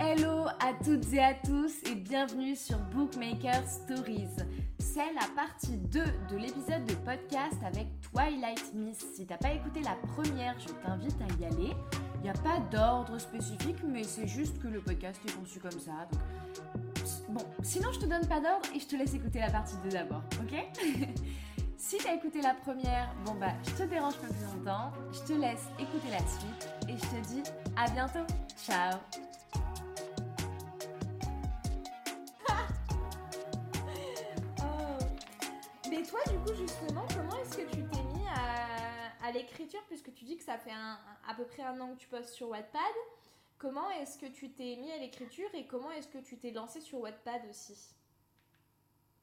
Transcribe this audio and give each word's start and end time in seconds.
Hello 0.00 0.46
à 0.60 0.72
toutes 0.84 1.12
et 1.12 1.22
à 1.22 1.34
tous 1.34 1.82
et 1.90 1.94
bienvenue 1.94 2.56
sur 2.56 2.78
Bookmaker 2.78 3.62
Stories. 3.66 4.28
C'est 4.78 5.12
la 5.12 5.26
partie 5.36 5.76
2 5.76 6.00
de 6.30 6.36
l'épisode 6.36 6.84
de 6.86 6.94
podcast 6.94 7.56
avec 7.64 7.86
Twilight 8.00 8.72
Miss. 8.74 8.98
Si 9.14 9.26
t'as 9.26 9.36
pas 9.36 9.52
écouté 9.52 9.80
la 9.82 9.96
première, 10.14 10.58
je 10.58 10.72
t'invite 10.84 11.16
à 11.20 11.40
y 11.40 11.46
aller. 11.46 11.72
Il 12.16 12.22
n'y 12.22 12.30
a 12.30 12.34
pas 12.34 12.58
d'ordre 12.70 13.18
spécifique, 13.18 13.78
mais 13.86 14.02
c'est 14.02 14.26
juste 14.26 14.60
que 14.60 14.68
le 14.68 14.80
podcast 14.80 15.20
est 15.26 15.32
conçu 15.32 15.60
comme 15.60 15.70
ça. 15.72 16.08
Bon, 17.28 17.44
sinon 17.62 17.92
je 17.92 18.00
te 18.00 18.06
donne 18.06 18.26
pas 18.26 18.40
d'ordre 18.40 18.66
et 18.74 18.80
je 18.80 18.86
te 18.86 18.96
laisse 18.96 19.14
écouter 19.14 19.40
la 19.40 19.50
partie 19.50 19.76
2 19.84 19.90
d'abord, 19.90 20.22
ok? 20.42 20.54
Si 21.76 21.98
t'as 21.98 22.14
écouté 22.14 22.40
la 22.40 22.54
première, 22.54 23.12
bon 23.24 23.34
bah 23.34 23.54
je 23.66 23.72
te 23.72 23.82
dérange 23.82 24.14
pas 24.14 24.28
plus 24.28 24.56
longtemps, 24.56 24.92
je 25.12 25.18
te 25.20 25.32
laisse 25.32 25.66
écouter 25.80 26.10
la 26.12 26.20
suite 26.20 26.68
et 26.88 26.92
je 26.92 27.16
te 27.16 27.26
dis 27.26 27.42
à 27.76 27.90
bientôt. 27.90 28.24
Ciao 28.56 29.00
Mais 35.92 36.02
toi, 36.04 36.20
du 36.26 36.38
coup, 36.38 36.54
justement, 36.58 37.06
comment 37.14 37.36
est-ce 37.42 37.58
que 37.58 37.70
tu 37.70 37.82
t'es 37.84 38.02
mis 38.14 38.26
à, 38.26 39.26
à 39.26 39.30
l'écriture 39.32 39.80
Puisque 39.88 40.10
tu 40.14 40.24
dis 40.24 40.38
que 40.38 40.42
ça 40.42 40.56
fait 40.56 40.70
un- 40.72 40.98
à 41.28 41.34
peu 41.34 41.44
près 41.44 41.62
un 41.62 41.78
an 41.80 41.92
que 41.92 41.98
tu 41.98 42.08
postes 42.08 42.30
sur 42.30 42.48
Wattpad. 42.48 42.80
Comment 43.58 43.90
est-ce 43.90 44.18
que 44.18 44.24
tu 44.32 44.50
t'es 44.52 44.76
mis 44.76 44.90
à 44.90 44.96
l'écriture 44.96 45.48
et 45.54 45.66
comment 45.66 45.90
est-ce 45.92 46.08
que 46.08 46.16
tu 46.18 46.38
t'es 46.38 46.50
lancé 46.50 46.80
sur 46.80 47.00
Wattpad 47.00 47.42
aussi? 47.50 47.94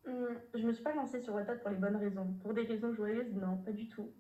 Hum, 0.06 0.40
je 0.54 0.66
me 0.68 0.72
suis 0.72 0.84
pas 0.84 0.94
lancée 0.94 1.22
sur 1.22 1.34
Wattpad 1.34 1.60
pour 1.62 1.72
les 1.72 1.78
bonnes 1.78 1.96
raisons. 1.98 2.34
Pour 2.44 2.54
des 2.54 2.62
raisons 2.64 2.94
joyeuses, 2.94 3.34
non, 3.34 3.58
pas 3.58 3.72
du 3.72 3.90
tout. 3.90 4.12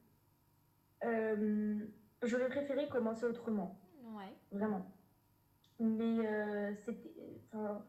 Euh, 1.04 1.85
J'aurais 2.23 2.49
préféré 2.49 2.90
commencer 2.90 3.26
autrement, 3.26 3.79
Ouais. 4.04 4.34
vraiment. 4.52 4.91
Mais 5.79 6.27
euh, 6.27 6.73
c'était. 6.84 7.13
Enfin, 7.54 7.85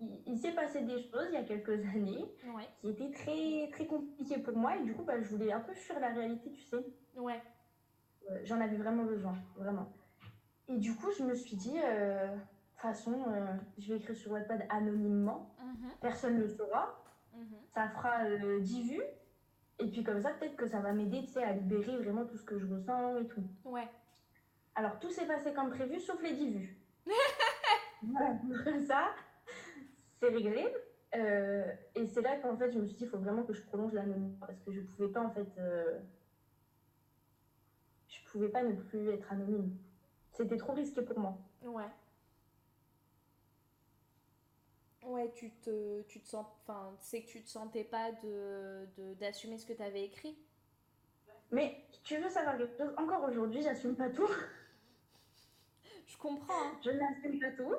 il, 0.00 0.22
il 0.26 0.38
s'est 0.38 0.52
passé 0.52 0.82
des 0.82 0.98
choses 0.98 1.26
il 1.28 1.34
y 1.34 1.36
a 1.36 1.44
quelques 1.44 1.68
années 1.94 2.24
Ouais. 2.54 2.68
qui 2.80 2.88
étaient 2.90 3.10
très, 3.10 3.68
très 3.72 3.86
compliquées 3.86 4.38
pour 4.38 4.56
moi 4.56 4.76
et 4.76 4.82
du 4.82 4.94
coup, 4.94 5.02
bah, 5.02 5.20
je 5.20 5.28
voulais 5.28 5.52
un 5.52 5.60
peu 5.60 5.74
fuir 5.74 5.98
la 6.00 6.08
réalité, 6.08 6.50
tu 6.52 6.62
sais. 6.62 6.84
Ouais. 7.16 7.40
Euh, 8.30 8.38
J'en 8.44 8.60
avais 8.60 8.76
vraiment 8.76 9.04
besoin, 9.04 9.34
vraiment. 9.56 9.92
Et 10.68 10.76
du 10.78 10.94
coup, 10.94 11.10
je 11.18 11.22
me 11.24 11.34
suis 11.34 11.56
dit, 11.56 11.78
euh, 11.84 12.28
de 12.28 12.32
toute 12.40 12.80
façon, 12.80 13.24
euh, 13.28 13.46
je 13.78 13.92
vais 13.92 13.98
écrire 13.98 14.16
sur 14.16 14.30
Wattpad 14.32 14.66
anonymement, 14.70 15.50
Mhm, 15.62 15.90
personne 16.00 16.36
ne 16.36 16.42
le 16.42 16.48
saura. 16.48 17.02
mhm. 17.34 17.44
ça 17.74 17.88
fera 17.90 18.24
euh, 18.24 18.60
10 18.60 18.90
vues. 18.90 19.02
Et 19.78 19.86
puis 19.90 20.02
comme 20.04 20.20
ça, 20.20 20.30
peut-être 20.30 20.56
que 20.56 20.66
ça 20.66 20.80
va 20.80 20.92
m'aider, 20.92 21.20
tu 21.22 21.28
sais, 21.32 21.42
à 21.42 21.52
libérer 21.52 21.96
vraiment 21.96 22.24
tout 22.26 22.36
ce 22.36 22.44
que 22.44 22.58
je 22.58 22.66
ressens 22.66 23.18
et 23.18 23.26
tout. 23.28 23.42
Ouais. 23.64 23.88
Alors 24.74 24.98
tout 25.00 25.10
s'est 25.10 25.26
passé 25.26 25.52
comme 25.54 25.70
prévu, 25.70 25.98
sauf 26.00 26.20
les 26.22 26.32
10 26.34 26.50
vues. 26.50 26.76
voilà, 28.02 28.36
ça, 28.86 29.04
c'est 30.20 30.28
réglé. 30.28 30.72
Euh, 31.14 31.72
et 31.96 32.06
c'est 32.06 32.22
là 32.22 32.36
qu'en 32.36 32.56
fait, 32.56 32.70
je 32.70 32.78
me 32.78 32.86
suis 32.86 32.96
dit, 32.98 33.04
il 33.04 33.08
faut 33.10 33.18
vraiment 33.18 33.42
que 33.42 33.52
je 33.52 33.62
prolonge 33.62 33.92
l'anonymat 33.92 34.46
parce 34.46 34.60
que 34.60 34.72
je 34.72 34.80
pouvais 34.80 35.08
pas, 35.08 35.20
en 35.22 35.30
fait, 35.30 35.48
euh, 35.58 35.98
je 38.08 38.18
pouvais 38.30 38.48
pas 38.48 38.62
ne 38.62 38.74
plus 38.74 39.08
être 39.08 39.32
anonyme. 39.32 39.76
C'était 40.32 40.56
trop 40.58 40.72
risqué 40.74 41.02
pour 41.02 41.18
moi. 41.18 41.38
Ouais. 41.62 41.90
Ouais, 45.02 45.30
tu 45.32 45.50
te, 45.50 46.02
tu 46.02 46.20
te 46.20 46.28
sens, 46.28 46.46
enfin, 46.62 46.94
c'est 47.00 47.22
que 47.22 47.28
tu 47.28 47.42
te 47.42 47.48
sentais 47.48 47.84
pas 47.84 48.12
de, 48.12 48.86
de- 48.96 49.14
d'assumer 49.14 49.58
ce 49.58 49.66
que 49.66 49.72
tu 49.72 49.82
avais 49.82 50.04
écrit? 50.04 50.36
Mais 51.52 51.84
tu 52.02 52.16
veux 52.18 52.28
savoir 52.28 52.56
quelque 52.56 52.76
chose? 52.76 52.92
Encore 52.96 53.24
aujourd'hui, 53.24 53.62
j'assume 53.62 53.94
pas 53.96 54.10
tout. 54.10 54.28
Je 56.22 56.28
comprends, 56.28 56.52
hein. 56.66 56.78
Je 56.84 56.90
n'assume 56.90 57.38
pas 57.40 57.50
tout. 57.52 57.74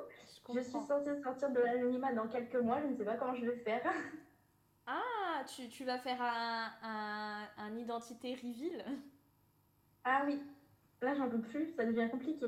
Je 0.48 0.54
Je 0.54 0.60
suis 0.60 0.80
censée 0.86 1.22
sortir 1.22 1.50
de 1.50 1.60
l'anonymat 1.60 2.12
dans 2.12 2.28
quelques 2.28 2.56
mois, 2.56 2.80
je 2.80 2.86
ne 2.88 2.96
sais 2.96 3.04
pas 3.04 3.16
comment 3.16 3.34
je 3.34 3.46
vais 3.46 3.56
faire. 3.58 3.82
Ah, 4.86 5.44
tu, 5.48 5.68
tu 5.68 5.84
vas 5.84 5.98
faire 5.98 6.20
un, 6.22 6.72
un, 6.82 7.48
un 7.56 7.76
identité 7.76 8.34
reveal. 8.34 8.84
Ah 10.04 10.22
oui, 10.26 10.40
là 11.00 11.14
j'en 11.16 11.28
peux 11.28 11.40
plus, 11.40 11.74
ça 11.74 11.84
devient 11.84 12.08
compliqué. 12.10 12.46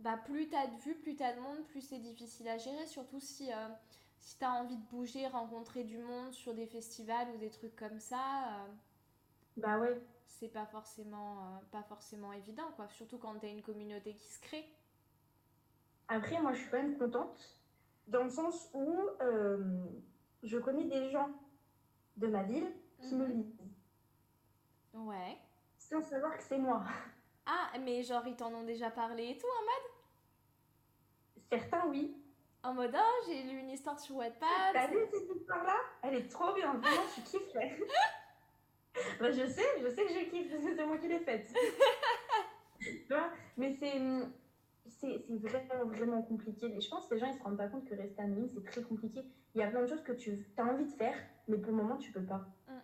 Bah, 0.00 0.16
plus 0.16 0.48
t'as 0.48 0.66
de 0.66 0.76
vues, 0.80 0.96
plus 0.96 1.14
t'as 1.16 1.32
de 1.34 1.40
monde, 1.40 1.64
plus 1.66 1.80
c'est 1.82 1.98
difficile 1.98 2.48
à 2.48 2.58
gérer. 2.58 2.86
Surtout 2.86 3.20
si, 3.20 3.52
euh, 3.52 3.68
si 4.18 4.36
t'as 4.38 4.50
envie 4.50 4.76
de 4.76 4.82
bouger, 4.88 5.26
rencontrer 5.28 5.84
du 5.84 5.98
monde 5.98 6.32
sur 6.32 6.54
des 6.54 6.66
festivals 6.66 7.28
ou 7.34 7.38
des 7.38 7.50
trucs 7.50 7.76
comme 7.76 8.00
ça, 8.00 8.64
euh, 8.64 8.68
Bah 9.56 9.78
ouais, 9.78 10.00
c'est 10.24 10.48
pas 10.48 10.64
forcément, 10.66 11.40
euh, 11.56 11.58
pas 11.72 11.82
forcément 11.82 12.32
évident, 12.32 12.70
quoi. 12.76 12.88
Surtout 12.88 13.18
quand 13.18 13.38
t'as 13.38 13.48
une 13.50 13.62
communauté 13.62 14.14
qui 14.14 14.26
se 14.28 14.40
crée. 14.40 14.64
Après 16.10 16.40
moi 16.40 16.52
je 16.52 16.60
suis 16.60 16.70
quand 16.70 16.76
même 16.82 16.98
contente, 16.98 17.58
dans 18.08 18.24
le 18.24 18.30
sens 18.30 18.68
où 18.74 18.98
euh, 19.22 19.84
je 20.42 20.58
connais 20.58 20.84
des 20.84 21.10
gens 21.10 21.30
de 22.16 22.26
ma 22.26 22.42
ville 22.42 22.72
qui 23.00 23.14
me 23.14 23.26
Mhm. 23.26 23.32
lisent, 23.32 23.60
Ouais. 24.92 25.38
sans 25.78 26.02
savoir 26.02 26.36
que 26.36 26.42
c'est 26.42 26.58
moi. 26.58 26.82
Ah, 27.46 27.70
mais 27.80 28.02
genre, 28.02 28.26
ils 28.26 28.36
t'en 28.36 28.52
ont 28.52 28.64
déjà 28.64 28.90
parlé 28.90 29.30
et 29.30 29.38
tout, 29.38 29.46
hein, 29.46 29.64
Certains 31.50 31.86
oui. 31.88 32.16
en 32.62 32.74
mode, 32.74 32.94
oh, 32.96 33.24
j'ai 33.26 33.42
lu 33.42 33.58
une 33.58 33.70
histoire 33.70 33.98
sur 33.98 34.16
Wattpad. 34.16 34.48
T'as 34.72 34.86
vu 34.88 34.98
cette 35.10 35.36
histoire-là? 35.36 35.76
Elle 36.02 36.14
est 36.16 36.28
trop 36.28 36.52
bien, 36.54 36.74
vraiment 36.74 37.02
je 37.16 37.22
kifferais. 37.22 37.78
bah 39.20 39.30
je 39.32 39.46
sais, 39.46 39.80
je 39.82 39.88
sais 39.88 40.04
que 40.04 40.12
je 40.12 40.30
kiffe, 40.30 40.52
c'est 40.76 40.86
moi 40.86 40.98
qui 40.98 41.08
l'ai 41.08 41.18
faite. 41.20 41.48
tu 42.80 43.06
vois? 43.08 43.30
Mais 43.56 43.72
c'est... 43.72 44.00
C'est 45.00 45.24
vraiment, 45.30 45.86
vraiment 45.86 46.22
compliqué. 46.22 46.76
Et 46.76 46.80
je 46.80 46.90
pense 46.90 47.06
que 47.06 47.14
les 47.14 47.20
gens, 47.20 47.26
ils 47.26 47.38
se 47.38 47.42
rendent 47.42 47.56
pas 47.56 47.68
compte 47.68 47.86
que 47.86 47.94
rester 47.94 48.20
anonyme, 48.20 48.48
c'est 48.48 48.62
très 48.62 48.82
compliqué. 48.82 49.24
Il 49.54 49.60
y 49.60 49.64
a 49.64 49.68
plein 49.68 49.80
de 49.80 49.86
choses 49.86 50.02
que 50.02 50.12
tu 50.12 50.46
as 50.58 50.64
envie 50.64 50.84
de 50.84 50.92
faire, 50.92 51.14
mais 51.48 51.56
pour 51.56 51.72
le 51.72 51.78
moment, 51.78 51.96
tu 51.96 52.12
peux 52.12 52.22
pas. 52.22 52.46
Hum, 52.68 52.74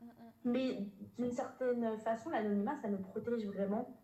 hum, 0.00 0.08
hum. 0.08 0.32
Mais 0.44 0.88
d'une 1.16 1.30
certaine 1.30 1.96
façon, 1.98 2.30
l'anonymat, 2.30 2.76
ça 2.82 2.88
me 2.88 2.98
protège 2.98 3.46
vraiment. 3.46 3.96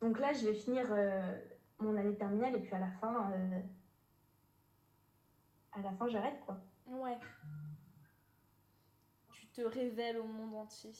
Donc 0.00 0.18
là, 0.18 0.32
je 0.32 0.46
vais 0.46 0.54
finir 0.54 0.86
euh, 0.90 1.38
mon 1.78 1.96
année 1.96 2.16
terminale 2.16 2.56
et 2.56 2.60
puis 2.60 2.74
à 2.74 2.80
la 2.80 2.90
fin, 2.90 3.30
euh, 3.32 3.60
à 5.72 5.80
la 5.80 5.92
fin, 5.92 6.08
j'arrête 6.08 6.40
quoi. 6.44 6.60
Ouais. 6.88 7.18
Tu 9.30 9.46
te 9.46 9.60
révèles 9.60 10.18
au 10.18 10.26
monde 10.26 10.54
entier. 10.54 10.92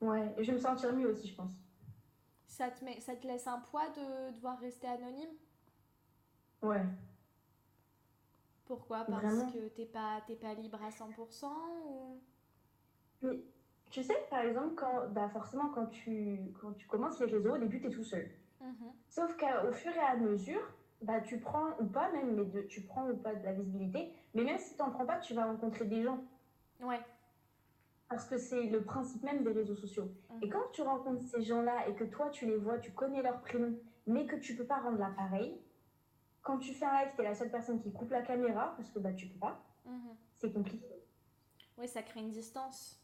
Ouais, 0.00 0.32
et 0.36 0.44
je 0.44 0.52
vais 0.52 0.56
me 0.56 0.62
sentir 0.62 0.94
mieux 0.94 1.08
aussi, 1.08 1.26
je 1.26 1.34
pense. 1.34 1.50
Ça 2.48 2.70
te, 2.70 2.84
met, 2.84 3.00
ça 3.00 3.14
te 3.14 3.26
laisse 3.26 3.46
un 3.46 3.60
poids 3.60 3.88
de 3.90 4.34
devoir 4.34 4.58
rester 4.58 4.88
anonyme? 4.88 5.30
Ouais. 6.62 6.84
Pourquoi? 8.64 9.04
Parce 9.04 9.22
Vraiment. 9.22 9.52
que 9.52 9.68
t'es 9.68 9.86
pas, 9.86 10.20
t'es 10.26 10.34
pas 10.34 10.54
libre 10.54 10.82
à 10.82 10.88
100% 10.88 11.46
ou... 11.86 12.20
Mais 13.22 13.40
tu 13.90 14.02
sais, 14.02 14.26
par 14.28 14.40
exemple, 14.40 14.74
quand, 14.74 15.08
bah 15.10 15.28
forcément, 15.28 15.68
quand 15.68 15.86
tu, 15.86 16.52
quand 16.60 16.72
tu 16.72 16.86
commences 16.86 17.20
les 17.20 17.26
réseaux, 17.26 17.54
au 17.54 17.58
début, 17.58 17.80
tu 17.80 17.86
es 17.86 17.90
tout 17.90 18.04
seul. 18.04 18.30
Mhm. 18.60 18.92
Sauf 19.08 19.36
qu'au 19.36 19.72
fur 19.72 19.92
et 19.92 20.00
à 20.00 20.16
mesure, 20.16 20.60
bah, 21.02 21.20
tu 21.20 21.38
prends 21.38 21.78
ou 21.78 21.86
pas 21.86 22.10
même, 22.12 22.34
mais 22.34 22.44
de, 22.44 22.62
tu 22.62 22.82
prends 22.82 23.08
ou 23.08 23.16
pas 23.16 23.34
de 23.34 23.44
la 23.44 23.52
visibilité. 23.52 24.12
Mais 24.34 24.42
même 24.42 24.58
si 24.58 24.74
tu 24.74 24.82
n'en 24.82 24.90
prends 24.90 25.06
pas, 25.06 25.18
tu 25.18 25.34
vas 25.34 25.46
rencontrer 25.46 25.84
des 25.84 26.02
gens. 26.02 26.20
Ouais. 26.80 27.00
Parce 28.08 28.26
que 28.26 28.38
c'est 28.38 28.62
le 28.64 28.82
principe 28.82 29.22
même 29.22 29.42
des 29.44 29.52
réseaux 29.52 29.76
sociaux. 29.76 30.10
Mhm. 30.30 30.38
Et 30.42 30.48
quand 30.48 30.70
tu 30.72 30.82
rencontres 30.82 31.22
ces 31.24 31.42
gens-là 31.42 31.88
et 31.88 31.94
que 31.94 32.04
toi, 32.04 32.30
tu 32.30 32.46
les 32.46 32.56
vois, 32.56 32.78
tu 32.78 32.90
connais 32.92 33.22
leur 33.22 33.40
prénom, 33.42 33.78
mais 34.06 34.26
que 34.26 34.36
tu 34.36 34.56
peux 34.56 34.64
pas 34.64 34.80
rendre 34.80 34.98
l'appareil, 34.98 35.60
quand 36.42 36.58
tu 36.58 36.72
fais 36.72 36.86
un 36.86 37.02
live, 37.04 37.12
tu 37.14 37.20
es 37.20 37.24
la 37.24 37.34
seule 37.34 37.50
personne 37.50 37.80
qui 37.80 37.92
coupe 37.92 38.10
la 38.10 38.22
caméra, 38.22 38.72
parce 38.76 38.90
que 38.90 38.98
bah, 38.98 39.12
tu 39.12 39.26
peux 39.26 39.38
pas, 39.38 39.62
Mhm. 39.84 40.16
c'est 40.36 40.52
compliqué. 40.52 40.86
Ouais, 41.76 41.86
ça 41.86 42.02
crée 42.02 42.20
une 42.20 42.30
distance. 42.30 43.02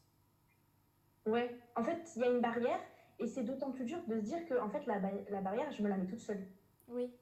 Ouais, 1.26 1.58
en 1.76 1.84
fait, 1.84 2.10
il 2.16 2.22
y 2.22 2.24
a 2.24 2.30
une 2.30 2.40
barrière, 2.40 2.80
et 3.18 3.26
c'est 3.26 3.44
d'autant 3.44 3.70
plus 3.72 3.84
dur 3.84 3.98
de 4.08 4.16
se 4.18 4.24
dire 4.24 4.46
que 4.46 4.58
en 4.58 4.70
fait, 4.70 4.86
la, 4.86 4.98
ba- 4.98 5.10
la 5.30 5.40
barrière, 5.42 5.70
je 5.70 5.82
me 5.82 5.88
la 5.88 5.96
mets 5.96 6.06
toute 6.06 6.18
seule. 6.20 6.46
Oui. 6.88 7.12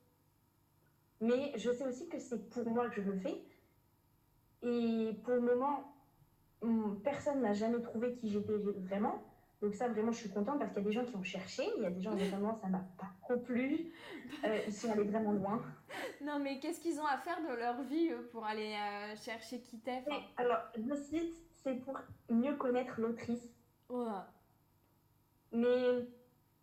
Mais 1.21 1.53
je 1.57 1.71
sais 1.72 1.86
aussi 1.86 2.09
que 2.09 2.18
c'est 2.18 2.48
pour 2.51 2.68
moi 2.71 2.89
que 2.91 3.03
je 3.03 3.10
le 3.10 3.18
fais. 3.18 3.45
Et 4.62 5.18
pour 5.24 5.34
le 5.34 5.41
moment, 5.41 5.91
personne 7.03 7.41
n'a 7.41 7.53
jamais 7.53 7.80
trouvé 7.80 8.14
qui 8.14 8.28
j'étais 8.30 8.53
vraiment. 8.54 9.22
Donc 9.60 9.74
ça, 9.74 9.88
vraiment, 9.88 10.10
je 10.10 10.18
suis 10.18 10.30
contente 10.30 10.59
parce 10.59 10.72
qu'il 10.72 10.82
y 10.82 10.86
a 10.86 10.88
des 10.88 10.92
gens 10.92 11.04
qui 11.04 11.14
ont 11.14 11.22
cherché. 11.22 11.62
Il 11.76 11.82
y 11.84 11.86
a 11.86 11.91
des 11.91 12.00
gens, 12.00 12.14
vraiment, 12.16 12.59
ça 12.60 12.66
m'a 12.66 12.84
pas 12.98 13.10
trop 13.22 13.36
plu. 13.36 13.92
Euh, 14.44 14.59
ils 14.66 14.72
sont 14.72 14.91
allés 14.91 15.04
vraiment 15.04 15.32
loin. 15.32 15.62
Non, 16.22 16.38
mais 16.38 16.59
qu'est-ce 16.59 16.80
qu'ils 16.80 16.98
ont 17.00 17.06
à 17.06 17.18
faire 17.18 17.41
de 17.42 17.54
leur 17.54 17.82
vie 17.82 18.10
eux, 18.10 18.28
pour 18.32 18.47
aller 18.47 18.74
euh, 18.74 19.14
chercher 19.16 19.60
qui 19.60 19.78
t'es 19.78 20.03
alors, 20.36 20.59
le 20.76 20.97
site, 20.97 21.34
c'est 21.50 21.74
pour 21.74 21.98
mieux 22.30 22.56
connaître 22.56 23.00
l'autrice. 23.00 23.50
ouais. 23.91 24.06
Mais 25.53 26.06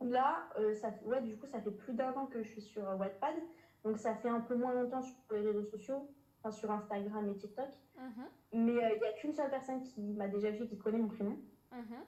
là, 0.01 0.49
euh, 0.57 0.73
ça, 0.75 0.89
ouais, 1.05 1.21
du 1.21 1.37
coup, 1.37 1.45
ça 1.45 1.61
fait 1.61 1.71
plus 1.71 1.93
d'un 1.93 2.11
an 2.13 2.25
que 2.25 2.41
je 2.41 2.49
suis 2.49 2.61
sur 2.61 2.83
Wattpad. 2.97 3.35
Donc 3.83 3.97
ça 3.97 4.15
fait 4.15 4.29
un 4.29 4.41
peu 4.41 4.55
moins 4.55 4.73
longtemps 4.73 5.01
sur 5.01 5.15
les 5.31 5.39
réseaux 5.41 5.63
sociaux, 5.63 6.09
enfin 6.39 6.51
sur 6.51 6.71
Instagram 6.71 7.29
et 7.29 7.35
TikTok. 7.35 7.69
Mhm. 7.97 8.25
Mais 8.53 8.83
euh, 8.83 8.89
il 8.95 8.99
n'y 9.01 9.07
a 9.07 9.13
qu'une 9.13 9.33
seule 9.33 9.49
personne 9.49 9.83
qui 9.83 10.01
m'a 10.13 10.27
déjà 10.27 10.51
vu, 10.51 10.65
qui 10.67 10.77
connaît 10.77 10.97
mon 10.99 11.07
prénom. 11.09 11.37
Mhm. 11.71 12.03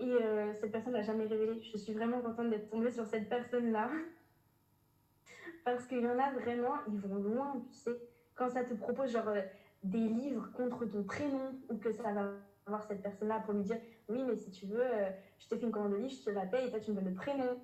Et 0.00 0.10
euh, 0.12 0.52
cette 0.54 0.72
personne 0.72 0.92
n'a 0.92 1.02
jamais 1.02 1.26
révélé. 1.26 1.60
Je 1.62 1.76
suis 1.76 1.92
vraiment 1.92 2.20
contente 2.20 2.50
d'être 2.50 2.68
tombée 2.70 2.90
sur 2.90 3.06
cette 3.06 3.28
personne-là. 3.28 3.90
Parce 5.64 5.86
qu'il 5.86 6.00
y 6.00 6.06
en 6.06 6.18
a 6.18 6.30
vraiment, 6.32 6.74
ils 6.88 6.98
vont 6.98 7.14
loin, 7.16 7.62
tu 7.70 7.74
sais. 7.78 7.96
Quand 8.34 8.50
ça 8.50 8.64
te 8.64 8.74
propose 8.74 9.12
genre 9.12 9.28
euh, 9.28 9.42
des 9.82 10.08
livres 10.08 10.50
contre 10.52 10.84
ton 10.86 11.04
prénom 11.04 11.52
ou 11.70 11.76
que 11.78 11.92
ça 11.92 12.12
va 12.12 12.32
voir 12.66 12.82
cette 12.84 13.02
personne-là 13.02 13.40
pour 13.40 13.52
lui 13.52 13.62
dire 13.62 13.78
oui 14.08 14.24
mais 14.24 14.34
si 14.36 14.50
tu 14.50 14.64
veux 14.66 14.80
euh, 14.82 15.10
je 15.38 15.46
te 15.48 15.54
fais 15.56 15.66
une 15.66 15.70
commande 15.70 15.92
de 15.92 15.96
livre 15.98 16.14
je 16.18 16.24
te 16.24 16.30
la 16.30 16.46
paye 16.46 16.66
et 16.66 16.70
toi 16.70 16.80
tu 16.80 16.90
me 16.90 16.96
donnes 16.96 17.10
le 17.10 17.14
prénom 17.14 17.60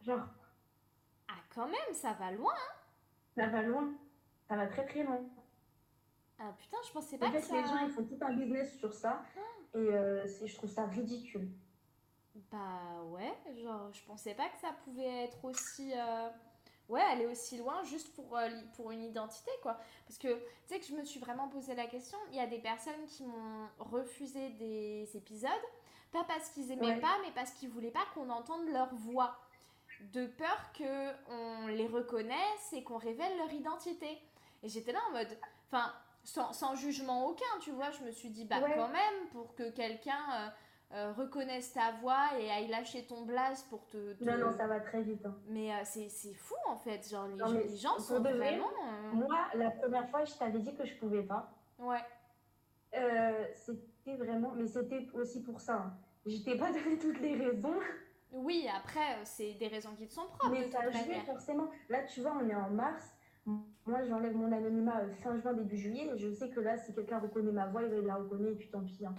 genre 0.00 0.26
Ah, 1.28 1.34
quand 1.54 1.66
même, 1.66 1.92
ça 1.92 2.14
va 2.14 2.32
loin. 2.32 2.54
ça 3.36 3.46
va 3.48 3.62
loin 3.62 3.92
ça 4.48 4.56
va 4.56 4.66
très 4.66 4.86
très 4.86 5.02
loin 5.02 5.20
Ah, 6.38 6.52
putain, 6.58 6.78
je 6.86 6.92
pensais 6.92 7.18
pas 7.18 7.26
en 7.28 7.32
que 7.32 7.38
fait 7.40 7.46
ça. 7.46 7.54
les 7.56 7.64
gens 7.66 7.78
ils 7.84 7.90
font 7.90 8.04
tout 8.04 8.18
un 8.20 8.32
business 8.32 8.78
sur 8.78 8.92
ça 8.94 9.22
et 9.74 9.78
euh, 9.78 10.26
je 10.46 10.54
trouve 10.56 10.70
ça 10.70 10.86
ridicule 10.86 11.48
Bah 12.50 13.02
ouais, 13.10 13.34
genre 13.62 13.92
je 13.92 14.02
pensais 14.04 14.34
pas 14.34 14.48
que 14.48 14.58
ça 14.58 14.72
pouvait 14.84 15.24
être 15.24 15.44
aussi 15.44 15.92
euh, 15.94 16.28
ouais, 16.88 17.02
aller 17.02 17.26
aussi 17.26 17.58
loin 17.58 17.82
juste 17.84 18.14
pour 18.14 18.36
euh, 18.36 18.48
pour 18.74 18.90
une 18.90 19.02
identité 19.02 19.50
quoi. 19.62 19.78
Parce 20.06 20.18
que 20.18 20.28
tu 20.28 20.40
sais 20.66 20.80
que 20.80 20.86
je 20.86 20.94
me 20.94 21.04
suis 21.04 21.20
vraiment 21.20 21.48
posé 21.48 21.74
la 21.74 21.86
question, 21.86 22.18
il 22.30 22.36
y 22.36 22.40
a 22.40 22.46
des 22.46 22.60
personnes 22.60 23.04
qui 23.06 23.24
m'ont 23.24 23.68
refusé 23.78 24.50
des 24.50 25.08
épisodes 25.16 25.50
pas 26.10 26.24
parce 26.24 26.48
qu'ils 26.50 26.70
aimaient 26.72 26.94
Ouais. 26.94 27.00
pas 27.00 27.18
mais 27.22 27.30
parce 27.34 27.50
qu'ils 27.50 27.68
voulaient 27.68 27.90
pas 27.90 28.06
qu'on 28.14 28.30
entende 28.30 28.66
leur 28.70 28.94
voix 28.94 29.36
de 30.12 30.26
peur 30.26 30.72
que 30.72 31.12
on 31.30 31.66
les 31.66 31.86
reconnaisse 31.88 32.72
et 32.72 32.82
qu'on 32.84 32.96
révèle 32.98 33.36
leur 33.36 33.52
identité. 33.52 34.18
Et 34.62 34.68
j'étais 34.68 34.92
là 34.92 34.98
en 35.08 35.12
mode 35.12 35.38
enfin 35.70 35.92
sans, 36.24 36.52
sans 36.52 36.74
jugement 36.74 37.26
aucun, 37.26 37.58
tu 37.60 37.70
vois, 37.70 37.90
je 37.90 38.02
me 38.02 38.10
suis 38.10 38.30
dit 38.30 38.44
bah 38.44 38.56
Ouais. 38.60 38.74
quand 38.76 38.88
même 38.88 39.28
pour 39.32 39.54
que 39.54 39.70
quelqu'un 39.70 40.18
euh, 40.34 40.48
euh, 40.94 41.12
reconnaisse 41.12 41.72
ta 41.72 41.92
voix 42.00 42.26
et 42.38 42.50
aille 42.50 42.66
lâcher 42.68 43.06
ton 43.06 43.22
blaze 43.22 43.62
pour 43.64 43.86
te. 43.86 44.14
te- 44.14 44.24
non 44.24 44.36
non 44.38 44.50
ça 44.52 44.66
va 44.66 44.80
très 44.80 45.02
vite 45.02 45.24
hein. 45.24 45.34
Mais 45.48 45.72
euh, 45.72 45.76
c'est 45.84 46.34
fou 46.34 46.54
en 46.66 46.76
fait, 46.76 47.08
genre 47.08 47.26
les, 47.28 47.34
Non, 47.36 47.50
mais 47.50 47.64
les 47.64 47.76
gens 47.76 47.98
sont 47.98 48.20
vraiment. 48.20 48.68
euh, 48.86 49.12
moi 49.12 49.46
la 49.54 49.70
première 49.70 50.08
fois 50.10 50.24
je 50.24 50.34
t'avais 50.34 50.58
dit 50.60 50.74
que 50.74 50.84
je 50.86 50.94
pouvais 50.96 51.22
pas 51.22 51.50
Ouais, 51.78 52.02
c'était 53.54 54.16
vraiment 54.16 54.52
mais 54.56 54.66
c'était 54.66 55.06
aussi 55.14 55.42
pour 55.42 55.60
ça 55.60 55.74
hein. 55.74 55.92
je 56.26 56.36
t'ai 56.42 56.56
pas 56.56 56.72
donné 56.72 56.98
toutes 57.00 57.20
les 57.20 57.36
raisons 57.36 57.78
oui, 58.32 58.68
après 58.76 59.18
c'est 59.24 59.54
des 59.54 59.68
raisons 59.68 59.94
qui 59.96 60.06
te 60.06 60.12
sont 60.12 60.26
propres 60.26 60.50
Mais 60.50 60.66
de 60.66 60.70
ça 60.70 60.82
manière. 60.82 61.24
forcément. 61.24 61.70
Là, 61.88 62.02
tu 62.02 62.20
vois, 62.20 62.36
on 62.38 62.46
est 62.46 62.54
en 62.54 62.68
mars. 62.68 63.02
Moi, 63.86 64.04
j'enlève 64.04 64.36
mon 64.36 64.52
anonymat 64.52 65.00
euh, 65.00 65.14
fin 65.22 65.36
juin, 65.38 65.54
début 65.54 65.76
juillet. 65.76 66.10
Et 66.14 66.18
je 66.18 66.30
sais 66.32 66.50
que 66.50 66.60
là, 66.60 66.76
si 66.76 66.92
quelqu'un 66.94 67.18
reconnaît 67.18 67.52
ma 67.52 67.66
voix, 67.66 67.82
il 67.82 67.88
la 68.04 68.16
reconnaît 68.16 68.52
et 68.52 68.56
puis 68.56 68.68
tant 68.70 68.82
pis. 68.84 69.04
hein. 69.06 69.14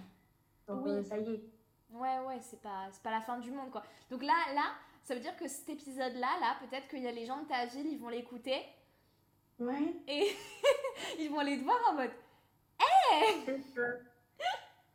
Donc, 0.68 0.84
Oui. 0.84 0.90
euh, 0.92 1.02
ça 1.02 1.18
y 1.18 1.34
est. 1.34 1.44
Ouais, 1.90 2.20
ouais, 2.20 2.38
c'est 2.40 2.60
pas, 2.62 2.88
pas 3.02 3.10
la 3.10 3.20
fin 3.20 3.38
du 3.40 3.50
monde 3.50 3.70
quoi. 3.72 3.82
Donc 4.10 4.22
là, 4.22 4.34
là, 4.54 4.74
ça 5.02 5.14
veut 5.14 5.20
dire 5.20 5.36
que 5.36 5.48
cet 5.48 5.68
épisode-là, 5.70 6.28
là, 6.40 6.56
peut-être 6.60 6.86
qu'il 6.86 7.00
y 7.02 7.08
a 7.08 7.12
les 7.12 7.26
gens 7.26 7.42
de 7.42 7.48
ta 7.48 7.66
ville, 7.66 7.86
ils 7.86 7.98
vont 7.98 8.08
l'écouter 8.10 8.62
Ouais, 9.58 9.94
et 10.06 10.28
ils 11.18 11.28
vont 11.28 11.40
aller 11.40 11.58
te 11.58 11.64
voir 11.64 11.78
en 11.90 11.94
mode. 11.94 12.10
ça. 13.74 13.82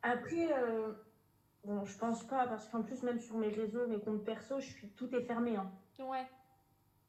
Après, 0.02 0.54
euh, 0.54 0.94
bon, 1.66 1.84
je 1.84 1.98
pense 1.98 2.24
pas, 2.26 2.48
parce 2.48 2.68
qu'en 2.70 2.82
plus, 2.84 3.04
même 3.04 3.20
sur 3.20 3.36
mes 3.38 3.50
réseaux, 3.50 3.88
mes 3.88 4.00
comptes 4.00 4.24
perso, 4.24 4.60
je 4.60 4.70
suis, 4.72 4.90
tout 4.92 5.14
est 5.14 5.24
fermé. 5.24 5.58
hein. 5.58 5.70
Ouais. 6.00 6.26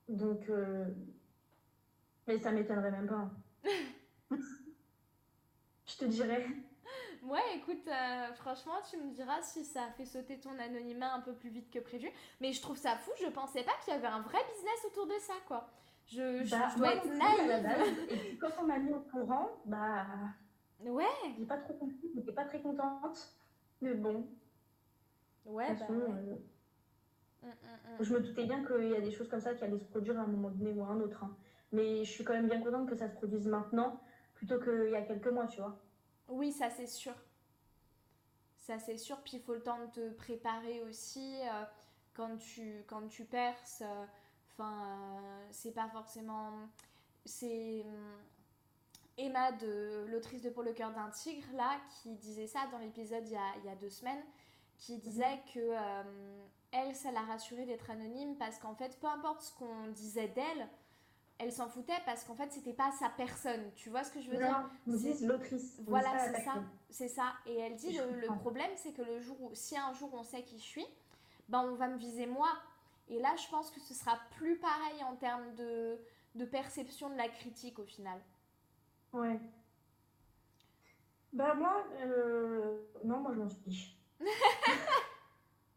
Donc, 0.08 0.48
euh, 0.48 0.86
mais 2.26 2.38
ça 2.38 2.52
m'étonnerait 2.52 2.90
même 2.90 3.06
pas. 3.06 3.30
je 5.86 5.96
te 5.96 6.04
dirais. 6.04 6.46
Ouais, 7.22 7.40
écoute, 7.56 7.86
euh, 7.88 8.32
franchement, 8.34 8.74
tu 8.88 8.96
me 8.98 9.10
diras 9.12 9.40
si 9.42 9.64
ça 9.64 9.84
a 9.84 9.90
fait 9.90 10.04
sauter 10.04 10.38
ton 10.38 10.56
anonymat 10.58 11.14
un 11.14 11.20
peu 11.20 11.34
plus 11.34 11.50
vite 11.50 11.70
que 11.70 11.78
prévu. 11.78 12.08
Mais 12.40 12.52
je 12.52 12.60
trouve 12.62 12.76
ça 12.76 12.96
fou, 12.96 13.10
je 13.20 13.28
pensais 13.30 13.62
pas 13.64 13.72
qu'il 13.84 13.94
y 13.94 13.96
avait 13.96 14.06
un 14.06 14.20
vrai 14.20 14.38
business 14.54 14.84
autour 14.86 15.06
de 15.06 15.18
ça, 15.20 15.34
quoi. 15.46 15.68
Je, 16.06 16.44
je- 16.44 16.50
Bah, 16.50 16.68
je 16.68 16.78
dois 16.78 16.88
moi 16.88 16.94
être 16.94 17.08
naïve. 17.08 18.06
Et 18.10 18.16
puis, 18.16 18.38
quand 18.38 18.50
on 18.60 18.66
m'a 18.66 18.78
mis 18.78 18.92
au 18.92 19.00
courant, 19.00 19.50
bah, 19.64 20.06
Ouais, 20.80 21.04
j'ai 21.38 21.46
pas 21.46 21.56
trop 21.58 21.74
compris, 21.74 22.10
j'étais 22.14 22.32
pas 22.32 22.44
très 22.44 22.60
contente. 22.62 23.34
Mais 23.80 23.94
bon, 23.94 24.28
ouais, 25.46 25.68
de 25.68 25.72
bah 25.78 25.86
toute 25.86 25.86
façon, 25.86 26.00
ouais. 26.00 26.10
euh, 26.10 26.36
Mm, 27.42 27.48
mm, 27.48 27.52
mm. 27.52 27.96
Je 28.00 28.14
me 28.14 28.20
doutais 28.20 28.44
bien 28.44 28.64
qu'il 28.64 28.88
y 28.90 28.94
a 28.96 29.00
des 29.00 29.10
choses 29.12 29.28
comme 29.28 29.40
ça 29.40 29.54
qui 29.54 29.64
allaient 29.64 29.78
se 29.78 29.84
produire 29.84 30.18
à 30.18 30.22
un 30.22 30.26
moment 30.26 30.50
donné 30.50 30.72
ou 30.72 30.82
à 30.84 30.88
un 30.88 31.00
autre. 31.00 31.22
hein. 31.24 31.36
Mais 31.72 32.04
je 32.04 32.10
suis 32.10 32.24
quand 32.24 32.32
même 32.34 32.48
bien 32.48 32.60
contente 32.62 32.88
que 32.88 32.96
ça 32.96 33.08
se 33.08 33.14
produise 33.14 33.46
maintenant 33.46 34.00
plutôt 34.34 34.58
qu'il 34.60 34.90
y 34.90 34.96
a 34.96 35.02
quelques 35.02 35.28
mois, 35.28 35.46
tu 35.46 35.60
vois. 35.60 35.78
Oui, 36.28 36.52
ça 36.52 36.70
c'est 36.70 36.86
sûr. 36.86 37.14
Ça 38.56 38.78
c'est 38.78 38.96
sûr, 38.98 39.20
puis 39.22 39.36
il 39.36 39.40
faut 39.42 39.54
le 39.54 39.62
temps 39.62 39.78
de 39.78 39.86
te 39.92 40.10
préparer 40.14 40.82
aussi 40.82 41.36
euh, 41.42 41.64
quand, 42.14 42.36
tu, 42.38 42.84
quand 42.88 43.06
tu 43.08 43.24
perces. 43.24 43.82
euh, 43.82 44.04
Enfin, 44.58 45.18
euh, 45.22 45.48
c'est 45.50 45.72
pas 45.72 45.88
forcément. 45.90 46.50
C'est 47.26 47.82
hum, 47.86 48.16
Emma, 49.18 49.52
de 49.52 50.06
l'autrice 50.08 50.42
de 50.42 50.50
Pour 50.50 50.62
le 50.62 50.72
cœur 50.72 50.92
d'un 50.92 51.10
tigre, 51.10 51.46
là, 51.54 51.78
qui 52.02 52.14
disait 52.16 52.46
ça 52.46 52.60
dans 52.72 52.78
l'épisode 52.78 53.26
il 53.26 53.32
y 53.32 53.36
a, 53.36 53.56
il 53.58 53.64
y 53.66 53.68
a 53.70 53.76
deux 53.76 53.90
semaines, 53.90 54.22
qui 54.78 54.98
disait 54.98 55.40
que 55.54 55.60
euh, 55.60 56.46
elle, 56.72 56.94
ça 56.94 57.10
l'a 57.12 57.22
rassurée 57.22 57.64
d'être 57.66 57.90
anonyme 57.90 58.36
parce 58.38 58.58
qu'en 58.58 58.74
fait, 58.74 58.98
peu 59.00 59.06
importe 59.06 59.42
ce 59.42 59.52
qu'on 59.54 59.88
disait 59.88 60.28
d'elle, 60.28 60.68
elle 61.38 61.52
s'en 61.52 61.68
foutait 61.68 61.92
parce 62.06 62.24
qu'en 62.24 62.34
fait, 62.34 62.50
c'était 62.52 62.72
pas 62.72 62.90
sa 62.92 63.08
personne. 63.10 63.70
Tu 63.76 63.90
vois 63.90 64.04
ce 64.04 64.10
que 64.10 64.20
je 64.20 64.30
veux 64.30 64.36
dire 64.38 64.50
Non, 64.50 64.68
vous 64.86 64.98
c'est- 64.98 65.12
dites 65.12 65.28
l'autrice. 65.28 65.78
voilà, 65.86 66.18
c'est 66.18 66.42
ça, 66.42 66.54
c'est 66.90 67.08
ça. 67.08 67.32
Et 67.46 67.56
elle 67.58 67.76
dit 67.76 67.96
le, 67.96 68.26
problème, 68.38 68.70
c'est 68.76 68.92
que 68.92 69.02
le 69.02 69.20
jour 69.20 69.36
où, 69.42 69.50
si 69.54 69.76
un 69.76 69.92
jour 69.92 70.10
on 70.14 70.22
sait 70.22 70.42
qui 70.42 70.58
je 70.58 70.64
suis, 70.64 70.86
ben 71.48 71.60
on 71.60 71.74
va 71.74 71.88
me 71.88 71.98
viser 71.98 72.26
moi. 72.26 72.48
Et 73.08 73.20
là, 73.20 73.34
je 73.36 73.48
pense 73.50 73.70
que 73.70 73.80
ce 73.80 73.94
sera 73.94 74.18
plus 74.36 74.56
pareil 74.56 75.02
en 75.04 75.14
termes 75.16 75.54
de, 75.54 75.98
de 76.34 76.44
perception 76.44 77.08
de 77.10 77.16
la 77.16 77.28
critique 77.28 77.78
au 77.78 77.84
final. 77.84 78.18
Ouais. 79.12 79.38
Bah 81.32 81.54
moi, 81.54 81.84
euh, 82.00 82.78
non, 83.04 83.18
moi 83.20 83.32
je 83.34 83.38
m'en 83.40 83.48
fiche. 83.48 83.96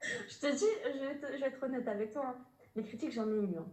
je 0.02 0.40
te 0.40 0.52
dis, 0.56 0.66
je 0.94 1.00
vais, 1.06 1.20
te- 1.20 1.34
je 1.34 1.38
vais 1.40 1.48
être 1.48 1.62
honnête 1.64 1.88
avec 1.88 2.14
toi. 2.14 2.28
hein. 2.28 2.38
Les 2.76 2.84
critiques, 2.84 3.12
j'en 3.12 3.28
ai 3.28 3.36
eu. 3.36 3.58
hein. 3.58 3.66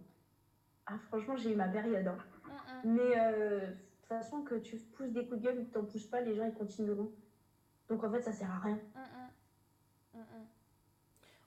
Ah, 0.87 0.99
franchement, 1.09 1.37
j'ai 1.37 1.53
eu 1.53 1.57
ma 1.57 1.69
période. 1.69 2.07
hein. 2.07 2.19
Mm, 2.45 2.89
mm. 2.89 2.95
Mais 2.95 3.19
euh, 3.19 3.61
de 3.61 3.73
toute 3.73 4.09
façon, 4.09 4.43
que 4.43 4.55
tu 4.57 4.77
pousses 4.77 5.11
des 5.13 5.27
coups 5.27 5.41
de 5.41 5.45
gueule 5.45 5.59
ou 5.59 5.65
que 5.65 5.73
tu 5.73 5.79
n'en 5.79 5.85
pousses 5.85 6.07
pas, 6.07 6.21
les 6.21 6.35
gens 6.35 6.45
ils 6.47 6.55
continueront. 6.55 7.13
Donc 7.89 8.05
en 8.05 8.11
fait, 8.11 8.23
ça 8.23 8.33
sert 8.33 8.51
à 8.51 8.59
rien. 8.59 8.79
Mm. 10.15 10.21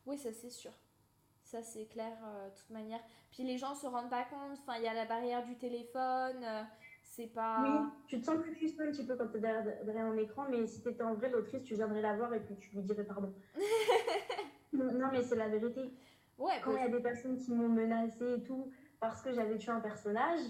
Oui, 0.05 0.17
ça 0.17 0.31
c'est 0.33 0.49
sûr. 0.49 0.71
Ça 1.43 1.63
c'est 1.63 1.85
clair, 1.85 2.15
euh, 2.23 2.49
de 2.49 2.55
toute 2.55 2.69
manière. 2.69 2.99
Puis 3.31 3.43
les 3.43 3.57
gens 3.57 3.73
se 3.75 3.87
rendent 3.87 4.09
pas 4.09 4.23
compte. 4.23 4.57
Enfin, 4.61 4.77
il 4.77 4.83
y 4.83 4.87
a 4.87 4.93
la 4.93 5.05
barrière 5.05 5.43
du 5.43 5.55
téléphone. 5.57 6.43
euh, 6.43 6.63
c'est 7.03 7.27
pas. 7.27 7.61
Oui, 7.63 7.89
tu 8.07 8.19
te 8.19 8.25
sens 8.25 8.39
plus 8.41 8.53
crispé 8.53 8.83
un 8.83 8.91
petit 8.91 9.05
peu 9.05 9.15
quand 9.15 9.27
tu 9.27 9.37
es 9.37 9.39
derrière, 9.39 9.83
derrière 9.83 10.05
un 10.05 10.17
écran, 10.17 10.45
mais 10.49 10.65
si 10.67 10.81
tu 10.81 10.89
étais 10.89 11.03
en 11.03 11.15
vrai 11.15 11.29
l'autrice, 11.29 11.63
tu 11.63 11.73
viendrais 11.75 12.01
la 12.01 12.15
voir 12.15 12.33
et 12.33 12.39
puis 12.39 12.55
tu 12.57 12.75
lui 12.75 12.83
dirais 12.83 13.03
pardon. 13.03 13.33
non, 14.73 15.09
mais 15.11 15.23
c'est 15.23 15.35
la 15.35 15.47
vérité. 15.49 15.91
Ouais, 16.37 16.53
Quand 16.63 16.71
il 16.71 16.75
bah, 16.75 16.81
y 16.83 16.85
a 16.85 16.89
des 16.89 17.01
personnes 17.01 17.37
qui 17.37 17.51
m'ont 17.51 17.67
menacée 17.67 18.35
et 18.37 18.43
tout 18.43 18.71
parce 18.99 19.21
que 19.21 19.31
j'avais 19.33 19.57
tué 19.57 19.71
un 19.71 19.79
personnage, 19.79 20.41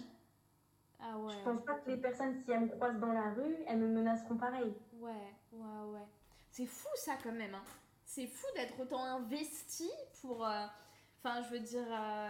Ah 1.00 1.18
ouais. 1.18 1.34
je 1.34 1.44
pense 1.44 1.64
pas 1.66 1.76
que 1.76 1.90
les 1.90 1.98
personnes, 1.98 2.34
si 2.44 2.52
elles 2.52 2.62
me 2.62 2.68
croisent 2.68 3.00
dans 3.00 3.14
la 3.14 3.32
rue, 3.32 3.56
elles 3.68 3.78
me 3.78 3.88
menaceront 3.88 4.38
pareil. 4.38 4.74
Ouais, 5.00 5.12
ouais, 5.54 5.84
ouais. 5.94 6.06
C'est 6.52 6.66
fou 6.66 6.88
ça 6.96 7.14
quand 7.24 7.32
même. 7.32 7.54
hein. 7.56 7.64
C'est 8.06 8.28
fou 8.28 8.48
d'être 8.56 8.80
autant 8.80 9.04
investi 9.04 9.90
pour. 10.22 10.46
euh, 10.46 10.66
Enfin, 11.24 11.42
je 11.44 11.50
veux 11.50 11.60
dire. 11.60 11.86
euh, 11.92 12.30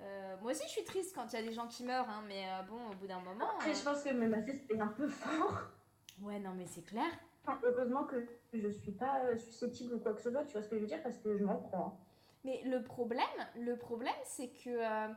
euh, 0.00 0.36
moi 0.40 0.52
aussi, 0.52 0.62
je 0.64 0.70
suis 0.72 0.84
triste 0.84 1.14
quand 1.14 1.26
il 1.32 1.36
y 1.36 1.38
a 1.42 1.42
des 1.42 1.52
gens 1.52 1.66
qui 1.66 1.84
meurent, 1.84 2.08
hein, 2.08 2.22
mais 2.28 2.46
euh, 2.48 2.62
bon, 2.62 2.88
au 2.90 2.94
bout 2.94 3.06
d'un 3.08 3.18
moment. 3.20 3.50
Après, 3.56 3.74
je 3.74 3.82
pense 3.84 4.02
que 4.04 4.10
me 4.10 4.20
menacer, 4.28 4.54
c'était 4.54 4.80
un 4.80 4.86
peu 4.88 5.08
fort. 5.08 5.62
Ouais, 6.22 6.38
non, 6.38 6.52
mais 6.56 6.66
c'est 6.66 6.82
clair. 6.84 7.10
Enfin, 7.44 7.58
heureusement 7.64 8.04
que 8.04 8.24
je 8.52 8.68
suis 8.68 8.92
pas 8.92 9.36
susceptible 9.38 9.94
ou 9.94 9.98
quoi 9.98 10.12
que 10.14 10.20
ce 10.20 10.30
soit, 10.30 10.44
tu 10.44 10.52
vois 10.52 10.62
ce 10.62 10.68
que 10.68 10.76
je 10.76 10.80
veux 10.82 10.86
dire, 10.86 11.02
parce 11.02 11.18
que 11.18 11.36
je 11.36 11.44
m'en 11.44 11.56
prends. 11.56 11.86
hein. 11.86 12.04
Mais 12.44 12.62
le 12.64 12.82
problème, 12.84 13.24
le 13.56 13.76
problème, 13.76 14.14
c'est 14.24 14.48
que 14.50 15.08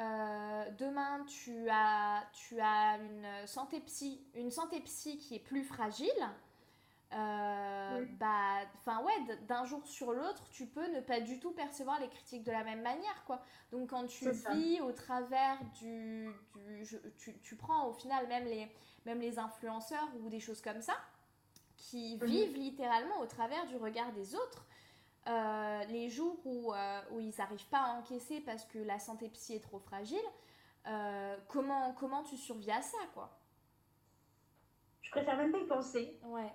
euh, 0.00 0.70
demain 0.78 1.24
tu 1.26 1.68
as, 1.70 2.24
tu 2.32 2.58
as 2.60 2.96
une 2.98 3.46
santé 3.46 3.80
psy, 3.80 4.20
une 4.34 4.50
santé 4.50 4.80
psy 4.80 5.18
qui 5.18 5.36
est 5.36 5.40
plus 5.40 5.62
fragile. 5.62 6.08
Euh, 7.12 7.98
Oui. 8.00 8.06
bah, 8.20 8.60
enfin 8.76 9.02
ouais, 9.02 9.36
d'un 9.48 9.64
jour 9.64 9.84
sur 9.84 10.12
l'autre, 10.12 10.48
tu 10.50 10.66
peux 10.66 10.86
ne 10.94 11.00
pas 11.00 11.20
du 11.20 11.40
tout 11.40 11.50
percevoir 11.50 11.98
les 11.98 12.08
critiques 12.08 12.44
de 12.44 12.52
la 12.52 12.62
même 12.62 12.82
manière, 12.82 13.24
quoi. 13.26 13.42
Donc 13.72 13.90
quand 13.90 14.06
tu 14.06 14.32
ça. 14.32 14.52
vis 14.54 14.80
au 14.80 14.92
travers 14.92 15.58
du, 15.80 16.30
du 16.54 16.84
je- 16.84 16.98
tu, 17.18 17.36
tu 17.40 17.56
prends 17.56 17.86
au 17.88 17.92
final 17.92 18.28
même 18.28 18.44
les, 18.44 18.70
même 19.06 19.20
les 19.20 19.40
influenceurs 19.40 20.08
ou 20.22 20.28
des 20.28 20.38
choses 20.38 20.60
comme 20.62 20.80
ça, 20.80 20.94
qui 21.76 22.16
Mhm. 22.20 22.26
vivent 22.28 22.56
littéralement 22.56 23.18
au 23.18 23.26
travers 23.26 23.66
du 23.66 23.76
regard 23.76 24.12
des 24.12 24.36
autres. 24.36 24.64
Euh, 25.26 25.84
les 25.84 26.08
jours 26.08 26.40
où, 26.46 26.72
euh, 26.72 27.00
où 27.12 27.20
ils 27.20 27.34
n'arrivent 27.38 27.68
pas 27.68 27.82
à 27.82 27.92
encaisser 27.98 28.40
parce 28.40 28.64
que 28.64 28.78
la 28.78 28.98
santé 28.98 29.28
psy 29.28 29.54
est 29.54 29.60
trop 29.60 29.78
fragile, 29.78 30.18
euh, 30.86 31.36
comment, 31.48 31.92
comment 31.94 32.22
tu 32.22 32.36
survis 32.36 32.70
à 32.70 32.80
ça, 32.82 32.98
quoi? 33.14 33.38
Je 35.02 35.10
préfère 35.10 35.36
même 35.36 35.52
pas 35.52 35.58
y 35.58 35.66
penser, 35.66 36.18
Ouais. 36.22 36.50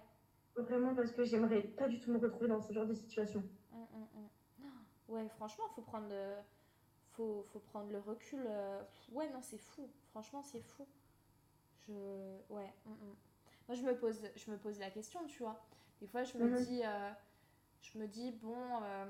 vraiment, 0.55 0.95
parce 0.95 1.11
que 1.11 1.23
j'aimerais 1.23 1.61
pas 1.61 1.87
du 1.87 1.99
tout 1.99 2.11
me 2.11 2.17
retrouver 2.17 2.47
dans 2.47 2.61
ce 2.61 2.73
genre 2.73 2.85
de 2.87 2.93
situation. 2.93 3.43
Mm, 3.71 3.77
mm, 3.77 4.07
mm. 4.13 4.69
Ouais, 5.09 5.27
franchement, 5.29 5.65
faut 5.75 5.81
prendre, 5.81 6.13
faut, 7.11 7.43
faut 7.51 7.59
prendre 7.59 7.91
le 7.91 7.99
recul. 7.99 8.47
Ouais, 9.11 9.29
non, 9.29 9.41
c'est 9.41 9.57
fou. 9.59 9.87
Franchement, 10.09 10.41
c'est 10.41 10.61
fou. 10.61 10.87
Je. 11.87 11.93
Ouais. 12.49 12.73
Moi, 13.67 13.75
je 13.75 13.83
me, 13.83 13.95
pose, 13.97 14.19
je 14.35 14.51
me 14.51 14.57
pose 14.57 14.79
la 14.79 14.89
question, 14.89 15.25
tu 15.27 15.39
vois. 15.43 15.59
Des 16.01 16.07
fois, 16.07 16.23
je 16.23 16.37
me 16.37 16.45
Mhm. 16.49 16.63
dis. 16.65 16.81
Euh, 17.75 17.81
je 17.93 17.97
me 17.99 18.07
dis, 18.07 18.31
bon. 18.31 18.55
euh, 18.83 19.05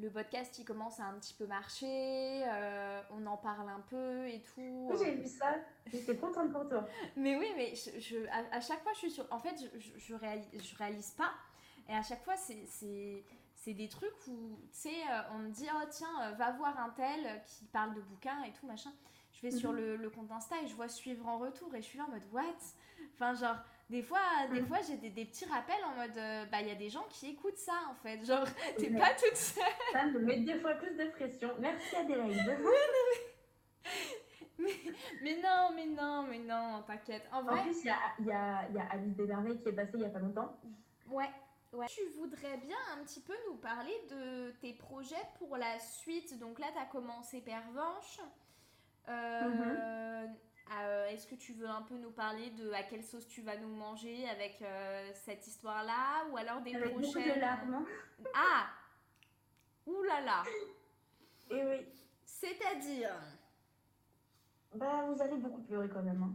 le 0.00 0.10
podcast, 0.10 0.56
il 0.58 0.64
commence 0.64 1.00
à 1.00 1.04
un 1.04 1.14
petit 1.18 1.34
peu 1.34 1.46
marcher, 1.46 2.42
euh, 2.46 3.00
on 3.10 3.26
en 3.26 3.36
parle 3.36 3.68
un 3.68 3.80
peu 3.80 4.28
et 4.28 4.42
tout. 4.42 4.86
Oui, 4.90 4.96
j'ai 5.02 5.14
vu 5.16 5.26
ça. 5.26 5.56
J'étais 5.86 6.16
contente 6.16 6.52
pour 6.52 6.68
toi. 6.68 6.86
Mais 7.16 7.36
oui, 7.36 7.48
mais 7.56 7.74
je, 7.74 7.98
je- 7.98 8.26
à, 8.28 8.56
à 8.56 8.60
chaque 8.60 8.82
fois, 8.82 8.92
je 8.92 8.98
suis 8.98 9.10
sur. 9.10 9.26
En 9.32 9.38
fait, 9.40 9.56
je, 9.76 9.98
je, 9.98 10.14
réalise, 10.14 10.46
je 10.62 10.76
réalise 10.76 11.10
pas. 11.12 11.32
Et 11.88 11.94
à 11.94 12.02
chaque 12.02 12.22
fois, 12.22 12.36
c'est- 12.36 13.24
des 13.74 13.88
trucs 13.88 14.14
où, 14.28 14.56
tu 14.72 14.78
sais, 14.78 14.94
euh, 15.10 15.20
on 15.34 15.38
me 15.40 15.50
dit, 15.50 15.66
oh 15.74 15.86
tiens, 15.90 16.08
euh, 16.22 16.30
va 16.36 16.52
voir 16.52 16.78
un 16.80 16.88
tel 16.90 17.42
qui 17.46 17.64
parle 17.66 17.92
de 17.94 18.00
bouquins 18.00 18.42
et 18.44 18.52
tout, 18.52 18.66
machin. 18.66 18.90
Je 19.32 19.42
vais 19.42 19.50
sur 19.50 19.72
Mhm. 19.72 19.76
le, 19.76 19.96
le 19.96 20.08
compte 20.10 20.30
Insta 20.32 20.56
et 20.62 20.66
je 20.66 20.74
vois 20.74 20.88
suivre 20.88 21.26
en 21.26 21.36
retour 21.38 21.74
et 21.74 21.82
je 21.82 21.86
suis 21.86 21.98
là 21.98 22.04
en 22.06 22.10
mode, 22.10 22.22
what? 22.32 22.44
Enfin, 23.14 23.34
genre, 23.34 23.56
des 23.90 24.02
fois, 24.02 24.20
des 24.52 24.60
Mhm. 24.60 24.66
fois 24.66 24.78
j'ai 24.86 24.96
des, 24.96 25.10
des 25.10 25.24
petits 25.24 25.46
rappels 25.46 25.82
en 25.84 25.94
mode, 25.94 26.16
euh, 26.16 26.44
bah, 26.46 26.60
il 26.60 26.68
y 26.68 26.70
a 26.70 26.74
des 26.74 26.90
gens 26.90 27.04
qui 27.10 27.30
écoutent 27.30 27.56
ça, 27.58 27.78
en 27.90 27.94
fait. 27.96 28.24
Genre, 28.24 28.44
t'es 28.78 28.90
Ouais. 28.90 28.98
pas 28.98 29.14
toute 29.14 29.36
seule. 29.36 29.64
Ça 29.92 30.06
me 30.06 30.18
met 30.20 30.40
deux 30.40 30.60
fois 30.60 30.74
plus 30.74 30.94
de 30.96 31.04
pression. 31.10 31.50
Merci 31.58 31.96
Adélaïde. 31.96 32.58
Mais 35.22 35.36
non, 35.42 35.70
mais 35.74 35.86
non, 35.86 36.24
mais 36.28 36.38
non, 36.40 36.82
t'inquiète. 36.86 37.22
En 37.32 37.38
En 37.38 37.42
vrai, 37.44 37.62
plus, 37.62 37.80
il 37.84 37.86
y 37.86 37.90
a, 37.90 37.96
y, 38.20 38.30
a, 38.32 38.68
y 38.70 38.78
a 38.78 38.88
Alice 38.90 39.14
Desmerveilles 39.14 39.60
qui 39.62 39.68
est 39.68 39.72
passée 39.72 39.92
il 39.94 40.00
y 40.00 40.04
a 40.04 40.08
pas 40.10 40.18
longtemps. 40.18 40.58
Ouais, 41.08 41.30
ouais. 41.72 41.86
Tu 41.88 42.00
voudrais 42.16 42.56
bien 42.58 42.76
un 42.92 43.04
petit 43.04 43.20
peu 43.20 43.34
nous 43.48 43.56
parler 43.56 43.94
de 44.10 44.50
tes 44.60 44.72
projets 44.74 45.14
pour 45.38 45.56
la 45.56 45.78
suite? 45.78 46.38
Donc 46.40 46.58
là, 46.58 46.66
tu 46.72 46.78
as 46.78 46.86
commencé 46.86 47.40
Pervenche. 47.40 48.18
Euh, 49.08 50.26
euh, 50.80 51.06
Est-ce 51.08 51.26
que 51.26 51.34
tu 51.34 51.52
veux 51.52 51.68
un 51.68 51.82
peu 51.82 51.96
nous 51.96 52.10
parler 52.10 52.50
de 52.50 52.70
à 52.72 52.82
quelle 52.82 53.02
sauce 53.04 53.26
tu 53.28 53.42
vas 53.42 53.56
nous 53.56 53.68
manger 53.74 54.28
avec 54.28 54.60
euh, 54.62 55.10
cette 55.14 55.46
histoire-là 55.46 56.26
Ou 56.30 56.36
alors 56.36 56.60
des 56.60 56.74
Avec 56.74 56.92
beaucoup 56.94 57.10
prochaines? 57.10 57.34
de 57.34 57.40
larmes. 57.40 57.86
Ah 58.34 58.66
Ouh 59.86 60.02
là 60.02 60.20
là 60.20 60.42
Et 61.50 61.64
oui. 61.64 61.86
C'est-à-dire? 62.24 63.14
Bah, 64.74 65.04
vous 65.08 65.22
allez 65.22 65.36
beaucoup 65.38 65.62
pleurer 65.62 65.88
quand 65.88 66.02
même. 66.02 66.22
hein. 66.22 66.34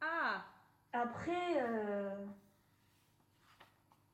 Ah 0.00 0.44
Après, 0.92 1.60
euh, 1.62 2.24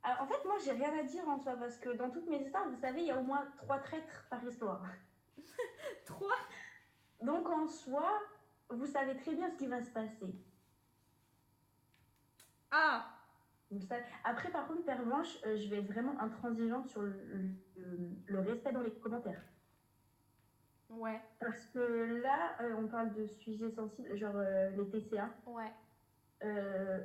ah, 0.02 0.20
en 0.22 0.26
fait, 0.26 0.44
moi, 0.44 0.56
j'ai 0.64 0.72
rien 0.72 0.98
à 0.98 1.04
dire 1.04 1.28
en 1.28 1.38
soi 1.38 1.54
parce 1.56 1.78
que 1.78 1.90
dans 1.90 2.10
toutes 2.10 2.26
mes 2.26 2.38
histoires, 2.42 2.68
vous 2.68 2.80
savez, 2.80 3.02
il 3.02 3.06
y 3.06 3.10
a 3.12 3.18
au 3.18 3.22
moins 3.22 3.46
trois 3.56 3.78
traîtres 3.78 4.26
par 4.28 4.42
histoire. 4.44 4.82
Trois? 6.06 6.36
Donc, 7.20 7.48
en 7.48 7.68
soi, 7.68 8.20
vous 8.72 8.86
savez 8.86 9.16
très 9.16 9.34
bien 9.34 9.48
ce 9.50 9.56
qui 9.56 9.66
va 9.66 9.80
se 9.80 9.90
passer. 9.90 10.34
Ah. 12.70 13.04
Après, 14.24 14.50
par 14.50 14.66
contre, 14.66 14.84
Pervenche, 14.84 15.38
euh, 15.46 15.56
je 15.56 15.68
vais 15.68 15.78
être 15.78 15.86
vraiment 15.86 16.18
intransigeante 16.20 16.88
sur 16.88 17.02
le, 17.02 17.12
le- 17.76 18.10
le 18.26 18.40
respect 18.40 18.72
dans 18.72 18.82
les 18.82 18.90
commentaires. 18.92 19.42
Ouais, 20.90 21.20
Parce 21.40 21.66
que 21.66 22.20
là, 22.22 22.54
euh, 22.60 22.74
on 22.76 22.86
parle 22.86 23.12
de 23.14 23.24
sujets 23.26 23.70
sensibles, 23.70 24.14
genre 24.16 24.36
euh, 24.36 24.70
les 24.70 24.88
TCA. 24.88 25.30
ouais, 25.46 25.72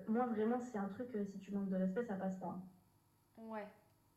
moi, 0.08 0.26
vraiment, 0.28 0.60
c'est 0.60 0.78
un 0.78 0.90
truc, 0.90 1.10
si 1.26 1.40
tu 1.40 1.52
manques 1.52 1.70
de 1.70 1.78
respect, 1.78 2.04
ça 2.04 2.16
passe 2.16 2.36
pas. 2.38 2.48
hein. 2.48 2.62
ouais. 3.38 3.68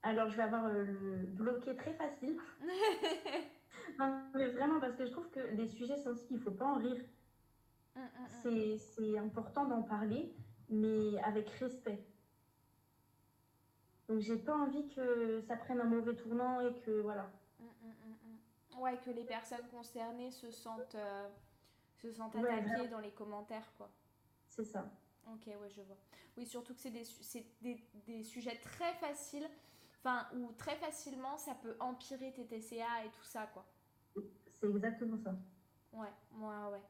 Alors, 0.02 0.28
je 0.28 0.36
vais 0.36 0.42
avoir 0.42 0.68
le 0.68 1.26
bloqué 1.26 1.76
très 1.76 1.94
facile. 1.94 2.36
Non, 3.98 4.30
mais 4.34 4.48
vraiment, 4.48 4.80
parce 4.80 4.96
que 4.96 5.04
je 5.04 5.10
trouve 5.10 5.28
que 5.30 5.40
les 5.40 5.66
sujets 5.66 5.96
sensibles, 5.96 6.34
il 6.34 6.42
faut 6.42 6.50
pas 6.50 6.64
en 6.66 6.78
rire. 6.78 7.00
Hum, 7.96 8.02
hum. 8.02 8.26
C'est 8.42 8.78
c'est 8.78 9.18
important 9.18 9.64
d'en 9.66 9.82
parler, 9.82 10.32
mais 10.68 11.18
avec 11.22 11.48
respect. 11.50 12.04
Donc, 14.08 14.18
j'ai 14.20 14.36
pas 14.36 14.56
envie 14.56 14.88
que 14.88 15.40
ça 15.42 15.56
prenne 15.56 15.80
un 15.80 15.84
mauvais 15.84 16.16
tournant 16.16 16.60
et 16.60 16.74
que, 16.80 17.00
voilà. 17.00 17.30
Ouais, 18.76 18.98
que 18.98 19.10
les 19.10 19.24
personnes 19.24 19.68
concernées 19.70 20.30
se 20.32 20.50
sentent, 20.50 20.96
euh, 20.96 21.28
se 21.94 22.10
sentent 22.10 22.34
attaquées 22.34 22.88
dans 22.88 22.98
les 22.98 23.12
commentaires, 23.12 23.72
quoi. 23.76 23.88
C'est 24.48 24.64
ça. 24.64 24.90
Ok, 25.32 25.46
ouais, 25.46 25.70
je 25.70 25.82
vois. 25.82 25.96
Oui, 26.36 26.46
surtout 26.46 26.74
que 26.74 26.80
c'est 26.80 26.90
des, 26.90 27.04
des, 27.60 27.84
des 28.06 28.22
sujets 28.24 28.58
très 28.58 28.94
faciles, 28.94 29.48
enfin, 29.98 30.26
où 30.34 30.50
très 30.52 30.74
facilement 30.76 31.36
ça 31.36 31.54
peut 31.54 31.76
empirer 31.78 32.32
tes 32.32 32.46
TCA 32.46 33.04
et 33.04 33.10
tout 33.10 33.24
ça, 33.24 33.46
quoi. 33.46 33.64
C'est 34.60 34.68
exactement 34.68 35.18
ça. 35.18 35.34
Ouais, 35.92 36.12
ouais, 36.32 36.72
ouais. 36.72 36.82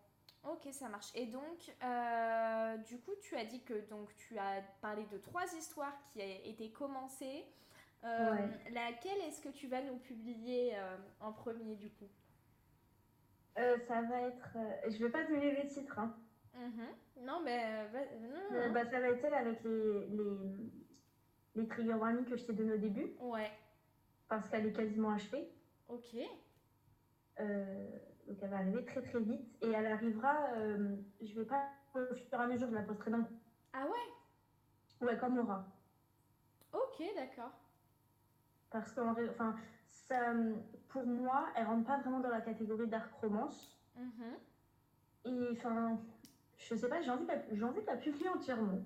Ok, 0.45 0.69
ça 0.73 0.89
marche. 0.89 1.11
Et 1.15 1.27
donc, 1.27 1.71
euh, 1.83 2.77
du 2.79 2.99
coup, 3.01 3.13
tu 3.21 3.37
as 3.37 3.45
dit 3.45 3.61
que 3.63 3.89
donc 3.91 4.15
tu 4.17 4.39
as 4.39 4.63
parlé 4.81 5.05
de 5.13 5.19
trois 5.19 5.45
histoires 5.55 5.95
qui 6.09 6.23
a- 6.23 6.45
étaient 6.47 6.71
commencées. 6.71 7.45
Euh, 8.05 8.31
Ouais. 8.33 8.49
Laquelle 8.73 9.19
est-ce 9.29 9.43
que 9.43 9.51
tu 9.51 9.67
vas 9.69 9.83
nous 9.83 9.99
publier 9.99 10.75
euh, 10.77 10.97
en 11.21 11.33
premier, 11.33 11.75
du 11.75 11.91
coup? 11.91 12.09
Ça 13.87 14.01
va 14.03 14.21
être. 14.23 14.57
je 14.89 15.05
vais 15.05 15.11
pas 15.11 15.25
donner 15.25 15.63
le 15.63 15.69
titre, 15.69 15.99
hein. 15.99 16.17
Mhm. 16.55 16.87
Non, 17.27 17.43
mais 17.45 17.87
va- 17.89 18.17
non, 18.17 18.67
non. 18.69 18.73
bah, 18.73 18.85
ça 18.91 19.01
va 19.01 19.09
être 19.11 19.23
elle 19.25 19.35
avec 19.35 19.63
les, 19.65 20.07
les, 20.07 20.71
les 21.57 21.69
trigger 21.69 21.93
warnings 21.95 22.25
que 22.25 22.37
je 22.39 22.45
t'ai 22.47 22.55
donné 22.55 22.73
au 22.73 22.79
début, 22.79 23.13
Ouais, 23.21 23.51
parce 24.29 24.49
qu'elle 24.49 24.65
est 24.67 24.73
quasiment 24.73 25.11
achevée. 25.11 25.51
ok. 25.89 26.17
Euh, 27.41 27.99
donc 28.31 28.39
elle 28.43 28.51
va 28.51 28.59
arriver 28.59 28.85
très 28.85 29.03
très 29.03 29.19
vite 29.21 29.45
et 29.61 29.71
elle 29.71 29.87
arrivera, 29.87 30.53
euh, 30.55 30.97
je 31.21 31.35
vais 31.35 31.45
pas 31.45 31.69
au 31.95 32.15
fur 32.15 32.39
et 32.39 32.43
à 32.43 32.47
mesure, 32.47 32.69
je 32.69 32.75
la 32.75 32.83
posterai 32.83 33.11
d'un 33.11 33.25
coup. 33.25 33.35
Ah 33.73 33.85
ouais? 33.85 35.07
Ouais, 35.07 35.19
comme 35.19 35.39
Aura. 35.39 35.65
Ok, 36.73 37.03
d'accord. 37.17 37.51
Parce 38.71 38.93
que 38.93 39.01
enfin, 39.31 39.57
ça, 39.89 40.33
pour 40.89 41.05
moi, 41.05 41.49
elle 41.57 41.67
rentre 41.67 41.85
pas 41.85 41.99
vraiment 41.99 42.21
dans 42.21 42.29
la 42.31 42.41
catégorie 42.41 42.87
dark 42.87 43.13
romance. 43.15 43.77
Mhm. 43.97 44.37
Et 45.25 45.51
enfin, 45.57 45.99
je 46.57 46.75
sais 46.77 46.89
pas, 46.89 47.01
j'ai 47.01 47.11
envie, 47.11 47.27
j'ai 47.51 47.65
envie 47.65 47.81
de 47.81 47.87
la 47.87 47.97
publier 47.97 48.29
entièrement. 48.29 48.79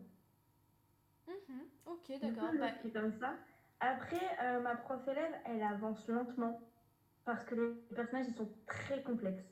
Mhm. 1.28 1.64
Ok, 1.84 2.12
d'accord. 2.18 2.50
Bah, 2.58 2.70
comme 2.94 3.12
ça. 3.12 3.34
Après, 3.80 4.38
euh, 4.42 4.60
ma 4.60 4.74
prof 4.76 5.06
élève, 5.06 5.34
elle 5.44 5.62
avance 5.62 6.08
lentement. 6.08 6.58
Parce 7.24 7.44
que 7.44 7.54
les 7.54 7.96
personnages, 7.96 8.26
ils 8.28 8.34
sont 8.34 8.50
très 8.66 9.02
complexes. 9.02 9.44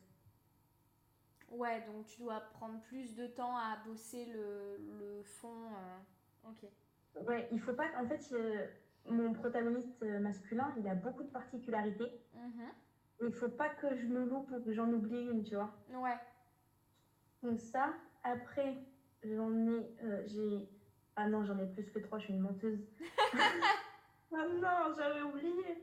ouais, 1.50 1.80
donc 1.86 2.06
tu 2.06 2.20
dois 2.20 2.40
prendre 2.40 2.80
plus 2.82 3.14
de 3.14 3.26
temps 3.26 3.56
à 3.56 3.76
bosser 3.86 4.26
le, 4.26 4.76
le 4.98 5.22
fond. 5.22 5.66
euh, 5.66 6.50
Ok. 6.50 7.26
Ouais, 7.26 7.48
il 7.52 7.60
faut 7.60 7.72
pas. 7.74 7.84
En 7.98 8.06
fait, 8.06 8.20
euh, 8.32 8.66
mon 9.06 9.32
protagoniste 9.32 10.02
euh, 10.02 10.18
masculin, 10.20 10.72
il 10.78 10.86
a 10.88 10.94
beaucoup 10.94 11.22
de 11.22 11.30
particularités. 11.30 12.10
Et 13.20 13.26
il 13.26 13.32
faut 13.32 13.48
pas 13.50 13.68
que 13.68 13.94
je 13.94 14.06
me 14.06 14.24
loupe 14.24 14.50
ou 14.50 14.60
que 14.62 14.72
j'en 14.72 14.88
oublie 14.92 15.22
une, 15.30 15.44
tu 15.44 15.54
vois. 15.54 15.72
Ouais. 15.90 16.16
Donc, 17.42 17.58
ça. 17.60 17.94
Après, 18.24 18.76
j'en 19.22 19.52
ai. 19.68 19.94
euh, 20.02 20.22
j'ai. 20.26 20.68
Ah 21.16 21.28
non, 21.28 21.44
j'en 21.44 21.58
ai 21.58 21.66
plus 21.66 21.84
que 21.90 21.98
trois, 22.00 22.18
je 22.18 22.24
suis 22.24 22.32
une 22.34 22.40
menteuse. 22.40 22.80
ah 23.34 24.46
non, 24.60 24.94
j'avais 24.96 25.22
oublié. 25.22 25.82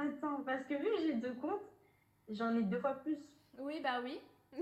Attends, 0.00 0.42
parce 0.44 0.64
que 0.64 0.74
vu 0.74 0.84
que 0.84 1.00
j'ai 1.02 1.14
deux 1.14 1.34
comptes, 1.34 1.68
j'en 2.28 2.54
ai 2.56 2.62
deux 2.62 2.78
fois 2.78 2.94
plus. 2.94 3.18
Oui, 3.58 3.80
bah 3.82 4.00
oui. 4.02 4.18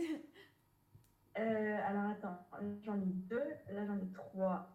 Euh, 1.36 1.78
alors 1.86 2.06
attends, 2.06 2.36
j'en 2.82 2.96
ai 2.96 3.04
deux, 3.04 3.44
là 3.70 3.86
j'en 3.86 3.96
ai 4.00 4.10
trois, 4.10 4.66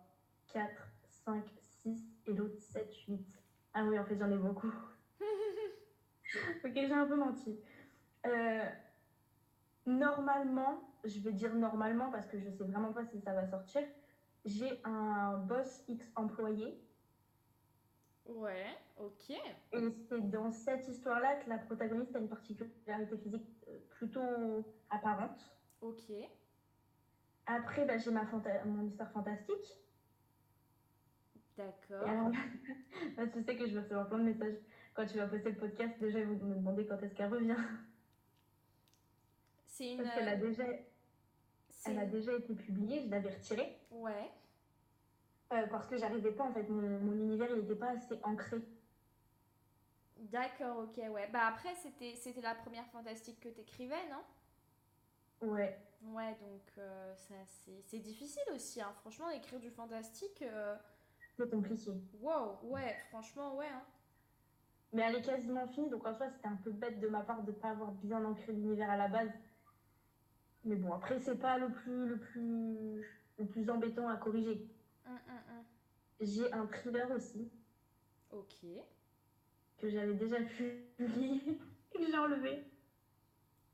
quatre, 0.48 0.88
cinq, 1.04 1.44
six, 1.60 2.02
et 2.26 2.34
l'autre 2.34 2.58
sept, 2.58 2.90
huit. 3.10 3.44
Ah 3.74 3.84
oui, 3.84 4.00
en 4.00 4.06
fait 4.06 4.16
j'en 4.18 4.32
ai 4.32 4.38
beaucoup. 4.38 4.74
ok, 6.64 6.72
j'ai 6.74 6.94
un 6.94 7.06
peu 7.06 7.18
menti. 7.18 7.60
Euh, 8.26 8.66
normalement, 9.86 10.80
je 11.04 11.20
vais 11.20 11.34
dire 11.34 11.54
normalement 11.54 12.10
parce 12.12 12.28
que 12.28 12.40
je 12.40 12.50
sais 12.50 12.64
vraiment 12.64 12.94
pas 12.94 13.04
si 13.04 13.20
ça 13.20 13.34
va 13.34 13.46
sortir, 13.46 13.84
j'ai 14.46 14.80
un 14.86 15.38
boss 15.40 15.84
X 15.90 16.14
employé. 16.16 16.80
Ouais, 18.26 18.68
ok. 18.98 19.30
Et 19.74 19.90
c'est 20.08 20.30
dans 20.30 20.52
cette 20.52 20.88
histoire-là 20.88 21.36
que 21.38 21.50
la 21.50 21.58
protagoniste 21.58 22.16
a 22.16 22.20
une 22.20 22.30
particularité 22.30 23.18
physique 23.18 23.48
euh, 23.68 23.80
plutôt 23.90 24.64
apparente. 24.90 25.40
Ok. 25.82 26.12
Après, 27.46 27.86
bah, 27.86 27.98
j'ai 27.98 28.12
ma 28.12 28.24
fanta- 28.26 28.64
mon 28.66 28.86
histoire 28.88 29.12
fantastique. 29.12 29.78
D'accord. 31.58 32.08
Et 32.08 32.10
alors 32.10 32.30
là, 32.30 32.38
là, 33.18 33.28
tu 33.28 33.44
sais 33.44 33.56
que 33.58 33.68
je 33.68 33.74
vais 33.76 33.82
recevoir 33.82 34.08
plein 34.08 34.20
de 34.20 34.24
messages. 34.24 34.56
Quand 34.94 35.06
tu 35.06 35.18
vas 35.18 35.28
poster 35.28 35.50
le 35.52 35.58
podcast, 35.58 36.00
déjà, 36.00 36.20
ils 36.20 36.26
vont 36.28 36.46
me 36.46 36.56
demander 36.56 36.86
quand 36.88 36.98
est-ce 37.04 37.14
qu'elle 37.16 37.32
revient. 37.34 37.58
C'est 39.66 39.92
une. 39.92 39.98
Parce 40.04 40.16
qu'elle 40.16 40.30
a, 40.30 40.36
déjà, 40.38 40.64
c'est 41.70 41.92
elle 41.92 42.00
a 42.00 42.06
déjà 42.06 42.32
été 42.34 42.56
publiée, 42.56 43.02
je 43.02 43.10
l'avais 43.10 43.32
retirée. 43.34 43.78
Ouais. 43.92 44.32
Euh, 45.54 45.68
parce 45.68 45.88
que 45.88 45.98
j'arrivais 45.98 46.32
pas, 46.32 46.44
en 46.46 46.54
fait, 46.54 46.68
mon, 46.70 47.00
mon 47.00 47.14
univers, 47.14 47.50
il 47.52 47.62
n'était 47.62 47.76
pas 47.76 47.92
assez 47.92 48.16
ancré. 48.24 48.58
D'accord, 50.18 50.80
ok, 50.80 50.98
ouais. 51.12 51.28
Bah 51.32 51.46
après, 51.48 51.76
c'était 51.76 52.16
c'était 52.16 52.42
la 52.42 52.56
première 52.56 52.88
fantastique 52.88 53.40
que 53.40 53.50
t'écrivais, 53.50 54.10
non? 54.10 54.24
Ouais. 55.42 55.78
Ouais, 56.02 56.36
donc 56.42 56.62
euh, 56.78 57.16
ça 57.16 57.36
c'est 57.46 57.82
c'est 57.84 58.00
difficile 58.00 58.44
aussi, 58.54 58.82
hein. 58.82 58.94
Franchement, 59.02 59.30
écrire 59.30 59.60
du 59.60 59.70
fantastique, 59.72 60.42
euh, 60.42 60.76
C'est 61.38 61.50
compliqué. 61.50 61.92
wow, 62.22 62.60
ouais, 62.64 62.96
franchement, 63.10 63.56
ouais. 63.56 63.68
hein. 63.68 63.84
Mais 64.94 65.02
elle 65.04 65.16
est 65.16 65.22
quasiment 65.22 65.68
finie, 65.68 65.90
donc 65.90 66.06
en 66.08 66.14
soi, 66.16 66.30
c'était 66.30 66.48
un 66.48 66.56
peu 66.56 66.72
bête 66.72 67.00
de 67.00 67.08
ma 67.08 67.22
part 67.22 67.44
de 67.44 67.52
ne 67.52 67.56
pas 67.58 67.72
avoir 67.72 67.92
bien 67.94 68.24
ancré 68.24 68.54
l'univers 68.54 68.90
à 68.90 68.98
la 68.98 69.08
base. 69.08 69.32
Mais 70.66 70.76
bon, 70.76 70.94
après, 70.94 71.20
c'est 71.20 71.38
pas 71.38 71.58
le 71.58 71.72
plus, 71.72 72.08
le 72.08 72.18
plus, 72.20 73.22
le 73.40 73.46
plus 73.46 73.70
embêtant 73.70 74.08
à 74.08 74.18
corriger. 74.18 74.68
Hum, 75.06 75.20
hum, 75.28 75.42
hum. 75.50 75.64
J'ai 76.22 76.52
un 76.54 76.66
thriller 76.68 77.10
aussi, 77.12 77.52
Ok. 78.32 78.56
que 79.78 79.90
j'avais 79.90 80.14
déjà 80.14 80.38
publié, 80.42 81.42
que 81.94 82.06
j'ai 82.06 82.18
enlevé. 82.18 82.64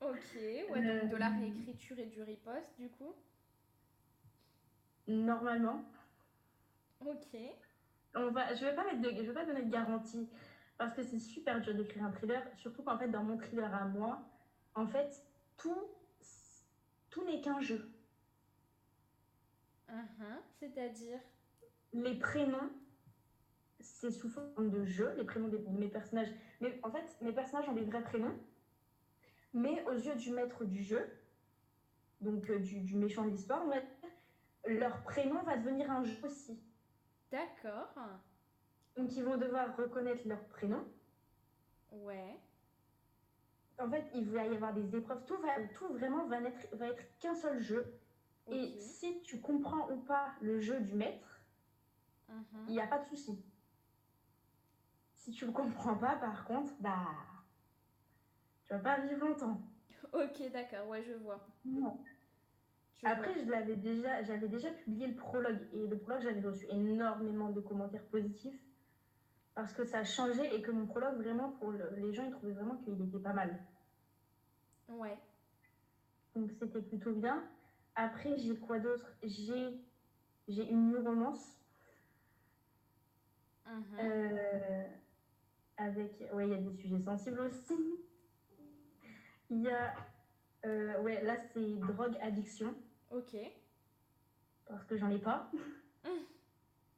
Ok, 0.01 0.35
ouais, 0.35 1.01
donc 1.01 1.11
de 1.11 1.17
la 1.17 1.29
réécriture 1.29 1.99
et 1.99 2.05
du 2.05 2.21
riposte, 2.23 2.73
du 2.79 2.89
coup. 2.89 3.13
Normalement. 5.07 5.83
Ok. 7.05 7.37
On 8.15 8.31
va, 8.31 8.53
je 8.55 8.65
vais 8.65 8.73
pas 8.75 8.83
mettre 8.85 9.01
de, 9.01 9.09
je 9.09 9.27
vais 9.27 9.33
pas 9.33 9.45
donner 9.45 9.63
de 9.63 9.69
garantie 9.71 10.27
parce 10.77 10.93
que 10.95 11.03
c'est 11.03 11.19
super 11.19 11.61
dur 11.61 11.75
d'écrire 11.75 12.03
un 12.05 12.11
thriller, 12.11 12.41
surtout 12.57 12.81
qu'en 12.83 12.97
fait 12.97 13.09
dans 13.09 13.23
mon 13.23 13.37
thriller 13.37 13.73
à 13.73 13.85
moi, 13.85 14.21
en 14.75 14.87
fait 14.87 15.23
tout, 15.57 15.83
tout 17.09 17.23
n'est 17.25 17.41
qu'un 17.41 17.59
jeu. 17.59 17.91
Mhm, 19.89 20.41
C'est-à-dire? 20.59 21.19
Les 21.93 22.19
prénoms, 22.19 22.69
c'est 23.79 24.11
sous 24.11 24.29
forme 24.29 24.69
de 24.69 24.83
jeu, 24.85 25.13
les 25.15 25.23
prénoms 25.23 25.47
des- 25.47 25.57
de 25.59 25.69
mes 25.69 25.87
personnages. 25.87 26.31
Mais 26.61 26.79
en 26.83 26.91
fait, 26.91 27.17
mes 27.21 27.33
personnages 27.33 27.67
ont 27.69 27.73
des 27.73 27.83
vrais 27.83 28.03
prénoms, 28.03 28.37
mais 29.53 29.83
aux 29.87 29.93
yeux 29.93 30.15
du 30.15 30.31
maître 30.31 30.65
du 30.65 30.83
jeu, 30.83 31.09
donc 32.21 32.49
euh, 32.49 32.59
du, 32.59 32.81
du 32.81 32.95
méchant 32.95 33.25
de 33.25 33.29
l'histoire, 33.31 33.65
leur 34.65 35.03
prénom 35.03 35.41
va 35.43 35.57
devenir 35.57 35.89
un 35.89 36.03
jeu 36.03 36.17
aussi. 36.23 36.61
D'accord. 37.31 37.93
Donc 38.95 39.15
ils 39.15 39.23
vont 39.23 39.37
devoir 39.37 39.75
reconnaître 39.77 40.27
leur 40.27 40.43
prénom. 40.49 40.85
Ouais. 41.91 42.39
En 43.79 43.89
fait, 43.89 44.05
il 44.13 44.29
va 44.29 44.45
y 44.45 44.55
avoir 44.55 44.73
des 44.73 44.95
épreuves. 44.95 45.23
Tout, 45.25 45.37
va, 45.37 45.63
tout 45.73 45.87
vraiment 45.93 46.27
va 46.27 46.39
va 46.73 46.87
être 46.87 47.17
qu'un 47.19 47.33
seul 47.35 47.59
jeu. 47.61 47.98
Et 48.51 48.79
si 48.79 49.21
tu 49.21 49.39
comprends 49.39 49.89
ou 49.91 49.97
pas 49.97 50.33
le 50.41 50.59
jeu 50.59 50.79
du 50.81 50.93
maître, 50.95 51.41
Mhm. 52.27 52.65
il 52.67 52.73
n'y 52.73 52.81
a 52.81 52.87
pas 52.87 52.99
de 52.99 53.05
souci. 53.05 53.37
Si 55.15 55.31
tu 55.31 55.45
le 55.45 55.51
comprends 55.51 55.95
pas, 55.95 56.15
par 56.15 56.45
contre, 56.45 56.73
bah, 56.79 57.07
tu 58.65 58.73
vas 58.73 58.79
pas 58.79 58.99
vivre 58.99 59.19
longtemps. 59.25 59.61
Ok, 60.13 60.51
d'accord, 60.51 60.87
ouais, 60.87 61.03
je 61.03 61.13
vois. 61.13 61.45
Non. 61.65 61.97
Je 63.01 63.05
Après, 63.07 63.33
vois. 63.33 63.43
je 63.43 63.49
l'avais 63.49 63.75
déjà, 63.75 64.23
j'avais 64.23 64.47
déjà 64.47 64.71
publié 64.71 65.07
le 65.07 65.15
prologue 65.15 65.67
et 65.71 65.87
le 65.87 65.97
prologue, 65.97 66.21
j'avais 66.21 66.41
reçu 66.41 66.65
énormément 66.69 67.49
de 67.49 67.61
commentaires 67.61 68.05
positifs 68.05 68.59
parce 69.55 69.73
que 69.73 69.83
ça 69.83 69.99
a 69.99 70.03
changé 70.03 70.55
et 70.55 70.61
que 70.61 70.71
mon 70.71 70.85
prologue, 70.85 71.15
vraiment, 71.17 71.51
pour 71.51 71.71
le- 71.71 71.89
les 71.95 72.13
gens, 72.13 72.23
ils 72.23 72.31
trouvaient 72.31 72.53
vraiment 72.53 72.77
qu'il 72.77 72.99
était 73.01 73.19
pas 73.19 73.33
mal. 73.33 73.57
Ouais. 74.87 75.17
Donc 76.35 76.51
c'était 76.51 76.81
plutôt 76.81 77.13
bien. 77.13 77.43
Après, 78.01 78.37
j'ai 78.37 78.55
quoi 78.55 78.79
d'autre? 78.79 79.13
J'ai 79.23 79.77
j'ai 80.47 80.65
une 80.69 80.95
romance 80.99 81.59
Mhm. 83.65 83.99
euh, 83.99 84.87
avec. 85.75 86.13
Ouais, 86.31 86.47
il 86.47 86.51
y 86.51 86.53
a 86.53 86.57
des 86.59 86.71
sujets 86.71 87.01
sensibles 87.01 87.41
aussi. 87.41 87.73
Il 89.51 89.61
y 89.63 89.69
a. 89.69 89.93
euh, 90.65 91.01
ouais, 91.01 91.21
là, 91.23 91.35
c'est 91.51 91.75
drogue 91.79 92.15
addiction 92.21 92.73
Ok. 93.11 93.35
parce 94.65 94.85
que 94.85 94.95
j'en 94.95 95.09
ai 95.09 95.19
pas. 95.19 95.49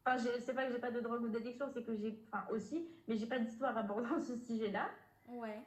Enfin, 0.05 0.17
j'ai- 0.17 0.39
c'est 0.41 0.53
pas 0.53 0.65
que 0.65 0.71
j'ai 0.73 0.79
pas 0.79 0.91
de 0.91 0.99
drogue 0.99 1.23
ou 1.23 1.29
d'addiction, 1.29 1.69
c'est 1.73 1.83
que 1.83 1.95
j'ai. 1.95 2.19
Enfin, 2.27 2.45
aussi, 2.51 2.87
mais 3.07 3.15
j'ai 3.15 3.27
pas 3.27 3.39
d'histoire 3.39 3.75
abordant 3.77 4.19
ce 4.19 4.35
sujet-là. 4.35 4.87
Ouais. 5.27 5.63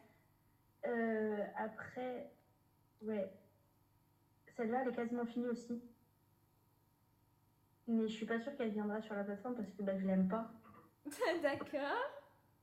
Euh, 0.87 1.45
après, 1.57 2.29
ouais. 3.03 3.33
Celle-là, 4.57 4.83
elle 4.83 4.89
est 4.93 4.95
quasiment 4.97 5.27
finie 5.27 5.47
aussi. 5.49 5.83
Mais 7.87 8.09
je 8.09 8.15
suis 8.15 8.27
pas 8.27 8.41
sûre 8.41 8.57
qu'elle 8.57 8.71
viendra 8.73 9.01
sur 9.03 9.15
la 9.15 9.25
plateforme 9.25 9.57
parce 9.57 9.71
que 9.73 9.83
bah, 9.83 9.99
je 9.99 10.07
l'aime 10.07 10.29
pas. 10.29 10.51
D'accord. 11.43 11.99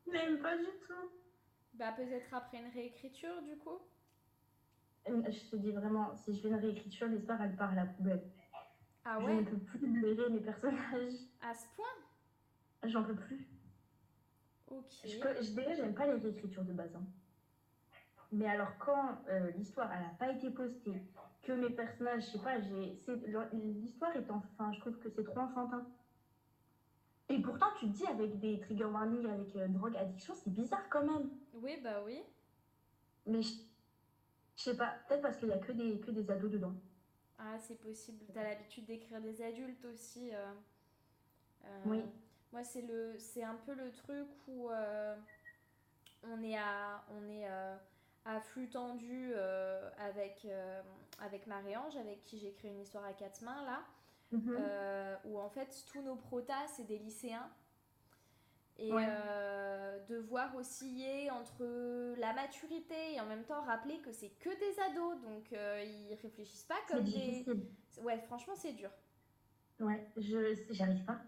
Je 0.08 0.12
l'aime 0.12 0.40
pas 0.42 0.58
du 0.58 0.66
tout. 0.88 1.12
Bah 1.74 1.92
peut-être 1.96 2.34
après 2.34 2.58
une 2.60 2.72
réécriture 2.72 3.42
du 3.44 3.56
coup. 3.58 3.80
Euh, 5.10 5.22
Je 5.32 5.50
te 5.52 5.56
dis 5.56 5.72
vraiment, 5.72 6.16
si 6.18 6.36
je 6.36 6.42
fais 6.42 6.48
une 6.50 6.56
réécriture, 6.56 7.08
l'histoire, 7.08 7.42
elle 7.42 7.56
part 7.56 7.72
à 7.72 7.76
la 7.76 7.86
poubelle. 7.86 8.24
Ah 9.06 9.18
Je 9.20 9.26
ouais? 9.26 9.36
ne 9.36 9.44
peux 9.44 9.58
plus 9.58 9.88
blairer 9.88 10.30
mes 10.30 10.40
personnages. 10.42 11.14
À 11.42 11.54
ce 11.54 11.66
point? 11.76 11.86
J'en 12.90 13.04
peux 13.04 13.16
plus. 13.16 13.48
Ok. 14.68 14.86
Je 15.06 15.20
peux, 15.20 15.42
je- 15.42 15.54
déjà, 15.54 15.74
j'aime 15.76 15.94
pas 15.94 16.08
les 16.08 16.20
réécritures 16.20 16.64
de 16.64 16.74
base. 16.74 16.96
hein. 16.96 17.06
Mais 18.32 18.48
alors, 18.48 18.78
quand 18.80 19.22
euh, 19.30 19.52
l'histoire, 19.52 19.92
elle 19.94 20.06
a 20.06 20.10
pas 20.18 20.32
été 20.32 20.50
postée, 20.52 21.02
que 21.42 21.52
mes 21.54 21.70
personnages, 21.72 22.26
je 22.26 22.32
sais 22.32 22.40
pas, 22.40 22.58
l'histoire 23.54 24.16
est 24.16 24.30
enfin, 24.30 24.72
je 24.74 24.80
trouve 24.80 24.98
que 25.00 25.10
c'est 25.10 25.24
trop 25.24 25.40
enfantin. 25.40 25.88
Et 27.30 27.40
pourtant, 27.42 27.68
tu 27.80 27.88
te 27.88 27.94
dis, 27.94 28.06
avec 28.06 28.40
des 28.40 28.60
trigger 28.60 28.86
warnings, 28.86 29.26
avec 29.26 29.56
euh, 29.56 29.68
drogue, 29.70 29.96
addiction, 29.96 30.34
c'est 30.36 30.52
bizarre 30.52 30.88
quand 30.90 31.04
même. 31.06 31.30
Oui, 31.54 31.80
bah 31.82 32.04
oui. 32.06 32.22
Mais 33.26 33.42
je, 33.42 33.54
je 34.58 34.62
sais 34.64 34.76
pas, 34.78 34.96
peut-être 35.08 35.22
parce 35.22 35.38
qu'il 35.38 35.48
y 35.48 35.54
a 35.54 35.58
que 35.58 35.72
des, 35.72 36.00
que 36.02 36.12
des 36.12 36.30
ados 36.30 36.52
dedans. 36.52 36.74
Ah, 37.40 37.58
c'est 37.58 37.80
possible. 37.80 38.26
T'as 38.34 38.44
l'habitude 38.44 38.86
d'écrire 38.86 39.22
des 39.22 39.42
adultes 39.42 39.84
aussi. 39.86 40.34
euh, 40.34 40.52
euh, 41.66 41.82
Oui. 41.86 42.02
Moi, 42.52 42.64
c'est 42.66 42.82
le, 42.82 43.18
c'est 43.18 43.44
un 43.44 43.56
peu 43.66 43.74
le 43.74 43.92
truc 43.94 44.28
où 44.48 44.70
on 46.24 46.44
est 46.44 46.58
à, 46.58 47.02
on 47.10 47.30
est 47.30 47.48
à 48.26 48.42
flux 48.42 48.70
tendu 48.70 49.34
avec 49.98 50.46
avec 51.22 51.48
Marie-Ange, 51.48 51.96
avec 51.98 52.24
qui 52.24 52.38
j'écris 52.40 52.68
une 52.70 52.80
histoire 52.82 53.06
à 53.06 53.14
quatre 53.14 53.42
mains 53.42 53.64
là, 53.66 53.84
Mhm. 54.32 54.56
euh, 54.58 55.16
où 55.26 55.40
en 55.40 55.50
fait 55.50 55.70
tous 55.92 56.02
nos 56.02 56.16
protas 56.16 56.68
c'est 56.68 56.86
des 56.86 56.98
lycéens. 56.98 57.50
Et 58.78 58.92
Ouais. 58.92 59.06
euh, 59.08 60.00
devoir 60.08 60.56
osciller 60.56 61.30
entre 61.30 61.64
la 62.18 62.34
maturité 62.34 63.14
et 63.14 63.20
en 63.20 63.26
même 63.26 63.44
temps 63.44 63.62
rappeler 63.62 64.00
que 64.00 64.12
c'est 64.12 64.30
que 64.40 64.50
des 64.50 64.80
ados, 64.80 65.22
donc 65.22 65.52
euh, 65.54 65.84
ils 65.86 66.16
réfléchissent 66.22 66.64
pas 66.66 66.80
comme 66.88 67.04
des. 67.04 67.12
difficile. 67.12 67.68
Ouais, 68.02 68.18
franchement, 68.22 68.56
c'est 68.56 68.72
dur. 68.74 68.90
Ouais, 69.82 70.08
je 70.18 70.56
j'arrive 70.70 71.04
pas. 71.06 71.20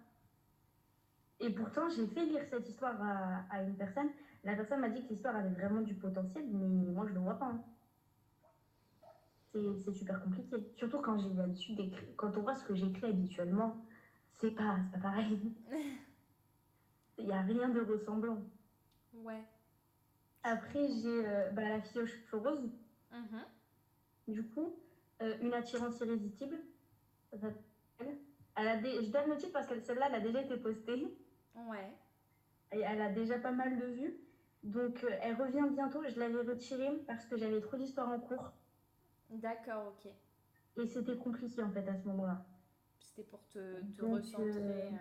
Et 1.39 1.49
pourtant, 1.49 1.89
j'ai 1.89 2.07
fait 2.07 2.25
lire 2.25 2.43
cette 2.49 2.67
histoire 2.69 2.99
à, 3.01 3.43
à 3.51 3.61
une 3.63 3.75
personne. 3.75 4.09
La 4.45 4.55
personne 4.55 4.79
m'a 4.79 4.89
dit 4.89 5.03
que 5.03 5.09
l'histoire 5.09 5.35
avait 5.35 5.49
vraiment 5.49 5.81
du 5.81 5.93
potentiel, 5.95 6.45
mais 6.47 6.85
moi, 6.91 7.05
je 7.07 7.13
le 7.13 7.19
vois 7.19 7.37
pas. 7.37 7.45
hein. 7.47 7.63
C'est 9.53 9.93
super 9.93 10.23
compliqué. 10.23 10.57
Surtout 10.75 10.99
quand 10.99 11.19
j'ai 11.19 11.29
l'habitude 11.35 11.75
d'écrire. 11.75 12.15
Quand 12.17 12.35
on 12.37 12.41
voit 12.41 12.55
ce 12.55 12.65
que 12.65 12.73
j'écris 12.73 13.05
habituellement, 13.05 13.85
c'est 14.31 14.51
pas, 14.51 14.79
pas 14.91 14.99
pareil. 14.99 15.53
Il 17.19 17.25
n'y 17.25 17.31
a 17.31 17.41
rien 17.41 17.69
de 17.69 17.81
ressemblant. 17.81 18.41
Ouais. 19.13 19.43
Après, 20.41 20.87
j'ai 20.89 21.27
euh, 21.27 21.51
bah, 21.51 21.69
la 21.69 21.81
fille 21.81 22.01
aux 22.01 22.07
cheveux 22.07 22.37
roses. 22.37 22.71
Mhm. 23.11 23.45
Du 24.27 24.43
coup, 24.49 24.75
euh, 25.21 25.37
une 25.41 25.53
attirance 25.53 25.99
irrésistible. 25.99 26.57
S'appelle. 27.31 27.55
Elle 28.55 28.67
a 28.67 28.81
Je 28.81 29.09
donne 29.11 29.29
le 29.29 29.37
titre 29.37 29.53
parce 29.53 29.67
que 29.67 29.79
celle-là, 29.79 30.07
elle 30.09 30.15
a 30.15 30.19
déjà 30.19 30.41
été 30.41 30.57
postée. 30.57 31.15
Ouais. 31.55 31.93
Et 32.71 32.79
elle 32.79 33.01
a 33.01 33.11
déjà 33.11 33.37
pas 33.37 33.51
mal 33.51 33.77
de 33.79 33.85
vues. 33.85 34.19
Donc, 34.63 35.03
euh, 35.03 35.09
elle 35.21 35.35
revient 35.35 35.65
bientôt. 35.71 36.01
Je 36.07 36.19
l'avais 36.19 36.41
retirée 36.41 37.03
parce 37.05 37.25
que 37.25 37.37
j'avais 37.37 37.61
trop 37.61 37.77
d'histoires 37.77 38.09
en 38.09 38.19
cours. 38.19 38.51
D'accord, 39.33 39.93
ok. 39.93 40.11
Et 40.77 40.87
c'était 40.87 41.17
compliqué, 41.17 41.61
en 41.63 41.71
fait, 41.71 41.87
à 41.87 41.95
ce 41.95 42.07
moment-là. 42.07 42.45
C'était 42.99 43.23
pour 43.23 43.45
te, 43.49 43.81
te 43.81 44.01
Donc, 44.01 44.15
recentrer. 44.17 44.47
euh, 44.47 44.89
euh. 44.91 44.97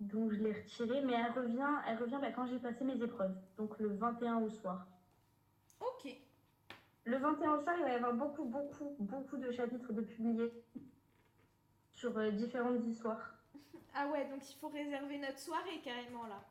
Donc, 0.00 0.32
je 0.32 0.38
l'ai 0.42 0.52
retirée. 0.52 1.02
Mais 1.04 1.14
elle 1.14 1.32
revient, 1.32 1.68
elle 1.88 1.98
revient 1.98 2.18
bah, 2.20 2.30
quand 2.32 2.46
j'ai 2.46 2.58
passé 2.58 2.84
mes 2.84 3.00
épreuves. 3.02 3.34
Donc, 3.56 3.78
le 3.78 3.88
21 3.88 4.38
au 4.38 4.50
soir. 4.50 4.86
Ok. 5.80 6.14
Le 7.04 7.16
21 7.16 7.54
au 7.54 7.62
soir, 7.62 7.74
il 7.78 7.82
va 7.84 7.90
y 7.90 7.94
avoir 7.94 8.14
beaucoup, 8.14 8.44
beaucoup, 8.44 8.94
beaucoup 9.00 9.36
de 9.36 9.50
chapitres 9.50 9.92
de 9.92 10.02
publiés 10.02 10.52
sur 11.94 12.16
euh, 12.18 12.30
différentes 12.30 12.84
histoires. 12.86 13.34
Ah 13.94 14.08
ouais, 14.08 14.26
donc 14.30 14.40
il 14.50 14.56
faut 14.56 14.68
réserver 14.68 15.18
notre 15.18 15.38
soirée 15.38 15.82
carrément 15.84 16.26
là. 16.26 16.42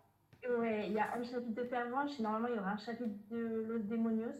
Ouais, 0.59 0.85
il 0.85 0.93
y 0.93 0.99
a 0.99 1.15
un 1.15 1.23
chapitre 1.23 1.55
de 1.55 1.63
Pervenche 1.63 2.19
et 2.19 2.21
normalement 2.21 2.49
il 2.49 2.55
y 2.55 2.59
aura 2.59 2.73
un 2.73 2.77
chapitre 2.77 3.09
de 3.31 3.65
Los 3.67 3.79
Demonios. 3.79 4.31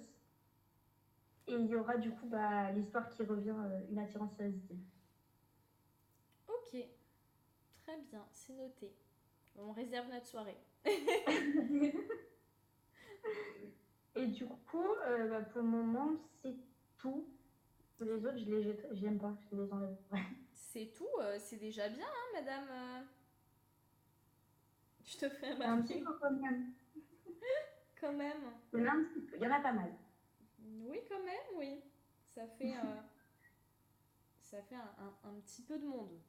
Et 1.52 1.56
il 1.56 1.66
y 1.68 1.76
aura 1.76 1.98
du 1.98 2.12
coup 2.12 2.28
bah, 2.28 2.72
l'histoire 2.72 3.10
qui 3.10 3.24
revient, 3.24 3.50
euh, 3.58 3.82
une 3.92 4.00
attirance 4.00 4.32
irrésistible. 4.40 4.80
Ok. 6.48 6.78
Très 7.84 7.98
bien, 8.10 8.26
c'est 8.32 8.54
noté. 8.54 8.94
On 9.58 9.72
réserve 9.74 10.08
notre 10.10 10.26
soirée. 10.26 10.58
Et 14.16 14.28
du 14.28 14.46
coup, 14.46 14.94
euh, 15.08 15.30
bah, 15.30 15.42
pour 15.42 15.62
le 15.62 15.68
moment, 15.68 16.12
c'est 16.42 16.56
tout. 16.98 17.28
Les 18.00 18.26
autres, 18.26 18.38
je 18.38 18.46
les 18.50 18.64
jette, 18.64 18.88
j'aime 18.94 19.20
pas, 19.20 19.34
je 19.52 19.56
les 19.58 19.72
enlève. 19.72 19.96
C'est 20.54 20.92
tout, 20.94 21.06
euh, 21.20 21.38
c'est 21.38 21.58
déjà 21.58 21.90
bien, 21.90 22.06
hein, 22.08 22.30
madame. 22.34 22.64
euh. 22.72 23.02
Je 25.04 25.18
te 25.18 25.30
fais 25.30 25.52
Un 25.52 25.56
remarquer 25.56 25.96
petit 25.96 26.04
peu 26.04 26.14
quand 26.20 26.32
même. 26.32 26.72
quand 28.00 28.14
même. 28.14 28.38
Il 28.74 28.80
y 28.80 28.84
en 28.84 28.86
a 28.86 28.92
un 28.94 29.04
petit 29.04 29.20
peu, 29.20 29.36
il 29.36 29.44
y 29.44 29.48
en 29.48 29.52
a 29.52 29.60
pas 29.60 29.74
mal. 29.74 29.92
Oui, 30.72 31.00
quand 31.08 31.24
même, 31.24 31.58
oui. 31.58 31.82
Ça 32.34 32.48
fait, 32.48 32.76
euh, 32.78 33.02
ça 34.42 34.62
fait 34.64 34.76
un, 34.76 34.96
un- 35.00 35.30
un 35.30 35.34
petit 35.42 35.62
peu 35.64 35.78
de 35.78 35.86
monde. 35.86 36.20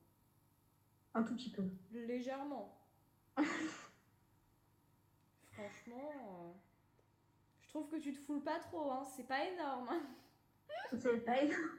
Un 1.15 1.23
tout 1.23 1.35
petit 1.35 1.51
peu. 1.51 1.65
Légèrement. 1.93 2.79
Franchement, 5.53 6.13
euh, 6.17 6.53
je 7.63 7.69
trouve 7.69 7.89
que 7.89 7.97
tu 7.97 8.13
te 8.15 8.19
foules 8.21 8.43
pas 8.43 8.59
trop, 8.61 8.91
hein. 8.91 9.05
C'est 9.17 9.27
pas 9.27 9.45
énorme. 9.45 9.89
hein. 9.91 10.03
C'est 10.99 11.25
pas 11.25 11.43
énorme. 11.43 11.79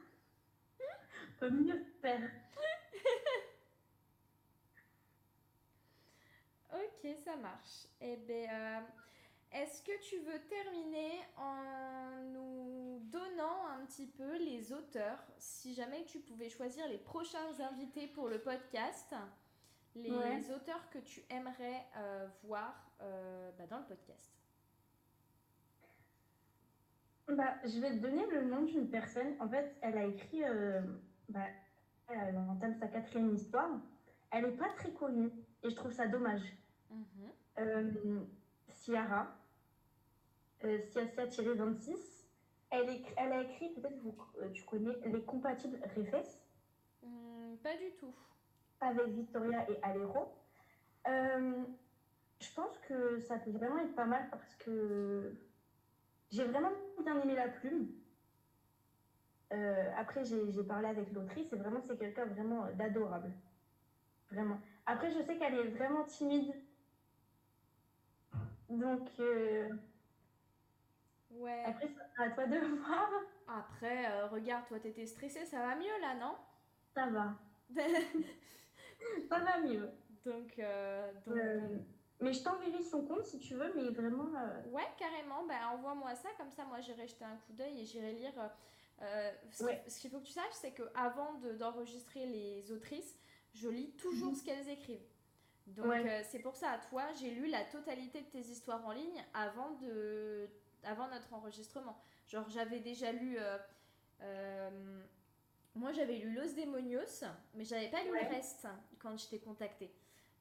Peut 1.40 1.50
mieux 1.50 1.84
faire. 2.00 2.30
Ok, 6.72 7.08
ça 7.24 7.36
marche. 7.36 7.86
Eh 8.00 8.16
ben, 8.16 8.48
euh, 8.50 8.80
est-ce 9.54 9.82
que 9.82 9.98
tu 10.02 10.18
veux 10.18 10.40
terminer 10.48 11.20
en 11.36 12.22
nous 12.32 13.00
donnant 13.04 13.66
un 13.68 13.84
petit 13.86 14.06
peu 14.06 14.36
les 14.38 14.72
auteurs, 14.72 15.18
si 15.38 15.74
jamais 15.74 16.04
tu 16.04 16.18
pouvais 16.20 16.48
choisir 16.50 16.86
les 16.88 16.98
prochains 16.98 17.60
invités 17.70 18.06
pour 18.08 18.28
le 18.28 18.40
podcast, 18.40 19.14
les 19.94 20.10
Ouais. 20.10 20.50
auteurs 20.52 20.90
que 20.90 20.98
tu 20.98 21.22
aimerais 21.30 21.86
euh, 21.96 22.26
voir 22.42 22.74
euh, 23.00 23.50
bah, 23.56 23.66
dans 23.68 23.78
le 23.78 23.84
podcast? 23.84 24.32
Bah, 27.28 27.54
je 27.64 27.80
vais 27.80 27.90
te 27.92 28.02
donner 28.02 28.26
le 28.26 28.44
nom 28.44 28.62
d'une 28.62 28.90
personne. 28.90 29.34
En 29.40 29.48
fait, 29.48 29.74
elle 29.80 29.96
a 29.96 30.04
écrit, 30.04 30.44
euh, 30.44 30.82
bah, 31.28 31.46
elle 32.08 32.36
entame 32.36 32.74
sa 32.74 32.88
quatrième 32.88 33.34
histoire. 33.34 33.70
Elle 34.30 34.46
n'est 34.46 34.56
pas 34.56 34.68
très 34.70 34.92
connue 34.92 35.30
et 35.62 35.70
je 35.70 35.74
trouve 35.74 35.92
ça 35.92 36.06
dommage. 36.06 36.42
Euh, 37.58 38.20
Ciara, 38.68 39.28
euh, 40.64 40.78
Ciacia-26. 40.78 41.96
Elle, 42.70 43.02
elle 43.16 43.32
a 43.32 43.42
écrit, 43.42 43.72
peut-être 43.74 43.98
vous, 44.02 44.16
euh, 44.40 44.50
tu 44.50 44.64
connais, 44.64 44.94
Les 45.06 45.22
Compatibles 45.22 45.78
Refes 45.96 46.40
Hmm, 47.02 47.56
Pas 47.62 47.76
du 47.76 47.90
tout. 47.98 48.14
avec 48.80 49.06
Victoria 49.08 49.70
et 49.70 49.78
Alero. 49.82 50.32
Euh, 51.06 51.64
je 52.40 52.52
pense 52.54 52.76
que 52.88 53.20
ça 53.20 53.38
peut 53.38 53.50
vraiment 53.52 53.78
être 53.78 53.94
pas 53.94 54.06
mal 54.06 54.28
parce 54.30 54.54
que 54.56 55.34
j'ai 56.30 56.44
vraiment 56.44 56.70
bien 57.02 57.20
aimé 57.22 57.34
la 57.34 57.48
plume. 57.48 57.88
Euh, 59.52 59.90
après, 59.96 60.24
j'ai 60.24 60.50
j'ai 60.50 60.64
parlé 60.64 60.88
avec 60.88 61.12
l'autrice 61.12 61.52
et 61.52 61.56
vraiment, 61.56 61.80
c'est 61.86 61.98
quelqu'un 61.98 62.24
vraiment 62.26 62.66
d'adorable. 62.74 63.32
Vraiment. 64.30 64.58
Après, 64.86 65.10
je 65.12 65.22
sais 65.22 65.36
qu'elle 65.38 65.54
est 65.54 65.68
vraiment 65.68 66.04
timide. 66.04 66.52
Donc, 68.68 69.08
euh, 69.20 69.68
Ouais. 71.34 71.64
après, 71.66 71.88
ça 71.88 72.06
sera 72.12 72.24
à 72.24 72.30
toi 72.30 72.46
de 72.46 72.58
voir. 72.80 73.10
Après, 73.46 74.10
euh, 74.10 74.26
regarde, 74.28 74.66
toi 74.66 74.78
t'étais 74.78 75.06
stressée, 75.06 75.44
ça 75.44 75.58
va 75.58 75.76
mieux 75.76 76.00
là, 76.00 76.14
non? 76.14 76.34
Ça 76.94 77.06
va. 77.10 77.34
Ça 79.28 79.38
va 79.38 79.60
mieux. 79.60 79.90
Donc, 80.24 80.58
euh, 80.58 81.12
donc 81.26 81.36
Euh, 81.36 81.78
mais 82.20 82.32
je 82.32 82.42
t'enverrai 82.42 82.82
son 82.82 83.04
compte 83.04 83.24
si 83.24 83.38
tu 83.38 83.54
veux, 83.54 83.72
mais 83.74 83.90
vraiment. 83.90 84.30
ouais, 84.70 84.86
carrément, 84.96 85.44
bah, 85.46 85.70
envoie-moi 85.74 86.14
ça, 86.14 86.28
comme 86.38 86.50
ça 86.50 86.64
moi 86.64 86.80
j'irai 86.80 87.06
jeter 87.06 87.24
un 87.24 87.36
coup 87.36 87.52
d'œil 87.52 87.80
et 87.80 87.84
j'irai 87.84 88.12
lire. 88.12 88.32
ce 89.50 89.56
qu'il- 89.58 89.66
Ouais. 89.66 89.84
faut 90.10 90.20
que 90.20 90.26
tu 90.26 90.32
saches, 90.32 90.52
c'est 90.52 90.72
qu'avant 90.72 91.34
d'enregistrer 91.58 92.24
les 92.26 92.70
autrices, 92.72 93.18
je 93.52 93.68
lis 93.68 93.90
toujours 93.96 94.28
Mhm. 94.30 94.34
ce 94.36 94.44
qu'elles 94.44 94.68
écrivent. 94.70 95.06
Donc 95.66 95.86
Ouais. 95.86 96.22
c'est 96.24 96.38
pour 96.40 96.56
ça, 96.56 96.78
toi, 96.90 97.04
j'ai 97.20 97.30
lu 97.30 97.46
la 97.48 97.64
totalité 97.64 98.20
de 98.22 98.26
tes 98.26 98.40
histoires 98.40 98.86
en 98.86 98.92
ligne 98.92 99.22
avant, 99.34 99.72
de, 99.82 100.48
avant 100.86 101.08
notre 101.08 101.32
enregistrement. 101.34 101.98
Genre 102.26 102.48
j'avais 102.48 102.80
déjà 102.80 103.12
lu... 103.12 103.36
euh, 103.38 103.58
euh, 104.22 105.02
moi 105.74 105.92
j'avais 105.92 106.16
lu 106.18 106.32
Los 106.34 106.54
Demonios, 106.54 107.24
mais 107.54 107.64
j'avais 107.64 107.88
pas 107.90 108.02
lu 108.02 108.10
Ouais. 108.12 108.22
le 108.24 108.28
reste 108.34 108.66
quand 108.98 109.16
je 109.16 109.26
t'ai 109.28 109.38
contacté. 109.40 109.92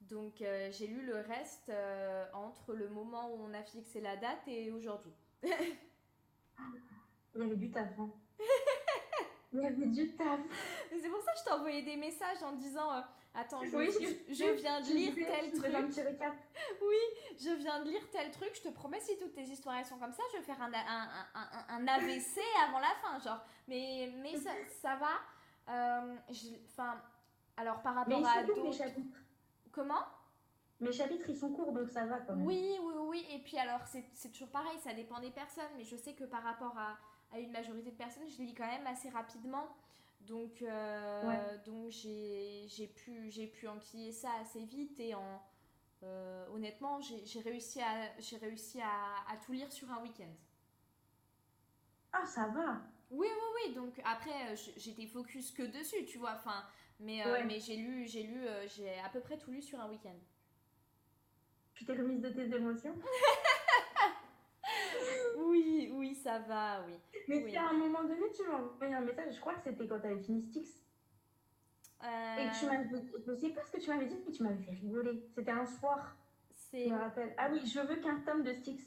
Donc 0.02 0.42
euh, 0.42 0.70
j'ai 0.72 0.88
lu 0.88 1.06
le 1.06 1.18
reste 1.22 1.70
euh, 1.70 2.26
entre 2.34 2.74
le 2.74 2.90
moment 2.90 3.30
où 3.34 3.40
on 3.42 3.54
a 3.54 3.64
fixé 3.64 4.02
la 4.02 4.18
date 4.18 4.48
et 4.48 4.72
aujourd'hui. 4.72 5.14
Il 5.44 7.42
y 7.42 7.44
avait 7.44 7.56
du 7.56 7.72
taf. 7.72 7.88
Il 9.54 9.60
y 9.62 9.66
avait 9.66 9.86
du 9.88 10.16
taf. 10.16 10.40
C'est 10.90 11.10
pour 11.10 11.22
ça 11.22 11.32
que 11.34 11.40
je 11.40 11.44
t'ai 11.46 11.52
envoyé 11.52 11.82
des 11.84 11.96
messages 11.96 12.42
en 12.44 12.54
disant 12.54 13.04
Attends, 13.36 13.64
je, 13.64 13.76
Oui, 13.76 13.90
je- 13.92 14.34
je 14.34 14.52
viens 14.52 14.80
de 14.82 14.86
lire 14.94 15.12
disais, 15.14 15.26
tel 15.26 15.46
un 15.76 15.80
truc. 15.82 15.88
petit 15.90 16.02
récap. 16.02 16.34
Je 17.40 17.50
viens 17.56 17.80
de 17.84 17.90
lire 17.90 18.08
tel 18.12 18.30
truc. 18.30 18.52
Je 18.54 18.62
te 18.62 18.70
promets, 18.70 19.00
si 19.00 19.18
toutes 19.18 19.34
tes 19.34 19.42
histoires 19.42 19.78
elles 19.78 19.86
sont 19.86 19.98
comme 19.98 20.12
ça, 20.14 20.22
je 20.32 20.38
vais 20.38 20.44
faire 20.44 20.62
un, 20.62 20.72
un, 20.72 21.10
un, 21.34 21.66
un- 21.70 21.88
AVC 21.88 22.40
avant 22.68 22.80
la 22.80 22.94
fin. 23.02 23.18
Genre, 23.20 23.44
mais, 23.68 24.12
mais 24.22 24.38
ça, 24.38 24.52
ça 24.82 24.96
va. 24.98 25.10
Euh, 25.70 26.16
Enfin, 26.68 27.02
alors 27.58 27.82
par 27.82 27.94
Mais 28.08 28.16
rapport 28.16 28.20
ils 28.20 28.26
à 28.40 28.44
courts, 28.44 28.56
mes 28.58 28.62
d'autres. 28.64 28.78
chapitres. 28.78 29.18
Comment? 29.72 30.04
Mes 30.80 30.92
chapitres, 30.92 31.26
ils 31.30 31.38
sont 31.38 31.52
courts, 31.54 31.72
donc 31.72 31.90
ça 31.90 32.06
va 32.06 32.20
quand 32.20 32.36
même. 32.36 32.46
Oui, 32.46 32.78
oui, 32.82 32.94
oui. 33.08 33.26
Et 33.32 33.40
puis 33.40 33.58
alors, 33.58 33.80
c'est 33.88 34.04
c'est 34.14 34.30
toujours 34.32 34.50
pareil, 34.50 34.78
ça 34.84 34.94
dépend 34.94 35.20
des 35.20 35.32
personnes. 35.32 35.70
Mais 35.78 35.84
je 35.86 35.96
sais 35.96 36.14
que 36.14 36.26
par 36.26 36.44
rapport 36.44 36.78
à, 36.78 36.98
à 37.36 37.40
une 37.40 37.52
majorité 37.52 37.90
de 37.92 37.96
personnes, 37.98 38.28
je 38.28 38.42
lis 38.44 38.54
quand 38.54 38.68
même 38.68 38.86
assez 38.86 39.10
rapidement. 39.10 39.68
Donc, 40.28 40.62
euh, 40.62 41.28
Ouais. 41.28 41.60
donc 41.66 41.90
j'ai 41.92 42.88
pu, 42.96 43.30
j'ai 43.30 43.48
pu 43.48 43.68
enquiller 43.68 44.12
ça 44.12 44.30
assez 44.42 44.64
vite. 44.64 45.00
Et 45.00 45.14
en, 45.16 45.42
euh, 46.04 46.48
honnêtement, 46.54 47.00
j'ai 47.02 47.42
réussi, 47.42 47.82
à, 47.82 48.18
j'ai 48.20 48.38
réussi 48.38 48.82
à, 48.82 49.32
à 49.32 49.38
tout 49.38 49.52
lire 49.52 49.72
sur 49.72 49.90
un 49.92 50.02
week-end. 50.02 50.32
Ah, 52.12 52.26
ça 52.26 52.48
va. 52.48 52.82
Oui, 53.12 53.28
oui, 53.30 53.68
oui. 53.68 53.74
Donc 53.74 54.00
après, 54.06 54.52
euh, 54.52 54.56
j'étais 54.78 55.08
focus 55.08 55.52
que 55.52 55.64
dessus, 55.64 56.06
tu 56.06 56.18
vois. 56.18 56.34
Enfin, 56.36 56.64
mais, 57.00 57.26
euh, 57.26 57.44
mais 57.46 57.60
j'ai 57.60 57.76
lu, 57.76 58.08
j'ai 58.08 58.24
lu, 58.24 58.46
j'ai 58.76 58.98
à 59.00 59.10
peu 59.10 59.20
près 59.20 59.38
tout 59.38 59.52
lu 59.52 59.62
sur 59.62 59.80
un 59.80 59.90
week-end. 59.90 60.16
Tu 61.74 61.86
t'es 61.86 61.94
remise 61.94 62.22
de 62.22 62.30
tes 62.30 62.56
émotions? 62.56 62.96
Ça 66.24 66.40
va, 66.40 66.84
oui. 66.88 66.94
Mais 67.28 67.44
Oui. 67.44 67.56
à 67.58 67.70
un 67.70 67.74
moment 67.74 68.04
donné, 68.04 68.32
tu 68.36 68.44
m'as 68.48 68.58
envoyé 68.60 68.94
un 68.94 69.02
message, 69.02 69.36
je 69.36 69.40
crois 69.42 69.56
que 69.56 69.62
c'était 69.64 69.88
quand 69.88 70.00
tu 70.00 70.06
avais 70.08 70.22
fini 70.22 70.42
Styx. 70.44 70.70
Et 70.70 72.50
tu 72.60 72.66
Euh, 72.66 72.70
m'avais. 72.70 73.04
Je 73.26 73.36
sais 73.36 73.50
pas 73.50 73.64
ce 73.66 73.72
que 73.72 73.82
tu 73.82 73.90
m'avais 73.90 74.06
dit, 74.08 74.18
mais 74.26 74.32
tu 74.32 74.44
m'avais 74.44 74.62
fait 74.64 74.72
rigoler. 74.72 75.24
C'était 75.36 75.52
un 75.52 75.66
soir, 75.66 76.16
je 76.74 76.90
me 76.90 76.98
rappelle. 76.98 77.34
Ah 77.38 77.50
oui, 77.52 77.62
je 77.66 77.80
veux 77.80 77.96
qu'un 77.98 78.20
tome 78.22 78.44
de 78.44 78.54
Styx. 78.54 78.84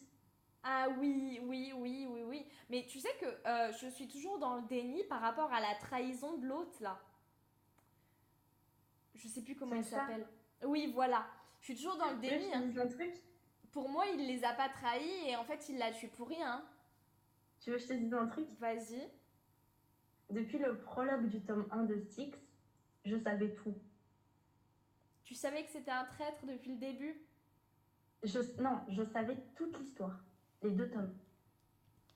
Ah 0.63 0.89
oui, 0.99 1.41
oui, 1.45 1.73
oui, 1.77 2.07
oui, 2.11 2.23
oui. 2.25 2.47
Mais 2.71 2.85
tu 2.87 2.99
sais 3.01 3.15
que 3.21 3.27
euh, 3.49 3.73
je 3.73 3.87
suis 3.89 4.09
toujours 4.09 4.39
dans 4.39 4.57
le 4.57 4.63
déni 4.67 5.05
par 5.05 5.21
rapport 5.21 5.53
à 5.53 5.61
la 5.61 5.75
trahison 5.77 6.37
de 6.39 6.47
l'autre, 6.47 6.77
là. 6.83 7.01
Je 9.15 9.29
sais 9.29 9.43
plus 9.43 9.55
comment 9.57 9.77
il 9.77 9.85
s'appelle. 9.85 10.27
Oui, 10.65 10.91
voilà. 10.93 11.27
Je 11.61 11.67
suis 11.67 11.77
toujours 11.77 11.97
dans 11.97 12.11
le 12.11 12.17
déni. 12.19 12.53
hein. 12.53 12.71
Pour 13.73 13.89
moi, 13.89 14.05
il 14.07 14.27
les 14.27 14.45
a 14.45 14.53
pas 14.55 14.69
trahis 14.69 15.29
et 15.29 15.37
en 15.37 15.45
fait, 15.45 15.69
il 15.69 15.79
l'a 15.79 15.93
tué 15.93 16.09
pour 16.09 16.29
rien. 16.29 16.65
Tu 17.67 17.73
veux 17.73 17.79
que 17.79 17.83
je 17.83 17.89
te 17.89 17.95
dise 17.95 18.15
un 18.15 18.29
truc? 18.29 18.47
Vas-y. 18.61 19.11
Depuis 20.31 20.57
le 20.57 20.79
prologue 20.83 21.29
du 21.29 21.41
tome 21.41 21.67
1 21.73 21.83
de 21.87 21.99
Styx, 21.99 22.39
je 23.05 23.17
savais 23.17 23.57
tout. 23.57 23.75
Tu 25.25 25.35
savais 25.35 25.65
que 25.65 25.71
c'était 25.71 25.91
un 25.91 26.05
traître 26.05 26.47
depuis 26.47 26.75
le 26.75 26.79
début? 26.79 27.27
Je, 28.23 28.39
non, 28.63 28.79
je 28.89 29.03
savais 29.03 29.37
toute 29.57 29.77
l'histoire, 29.81 30.25
les 30.63 30.71
deux 30.71 30.89
tomes. 30.91 31.13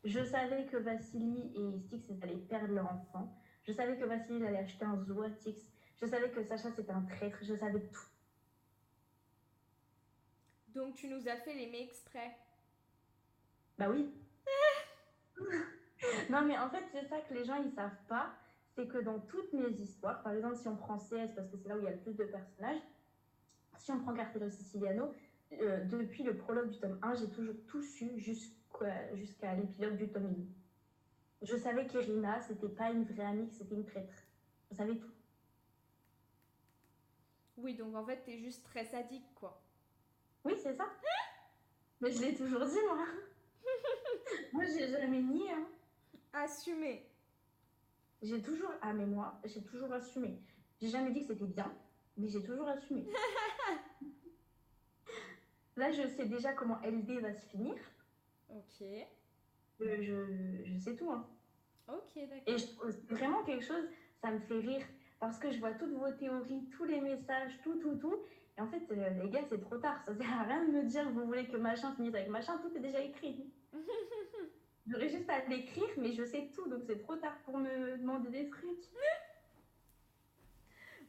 Je 0.04 0.22
savais 0.22 0.66
que 0.66 0.76
Vassili 0.76 1.50
et 1.56 1.80
Styx 1.80 2.10
allaient 2.22 2.36
perdre 2.36 2.72
leur 2.72 2.86
enfant. 2.86 3.36
Je 3.64 3.72
savais 3.72 3.98
que 3.98 4.04
Vassili 4.04 4.46
allait 4.46 4.58
acheter 4.58 4.84
un 4.84 5.02
zoo 5.02 5.20
à 5.22 5.30
Styx. 5.30 5.60
Je 6.00 6.06
savais 6.06 6.30
que 6.30 6.44
Sacha 6.44 6.70
c'était 6.70 6.92
un 6.92 7.02
traître. 7.02 7.38
Je 7.42 7.56
savais 7.56 7.80
tout. 7.88 8.06
Donc 10.68 10.94
tu 10.94 11.08
nous 11.08 11.26
as 11.26 11.38
fait 11.38 11.54
l'aimer 11.54 11.82
exprès? 11.82 12.38
Bah 13.78 13.90
oui. 13.90 14.14
Non 16.30 16.42
mais 16.42 16.58
en 16.58 16.70
fait 16.70 16.84
c'est 16.92 17.06
ça 17.08 17.20
que 17.20 17.34
les 17.34 17.44
gens 17.44 17.56
ils 17.62 17.70
savent 17.72 18.04
pas, 18.08 18.32
c'est 18.74 18.86
que 18.88 18.98
dans 18.98 19.18
toutes 19.20 19.52
mes 19.52 19.70
histoires, 19.70 20.22
par 20.22 20.32
exemple 20.32 20.56
si 20.56 20.68
on 20.68 20.76
prend 20.76 20.98
CS 20.98 21.34
parce 21.34 21.48
que 21.50 21.56
c'est 21.56 21.68
là 21.68 21.76
où 21.76 21.80
il 21.80 21.84
y 21.84 21.88
a 21.88 21.92
le 21.92 21.98
plus 21.98 22.16
de 22.16 22.24
personnages, 22.24 22.80
si 23.78 23.90
on 23.92 24.00
prend 24.00 24.14
Cartelo 24.14 24.50
Siciliano, 24.50 25.14
euh, 25.52 25.84
depuis 25.84 26.22
le 26.22 26.36
prologue 26.36 26.70
du 26.70 26.78
tome 26.78 26.98
1, 27.02 27.14
j'ai 27.14 27.30
toujours 27.30 27.54
tout 27.66 27.82
su 27.82 28.18
jusqu'à 28.18 29.14
jusqu'à 29.16 29.54
l'épilogue 29.54 29.96
du 29.96 30.08
tome 30.08 30.32
2. 30.32 30.46
Je 31.42 31.56
savais 31.56 31.86
qu'Irina, 31.86 32.40
c'était 32.42 32.68
pas 32.68 32.90
une 32.90 33.04
vraie 33.04 33.24
amie, 33.24 33.50
c'était 33.50 33.74
une 33.74 33.84
traître. 33.84 34.12
Je 34.70 34.76
savais 34.76 34.96
tout. 34.96 35.10
Oui, 37.56 37.74
donc 37.74 37.94
en 37.94 38.04
fait, 38.04 38.22
t'es 38.24 38.38
juste 38.38 38.64
très 38.64 38.84
sadique, 38.84 39.34
quoi. 39.34 39.60
Oui, 40.44 40.54
c'est 40.62 40.74
ça. 40.74 40.86
Mais 42.00 42.10
je 42.10 42.22
l'ai 42.22 42.34
toujours 42.34 42.64
dit, 42.64 42.78
moi, 44.52 44.64
j'ai 44.64 44.88
jamais 44.88 45.20
nié. 45.20 45.50
Hein. 45.50 45.66
Assumé. 46.40 47.06
J'ai 48.22 48.40
toujours. 48.40 48.70
Ah, 48.80 48.94
mais 48.94 49.04
moi, 49.04 49.38
j'ai 49.44 49.62
toujours 49.62 49.92
assumé. 49.92 50.40
J'ai 50.80 50.88
jamais 50.88 51.10
dit 51.10 51.20
que 51.20 51.26
c'était 51.26 51.44
bien, 51.44 51.70
mais 52.16 52.28
j'ai 52.28 52.42
toujours 52.42 52.68
assumé. 52.68 53.06
Là, 55.76 55.92
je 55.92 56.08
sais 56.08 56.24
déjà 56.26 56.54
comment 56.54 56.78
LD 56.82 57.20
va 57.20 57.34
se 57.34 57.46
finir. 57.46 57.74
Ok. 58.48 58.82
Euh, 58.82 59.04
je, 60.02 60.64
je 60.64 60.78
sais 60.78 60.96
tout. 60.96 61.10
Hein. 61.10 61.28
Ok, 61.88 62.16
d'accord. 62.16 62.42
Et 62.46 62.56
vraiment 63.14 63.44
quelque 63.44 63.64
chose, 63.64 63.84
ça 64.22 64.30
me 64.30 64.38
fait 64.40 64.60
rire. 64.60 64.86
Parce 65.18 65.38
que 65.38 65.50
je 65.50 65.58
vois 65.58 65.72
toutes 65.72 65.92
vos 65.92 66.10
théories, 66.12 66.70
tous 66.70 66.84
les 66.84 67.02
messages, 67.02 67.52
tout, 67.62 67.78
tout, 67.78 67.96
tout. 67.96 68.16
Et 68.56 68.62
en 68.62 68.68
fait, 68.68 68.82
euh, 68.90 69.10
les 69.22 69.28
gars, 69.28 69.44
c'est 69.48 69.60
trop 69.60 69.76
tard. 69.76 70.02
Ça 70.06 70.14
sert 70.14 70.40
à 70.40 70.44
rien 70.44 70.64
de 70.64 70.72
me 70.72 70.84
dire 70.84 71.10
vous 71.10 71.26
voulez 71.26 71.46
que 71.46 71.58
machin 71.58 71.94
finisse 71.96 72.14
avec 72.14 72.28
machin. 72.28 72.56
Tout 72.58 72.74
est 72.76 72.80
déjà 72.80 73.02
écrit. 73.02 73.52
J'aurais 74.90 75.08
juste 75.08 75.30
à 75.30 75.44
l'écrire, 75.46 75.88
mais 75.96 76.12
je 76.12 76.24
sais 76.24 76.50
tout. 76.54 76.68
Donc 76.68 76.82
c'est 76.86 76.98
trop 76.98 77.16
tard 77.16 77.36
pour 77.44 77.58
me 77.58 77.96
demander 77.96 78.30
des 78.30 78.50
trucs. 78.50 78.66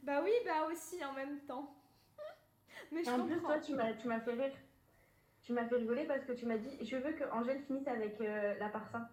Bah 0.02 0.20
oui, 0.24 0.32
bah 0.44 0.66
aussi 0.66 1.04
en 1.04 1.12
même 1.12 1.38
temps. 1.42 1.72
Mais 2.90 3.04
je 3.04 3.10
en 3.10 3.24
plus, 3.24 3.40
toi, 3.40 3.60
tu 3.60 3.72
m'as, 3.76 3.92
tu 3.92 4.08
m'as 4.08 4.18
fait 4.18 4.32
rire. 4.32 4.52
Tu 5.44 5.52
m'as 5.52 5.64
fait 5.68 5.76
rigoler 5.76 6.04
parce 6.06 6.24
que 6.24 6.32
tu 6.32 6.44
m'as 6.44 6.58
dit 6.58 6.76
Je 6.84 6.96
veux 6.96 7.12
que 7.12 7.22
Angèle 7.30 7.62
finisse 7.62 7.86
avec 7.86 8.20
euh, 8.20 8.54
la 8.58 8.68
parfum. 8.68 9.08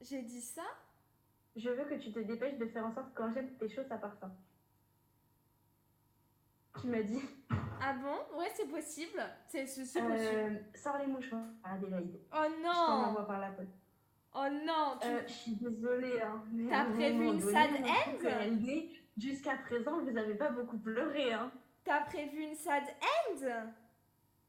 J'ai 0.00 0.22
dit 0.22 0.40
ça? 0.40 0.64
Je 1.54 1.68
veux 1.68 1.84
que 1.84 2.02
tu 2.02 2.12
te 2.12 2.18
dépêches 2.20 2.56
de 2.56 2.66
faire 2.66 2.86
en 2.86 2.92
sorte 2.92 3.12
qu'Angèle 3.14 3.52
pécho 3.58 3.82
sa 3.84 3.98
parfum. 3.98 4.32
Tu 6.80 6.86
m'as 6.88 7.02
dit 7.02 7.20
Ah 7.80 7.94
bon? 7.94 8.38
Ouais, 8.38 8.48
c'est 8.54 8.68
possible. 8.68 9.22
C'est 9.46 9.66
c'est 9.66 10.00
possible. 10.00 10.12
euh, 10.18 10.58
Sors 10.74 10.98
les 10.98 11.06
mouchoirs, 11.06 11.44
Adélaïde. 11.64 12.18
Oh 12.32 12.36
Je 12.48 12.62
t'en 12.62 12.98
non 12.98 13.04
envoie 13.08 13.26
par 13.26 13.40
la 13.40 13.50
poste. 13.50 13.70
Oh 14.34 14.46
non 14.50 14.96
tu- 15.00 15.08
Euh, 15.08 15.20
je 15.26 15.32
suis 15.32 15.54
désolée. 15.56 16.20
Hein, 16.22 16.42
T'as 16.70 16.84
prévu 16.86 17.24
une 17.26 17.40
sad 17.40 17.70
on 17.80 17.84
end 17.84 18.82
Jusqu'à 19.18 19.56
présent, 19.58 20.00
vous 20.00 20.16
avez 20.16 20.34
pas 20.34 20.50
beaucoup 20.50 20.78
pleuré. 20.78 21.32
Hein. 21.34 21.52
T'as 21.84 22.00
prévu 22.04 22.42
une 22.42 22.54
sad 22.54 22.82
end? 23.02 23.44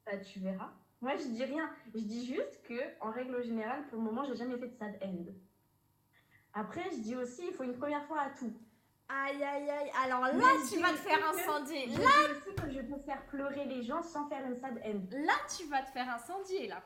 Bah, 0.06 0.18
tu 0.20 0.40
verras. 0.40 0.72
Moi, 1.02 1.18
je 1.18 1.24
dis 1.28 1.44
rien. 1.44 1.70
Je 1.94 2.00
dis 2.00 2.26
juste 2.26 2.62
que, 2.64 2.80
en 3.02 3.12
règle 3.12 3.44
générale, 3.44 3.86
pour 3.88 3.98
le 3.98 4.06
moment, 4.06 4.24
j'ai 4.24 4.38
jamais 4.38 4.58
fait 4.58 4.70
de 4.70 4.76
sad 4.78 4.98
end. 5.04 5.26
Après, 6.54 6.84
je 6.92 7.00
dis 7.02 7.16
aussi, 7.18 7.48
il 7.48 7.54
faut 7.54 7.64
une 7.64 7.78
première 7.78 8.06
fois 8.06 8.22
à 8.22 8.30
tout. 8.30 8.54
Aïe 9.10 9.44
aïe 9.44 9.70
aïe 9.70 9.92
Alors 10.04 10.22
là, 10.22 10.34
Mais 10.34 10.66
je 10.66 10.74
tu 10.76 10.80
vas 10.82 10.90
te 10.92 10.98
faire 10.98 11.30
incendier. 11.30 11.88
Je 11.90 12.00
Là, 12.02 12.08
dis 12.08 12.32
aussi 12.50 12.56
que 12.56 12.72
je 12.72 12.82
peux 12.82 13.00
faire 13.02 13.26
pleurer 13.28 13.66
les 13.66 13.84
gens 13.84 14.02
sans 14.02 14.28
faire 14.28 14.46
une 14.46 14.56
sad 14.56 14.78
end. 14.86 15.02
là, 15.12 15.34
tu 15.56 15.66
vas 15.68 15.82
te 15.84 15.92
faire 15.92 16.10
incendier 16.10 16.68
là. 16.68 16.82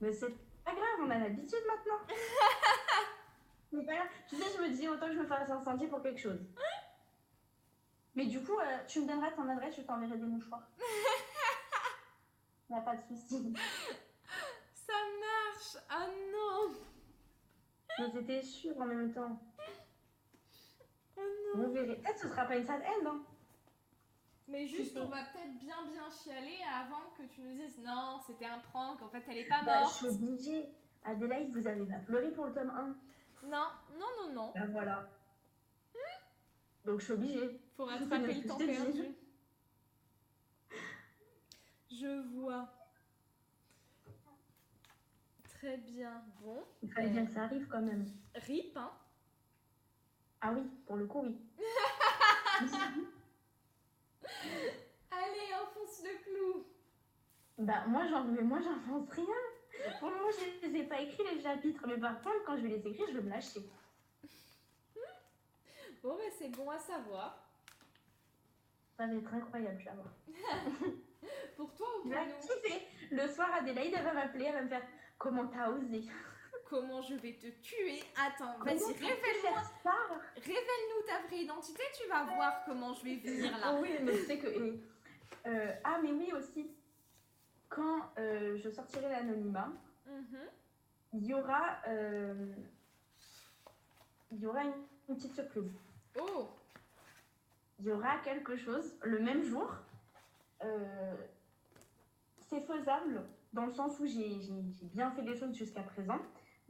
Mais 0.00 0.12
c'est 0.12 0.30
pas 0.64 0.72
grave, 0.72 1.00
on 1.02 1.10
a 1.10 1.18
l'habitude 1.18 1.58
maintenant. 1.66 2.00
C'est 3.72 3.86
pas 3.86 3.94
grave. 3.94 4.06
Tu 4.28 4.36
sais, 4.36 4.44
je 4.56 4.62
me 4.62 4.68
dis 4.70 4.88
autant 4.88 5.06
que 5.06 5.12
je 5.12 5.18
me 5.18 5.26
fasse 5.26 5.48
incendier 5.48 5.86
pour 5.86 6.02
quelque 6.02 6.18
chose. 6.20 6.40
Mais 8.16 8.26
du 8.26 8.42
coup, 8.42 8.58
euh, 8.58 8.78
tu 8.88 9.00
me 9.00 9.06
donneras 9.06 9.30
ton 9.30 9.48
adresse, 9.48 9.76
je 9.76 9.82
t'enverrai 9.82 10.16
des 10.16 10.26
mouchoirs. 10.26 10.66
Y 12.68 12.74
a 12.74 12.80
pas 12.82 12.94
de 12.96 13.02
souci. 13.02 13.52
Ça 14.74 14.92
marche 14.92 15.84
Ah 15.88 16.06
non 16.32 16.72
Mais 17.98 18.10
c'était 18.12 18.42
sûr 18.42 18.80
en 18.80 18.86
même 18.86 19.12
temps. 19.12 19.40
Vous 21.54 21.72
verrez. 21.72 21.96
Peut-être 21.96 22.14
que 22.14 22.20
ce 22.20 22.28
sera 22.28 22.44
pas 22.46 22.56
une 22.56 22.64
sad 22.64 22.80
end. 22.82 23.06
Hein. 23.06 23.22
Mais 24.48 24.66
juste, 24.66 24.96
on 24.96 25.06
va 25.08 25.22
peut-être 25.32 25.58
bien 25.58 25.76
bien 25.86 26.08
chialer 26.10 26.58
avant 26.74 27.10
que 27.16 27.22
tu 27.32 27.40
nous 27.42 27.52
dises 27.54 27.78
non, 27.84 28.18
c'était 28.26 28.46
un 28.46 28.58
prank, 28.58 29.00
en 29.00 29.08
fait 29.08 29.22
elle 29.28 29.38
est 29.38 29.48
pas 29.48 29.62
Bah, 29.64 29.74
je 29.76 29.80
morte. 29.82 29.94
suis 29.94 30.06
obligée. 30.08 30.68
Adélaïde, 31.04 31.52
vous 31.56 31.66
avez 31.66 31.86
pas 31.86 31.98
pleuré 32.00 32.30
pour 32.32 32.46
le 32.46 32.52
tome 32.52 32.70
1. 32.70 33.48
Non, 33.48 33.66
non, 33.98 34.06
non, 34.26 34.32
non. 34.34 34.52
Bah 34.54 34.66
voilà. 34.70 35.08
Donc 36.84 36.98
je 37.00 37.04
suis 37.04 37.12
obligée. 37.14 37.60
Faut 37.76 37.86
Je 37.86 37.92
rattraper 37.92 38.34
le 38.34 38.46
temps 38.48 38.58
perdu. 38.58 39.04
Je 41.90 42.20
vois. 42.34 42.68
Très 45.48 45.76
bien. 45.78 46.22
Bon, 46.42 46.62
Il 46.82 46.90
fallait 46.92 47.10
bien 47.10 47.26
que 47.26 47.32
ça 47.32 47.42
arrive 47.44 47.66
quand 47.68 47.82
même. 47.82 48.06
rip, 48.34 48.76
hein. 48.76 48.90
Ah 50.42 50.52
oui, 50.54 50.62
pour 50.86 50.96
le 50.96 51.06
coup, 51.06 51.20
oui. 51.22 51.36
Allez, 55.10 55.54
enfonce 55.62 56.02
le 56.02 56.10
clou. 56.24 56.66
Bah 57.58 57.84
moi 57.86 58.06
j'en 58.08 58.24
mais 58.24 58.40
moi 58.42 58.58
j'en 58.62 58.78
pense 58.88 59.10
rien. 59.10 59.24
Pour 59.98 60.08
le 60.08 60.16
moment 60.16 60.30
je 60.32 60.66
les 60.66 60.78
ai 60.80 60.84
pas 60.84 61.00
écrits 61.00 61.24
les 61.34 61.42
chapitres, 61.42 61.84
mais 61.86 61.98
par 61.98 62.22
contre 62.22 62.44
quand 62.46 62.56
je 62.56 62.62
vais 62.62 62.68
les 62.68 62.86
écrire 62.86 63.06
je 63.08 63.18
vais 63.18 63.22
me 63.22 63.28
lâcher. 63.28 63.60
Bon, 66.02 66.16
bah 66.16 66.30
c'est 66.38 66.48
bon 66.48 66.70
à 66.70 66.78
savoir. 66.78 67.46
Ça 68.96 69.06
va 69.06 69.12
être 69.12 69.34
incroyable, 69.34 69.76
tu 69.78 69.84
vas 69.84 69.94
voir. 69.94 70.14
Pour 71.56 71.74
toi 71.74 71.86
ou 71.98 72.02
pour 72.08 72.12
nous? 72.12 73.16
Le 73.16 73.28
soir 73.28 73.52
Adélaïde 73.52 73.92
elle 73.94 74.04
va 74.04 74.14
m'appeler, 74.14 74.46
elle 74.46 74.54
va 74.54 74.62
me 74.62 74.68
faire 74.68 74.86
comment 75.18 75.46
t'as 75.48 75.68
osé? 75.70 76.04
Comment 76.70 77.02
je 77.02 77.14
vais 77.16 77.32
te 77.32 77.48
tuer? 77.60 78.00
Attends, 78.16 78.56
vas-y, 78.64 78.92
révèle-moi. 78.92 80.00
Révèle-nous 80.36 81.06
ta 81.06 81.26
vraie 81.26 81.40
identité, 81.42 81.82
tu 82.00 82.08
vas 82.08 82.22
voir 82.24 82.64
comment 82.64 82.94
je 82.94 83.04
vais 83.04 83.16
venir 83.16 83.58
là. 83.58 83.72
Oh 83.74 83.78
oui, 83.82 83.90
mais 84.02 84.12
tu 84.12 84.24
sais 84.24 84.38
que. 84.38 84.78
euh, 85.46 85.72
ah 85.82 85.98
mais 86.00 86.12
oui 86.12 86.32
aussi. 86.32 86.70
Quand 87.68 88.12
euh, 88.18 88.56
je 88.56 88.70
sortirai 88.70 89.08
l'anonymat, 89.08 89.68
Mhm. 90.06 90.38
il 91.14 91.26
y 91.26 91.34
aura 91.34 91.78
euh, 91.88 92.52
il 94.32 94.40
y 94.40 94.46
aura 94.46 94.62
une, 94.64 94.72
une 95.08 95.16
petite 95.16 95.34
surprise. 95.34 95.70
Oh, 96.20 96.48
il 97.80 97.86
y 97.86 97.90
aura 97.92 98.18
quelque 98.18 98.56
chose 98.56 98.94
le 99.02 99.18
même 99.18 99.42
jour. 99.42 99.72
C'est 102.48 102.60
faisable 102.66 103.22
dans 103.52 103.66
le 103.66 103.72
sens 103.72 103.98
où 104.00 104.06
j'ai 104.06 104.38
bien 104.94 105.10
fait 105.12 105.22
les 105.22 105.36
choses 105.36 105.54
jusqu'à 105.56 105.82
présent. 105.82 106.18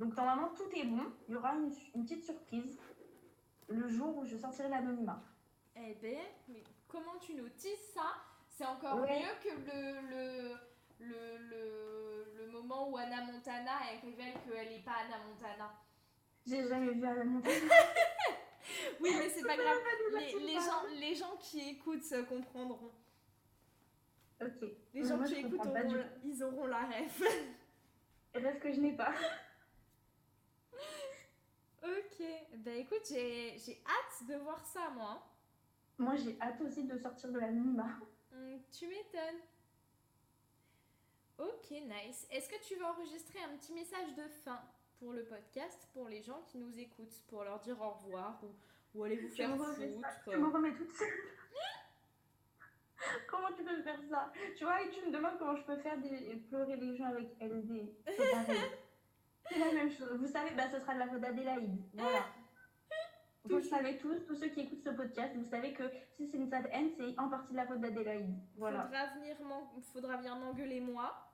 Donc 0.00 0.16
normalement 0.16 0.48
tout 0.56 0.68
est 0.74 0.84
bon. 0.84 1.04
Il 1.28 1.34
y 1.34 1.36
aura 1.36 1.54
une, 1.54 1.70
une 1.94 2.02
petite 2.04 2.24
surprise 2.24 2.78
le 3.68 3.86
jour 3.88 4.16
où 4.16 4.24
je 4.24 4.36
sortirai 4.36 4.68
l'anonymat. 4.68 5.22
eh 5.76 5.94
ben, 6.02 6.16
mais 6.48 6.64
comment 6.88 7.16
tu 7.20 7.34
nous 7.34 7.48
teases 7.50 7.92
ça? 7.94 8.14
C'est 8.48 8.64
encore 8.66 9.00
Ouais. 9.00 9.20
mieux 9.20 9.36
que 9.44 9.54
le, 9.54 10.00
le, 10.10 10.56
le, 10.98 11.36
le, 11.38 12.34
le 12.46 12.50
moment 12.50 12.88
où 12.90 12.96
Anna 12.96 13.24
Montana, 13.24 13.72
elle 13.92 14.00
révèle 14.10 14.34
qu'elle 14.42 14.70
n'est 14.70 14.82
pas 14.82 14.96
Anna 15.06 15.18
Montana. 15.24 15.72
J'ai 16.46 16.66
jamais 16.66 16.92
vu 16.92 17.04
Anna 17.06 17.24
Montana. 17.24 17.54
Oui, 19.00 19.10
mais 19.18 19.28
c'est 19.28 19.42
pas 19.46 19.56
grave. 19.56 19.78
Les, 20.40 20.54
gens, 20.54 20.82
les 20.98 21.14
gens 21.14 21.36
qui 21.38 21.70
écoutent 21.70 22.02
se 22.04 22.22
comprendront. 22.22 22.92
Ok. 24.40 24.68
Les 24.94 25.04
gens 25.04 25.16
moi, 25.18 25.26
qui 25.26 25.34
écoutent, 25.36 25.60
auront 25.66 26.04
ils 26.24 26.42
auront 26.44 26.66
la 26.66 26.84
ref. 26.86 27.22
Rêve 28.34 28.58
que 28.60 28.72
je 28.72 28.80
n'ai 28.80 28.92
pas. 28.96 29.12
ok, 31.82 32.26
ben 32.58 32.78
écoute, 32.78 33.04
j'ai 33.08 33.82
hâte 33.86 34.28
de 34.28 34.36
voir 34.36 34.64
ça, 34.64 34.90
moi. 34.90 35.22
Moi 35.98 36.16
j'ai 36.16 36.36
hâte 36.40 36.60
aussi 36.62 36.84
de 36.84 36.96
sortir 36.96 37.30
de 37.30 37.38
l'anonymat. 37.38 37.98
Hum, 38.32 38.60
tu 38.72 38.86
m'étonnes. 38.86 39.40
Ok, 41.38 41.70
nice. 41.70 42.26
Est-ce 42.30 42.48
que 42.48 42.62
tu 42.62 42.74
veux 42.76 42.84
enregistrer 42.84 43.38
un 43.42 43.56
petit 43.56 43.72
message 43.72 44.14
de 44.14 44.28
fin 44.44 44.60
pour 44.98 45.12
le 45.12 45.24
podcast, 45.24 45.88
pour 45.92 46.08
les 46.08 46.22
gens 46.22 46.42
qui 46.46 46.58
nous 46.58 46.78
écoutent, 46.78 47.22
pour 47.28 47.44
leur 47.44 47.60
dire 47.60 47.80
au 47.80 47.90
revoir 47.90 48.42
ou, 48.42 48.98
ou 48.98 49.04
aller 49.04 49.16
vous 49.16 49.28
faire 49.28 49.56
foutre? 49.56 49.80
Je 50.30 50.36
me 50.36 50.48
remets 50.48 50.74
toute 50.74 50.92
seule. 50.92 51.08
comment 53.28 53.52
tu 53.56 53.64
peux 53.64 53.82
faire 53.82 54.00
ça? 54.10 54.32
Tu 54.56 54.64
vois, 54.64 54.82
et 54.82 54.90
tu 54.90 55.04
me 55.06 55.12
demandes 55.12 55.38
comment 55.38 55.56
je 55.56 55.62
peux 55.62 55.78
faire 55.78 55.98
des... 55.98 56.36
pleurer 56.48 56.76
les 56.76 56.96
gens 56.96 57.06
avec 57.06 57.28
LD. 57.40 57.94
C'est 59.50 59.58
la 59.58 59.72
même 59.72 59.90
chose. 59.90 60.12
Vous 60.18 60.26
savez, 60.26 60.50
bah, 60.54 60.64
ce 60.72 60.78
sera 60.80 60.94
de 60.94 61.00
la 61.00 61.08
faute 61.08 61.20
d'Adélaïde. 61.20 61.76
Voilà. 61.94 62.24
Vous 63.44 63.56
le 63.56 63.62
savez 63.62 63.96
tous, 63.98 64.14
tous 64.26 64.34
ceux 64.36 64.48
qui 64.48 64.60
écoutent 64.60 64.82
ce 64.84 64.90
podcast, 64.90 65.34
vous 65.34 65.44
savez 65.48 65.72
que 65.72 65.82
si 66.14 66.28
c'est 66.28 66.36
une 66.36 66.50
sad 66.50 66.68
end, 66.74 66.88
c'est 66.98 67.18
en 67.18 67.30
partie 67.30 67.52
de 67.52 67.56
la 67.56 67.66
faute 67.66 67.80
d'Adélaïde. 67.80 68.34
Voilà. 68.56 68.82
Faudra 68.84 69.06
venir 69.14 69.36
m'en- 69.42 69.80
faudra 69.92 70.16
venir 70.18 70.36
m'engueuler 70.36 70.80
moi. 70.80 71.26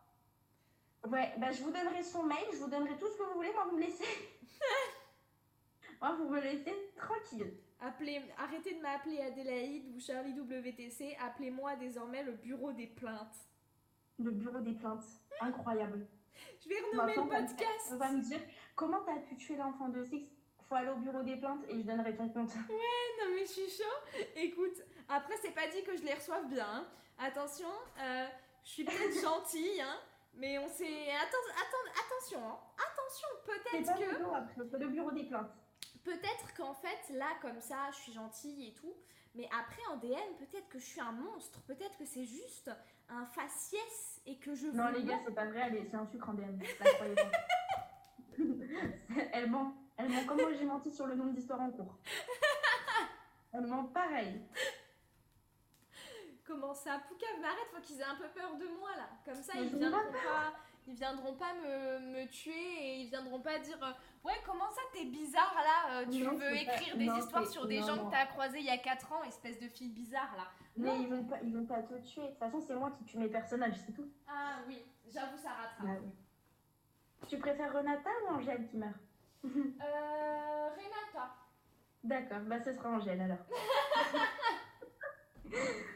Ouais, 1.08 1.32
bah, 1.38 1.50
je 1.50 1.62
vous 1.62 1.72
donnerai 1.72 2.02
son 2.04 2.22
mail, 2.22 2.46
je 2.52 2.58
vous 2.58 2.70
donnerai 2.70 2.96
tout 2.96 3.08
ce 3.08 3.18
que 3.18 3.22
vous 3.24 3.34
voulez, 3.34 3.52
moi 3.52 3.66
vous 3.68 3.76
me 3.76 3.82
laissez. 3.82 4.04
moi 6.00 6.12
vous 6.16 6.28
me 6.28 6.40
laissez 6.40 6.74
tranquille. 6.96 7.52
Appelez, 7.80 8.22
arrêtez 8.38 8.74
de 8.76 8.80
m'appeler 8.80 9.20
Adélaïde 9.20 9.92
ou 9.94 10.00
Charlie 10.00 10.32
WTC, 10.38 11.16
appelez-moi 11.20 11.74
désormais 11.76 12.22
le 12.22 12.32
bureau 12.32 12.72
des 12.72 12.86
plaintes. 12.86 13.36
Le 14.18 14.30
bureau 14.30 14.60
des 14.60 14.72
plaintes. 14.74 15.04
Incroyable. 15.40 16.06
Je 16.62 16.68
vais 16.68 16.80
renommer 16.80 17.14
le 17.14 17.20
Maintenant, 17.20 17.22
on 17.22 17.26
va- 17.26 17.46
podcast. 17.48 17.88
On 17.92 17.96
va 17.96 18.12
me 18.12 18.20
dire 18.22 18.40
comment 18.74 19.00
t'as 19.04 19.16
pu 19.18 19.36
tuer 19.36 19.56
l'enfant 19.56 19.88
de 19.88 20.02
Six 20.04 20.28
faut 20.68 20.74
aller 20.74 20.88
au 20.90 20.96
bureau 20.96 21.22
des 21.22 21.36
plaintes 21.36 21.62
et 21.68 21.76
je 21.78 21.82
donnerai 21.86 22.16
ton 22.16 22.28
compte. 22.28 22.52
non 22.68 23.26
mais 23.34 23.46
je 23.46 23.52
suis 23.52 23.70
chaud. 23.70 24.20
Écoute, 24.34 24.82
après 25.08 25.34
c'est 25.40 25.52
pas 25.52 25.68
dit 25.68 25.82
que 25.84 25.96
je 25.96 26.02
les 26.02 26.12
reçoive 26.14 26.48
bien. 26.48 26.66
hein. 26.68 26.86
Attention, 27.18 27.68
euh, 28.00 28.26
je 28.64 28.68
suis 28.70 28.84
peut-être 28.84 29.20
gentille, 29.22 29.80
hein, 29.80 29.96
mais 30.34 30.58
on 30.58 30.66
s'est... 30.66 30.84
Atten- 30.84 31.52
atten- 31.54 32.04
attention, 32.04 32.40
hein. 32.48 32.58
attention, 32.74 33.28
peut-être 33.44 33.94
que... 33.96 34.10
le 34.10 34.18
bureau 34.18 34.34
après, 34.34 34.78
le 34.80 34.88
bureau 34.88 35.10
des 35.12 35.22
plaintes. 35.24 35.52
Peut-être 36.02 36.52
qu'en 36.56 36.74
fait, 36.74 37.12
là, 37.14 37.28
comme 37.40 37.60
ça, 37.60 37.88
je 37.92 37.96
suis 37.98 38.12
gentille 38.12 38.68
et 38.68 38.74
tout, 38.74 38.94
mais 39.36 39.48
après 39.56 39.82
en 39.92 39.96
DM, 39.98 40.34
peut-être 40.38 40.68
que 40.68 40.80
je 40.80 40.84
suis 40.84 41.00
un 41.00 41.12
monstre, 41.12 41.60
peut-être 41.62 41.96
que 41.96 42.04
c'est 42.04 42.24
juste 42.24 42.70
un 43.08 43.24
faciès 43.26 44.20
et 44.26 44.36
que 44.38 44.54
je 44.54 44.68
Non 44.68 44.88
les 44.88 45.04
gars, 45.04 45.18
c'est 45.24 45.34
pas 45.34 45.46
vrai, 45.46 45.70
c'est 45.90 45.96
un 45.96 46.06
sucre 46.06 46.28
en 46.28 46.34
DM. 46.34 46.58
Elle 49.32 49.50
ment. 49.50 49.74
Elle 49.96 50.10
ment 50.10 50.24
comme 50.26 50.40
moi 50.40 50.52
j'ai 50.52 50.64
menti 50.64 50.90
sur 50.92 51.06
le 51.06 51.14
nombre 51.14 51.32
d'histoires 51.32 51.60
en 51.60 51.70
cours. 51.70 51.96
Elle 53.52 53.66
ment 53.66 53.84
pareil. 53.84 54.42
Comment 56.44 56.74
ça 56.74 57.00
Poucave, 57.08 57.40
mais 57.40 57.46
arrête, 57.48 57.68
faut 57.72 57.80
qu'ils 57.80 58.00
aient 58.00 58.04
un 58.04 58.14
peu 58.16 58.28
peur 58.28 58.56
de 58.56 58.66
moi 58.78 58.90
là. 58.96 59.08
Comme 59.24 59.42
ça, 59.42 59.52
Mais 59.54 59.66
ils 59.66 59.76
viendront 59.76 60.12
pas, 60.12 60.52
ils 60.86 60.94
viendront 60.94 61.34
pas 61.34 61.52
me, 61.54 61.98
me 61.98 62.26
tuer 62.28 62.52
et 62.52 62.96
ils 63.02 63.08
viendront 63.08 63.40
pas 63.40 63.58
dire 63.58 63.78
euh, 63.82 63.92
Ouais, 64.24 64.34
comment 64.44 64.68
ça 64.70 64.80
t'es 64.92 65.04
bizarre 65.04 65.54
là 65.54 66.00
euh, 66.00 66.06
Tu 66.10 66.22
Non, 66.24 66.32
veux 66.32 66.38
pas- 66.38 66.54
écrire 66.54 66.96
des 66.96 67.06
non, 67.06 67.16
histoires 67.18 67.46
sur 67.46 67.66
des 67.66 67.80
non, 67.80 67.86
gens 67.86 68.06
que 68.06 68.10
t'as 68.10 68.26
croisés 68.26 68.58
il 68.58 68.64
y 68.66 68.70
a 68.70 68.78
4 68.78 69.12
ans, 69.12 69.22
espèce 69.24 69.58
de 69.60 69.68
fille 69.68 69.90
bizarre 69.90 70.34
là. 70.36 70.48
Mais 70.76 70.88
Non. 70.88 71.00
ils 71.00 71.08
vont 71.08 71.24
pas, 71.24 71.38
ils 71.42 71.54
vont 71.56 71.64
pas 71.66 71.82
te 71.82 71.94
tuer. 72.04 72.22
De 72.22 72.28
toute 72.28 72.38
façon, 72.38 72.60
c'est 72.60 72.74
moi 72.74 72.90
qui 72.98 73.04
tue 73.04 73.18
mes 73.18 73.28
personnages, 73.28 73.76
c'est 73.86 73.92
tout. 73.92 74.08
Ah 74.28 74.58
oui, 74.66 74.82
j'avoue, 75.08 75.36
ça 75.38 75.50
rattrape. 75.50 75.86
Ah 75.88 75.96
oui. 76.02 76.10
Tu 77.28 77.38
préfères 77.38 77.72
Renata 77.72 78.10
ou 78.24 78.34
Angèle 78.34 78.66
qui 78.68 78.76
meurt? 78.76 78.94
Euh, 79.44 80.68
Renata. 80.70 81.34
D'accord, 82.04 82.40
bah 82.46 82.60
ce 82.62 82.72
sera 82.72 82.90
Angèle 82.90 83.20
alors. 83.20 83.38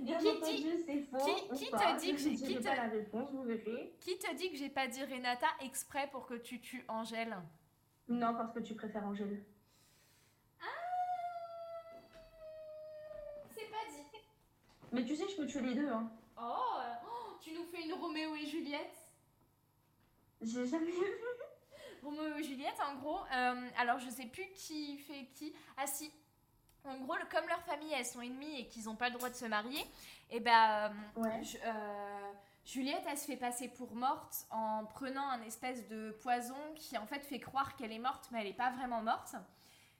Bien 0.00 0.18
Qui 0.18 0.28
entendu, 0.28 0.82
c'est 0.86 1.02
faux. 1.02 1.18
qui- 1.18 1.50
ou 1.50 1.54
qui 1.54 1.66
te 1.66 1.70
pas. 1.72 1.92
dit 1.94 2.12
que 2.12 2.18
j'ai- 2.18 2.34
qui 2.34 2.54
pas 2.60 2.74
la 2.76 2.88
réponse, 2.88 3.30
vous 3.32 3.42
verrez. 3.42 3.94
Qui 4.00 4.18
te 4.18 4.34
dit 4.34 4.50
que 4.50 4.56
j'ai 4.56 4.70
pas 4.70 4.86
dit 4.88 5.02
Renata 5.04 5.46
exprès 5.60 6.08
pour 6.10 6.26
que 6.26 6.34
tu 6.34 6.60
tues 6.60 6.84
Angèle? 6.88 7.36
Non, 8.08 8.34
parce 8.34 8.52
que 8.52 8.60
tu 8.60 8.74
préfères 8.74 9.06
Angèle. 9.06 9.44
C'est 13.50 13.70
pas 13.70 13.84
dit. 13.90 14.18
Mais 14.92 15.04
tu 15.04 15.14
sais, 15.16 15.28
je 15.28 15.36
peux 15.36 15.46
tuer 15.46 15.60
les 15.60 15.74
deux. 15.74 15.88
Hein. 15.88 16.10
Oh, 16.38 16.78
oh, 17.04 17.36
tu 17.40 17.52
nous 17.52 17.64
fais 17.64 17.82
une 17.84 17.92
Roméo 17.94 18.34
et 18.34 18.46
Juliette 18.46 18.96
J'ai 20.40 20.66
jamais 20.66 20.90
vu. 20.90 21.04
Roméo 22.02 22.36
et 22.38 22.42
Juliette, 22.42 22.78
en 22.88 22.96
gros, 22.98 23.18
euh, 23.32 23.68
alors 23.78 23.98
je 23.98 24.08
sais 24.08 24.26
plus 24.26 24.46
qui 24.54 24.96
fait 24.98 25.28
qui. 25.34 25.54
Ah 25.76 25.86
si, 25.86 26.10
en 26.84 26.96
gros, 26.98 27.14
comme 27.30 27.46
leurs 27.48 27.62
familles 27.62 27.92
elles 27.96 28.06
sont 28.06 28.20
ennemies 28.22 28.60
et 28.60 28.66
qu'ils 28.68 28.84
n'ont 28.84 28.96
pas 28.96 29.08
le 29.08 29.14
droit 29.16 29.28
de 29.30 29.34
se 29.34 29.44
marier, 29.46 29.84
et 30.30 30.40
ben 30.40 30.92
Ouais. 31.16 31.42
je- 31.42 31.56
euh, 31.64 32.32
Juliette 32.64 33.02
elle 33.08 33.18
se 33.18 33.24
fait 33.26 33.36
passer 33.36 33.68
pour 33.68 33.94
morte 33.94 34.46
en 34.50 34.84
prenant 34.84 35.28
un 35.28 35.42
espèce 35.42 35.86
de 35.88 36.10
poison 36.22 36.56
qui 36.76 36.96
en 36.98 37.06
fait 37.06 37.20
fait 37.24 37.40
croire 37.40 37.74
qu'elle 37.76 37.92
est 37.92 37.98
morte, 37.98 38.28
mais 38.32 38.40
elle 38.40 38.46
n'est 38.48 38.52
pas 38.52 38.70
vraiment 38.70 39.02
morte. 39.02 39.34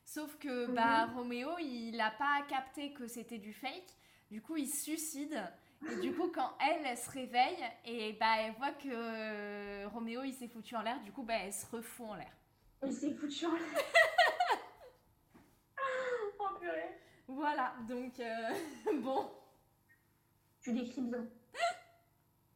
Sauf 0.04 0.36
que 0.38 0.66
bah, 0.66 1.06
Roméo 1.14 1.50
il 1.58 1.92
n'a 1.96 2.10
pas 2.10 2.42
capté 2.48 2.92
que 2.92 3.06
c'était 3.06 3.38
du 3.38 3.52
fake, 3.52 3.94
du 4.30 4.40
coup 4.42 4.56
il 4.56 4.68
se 4.68 4.82
suicide. 4.84 5.40
Et 5.90 5.96
du 6.02 6.12
coup, 6.14 6.28
quand 6.28 6.50
elle, 6.60 6.84
elle 6.84 6.98
se 6.98 7.08
réveille 7.08 7.56
et 7.86 8.12
bah, 8.12 8.34
elle 8.40 8.52
voit 8.52 8.72
que 8.72 8.88
euh, 8.92 9.88
Roméo 9.88 10.22
il 10.24 10.34
s'est 10.34 10.48
foutu 10.48 10.76
en 10.76 10.82
l'air, 10.82 11.00
du 11.00 11.10
coup 11.12 11.22
bah, 11.22 11.34
elle 11.40 11.54
se 11.54 11.64
refout 11.66 12.06
en 12.10 12.14
l'air. 12.16 12.30
Il 12.84 12.92
s'est 12.92 13.14
foutu 13.14 13.46
en 13.46 13.52
l'air. 13.52 13.60
purée. 16.60 16.96
Voilà, 17.26 17.74
donc 17.88 18.18
euh, 18.20 18.50
bon. 19.02 19.30
Tu 20.62 20.72
l'écris 20.72 21.02
bien. 21.02 21.26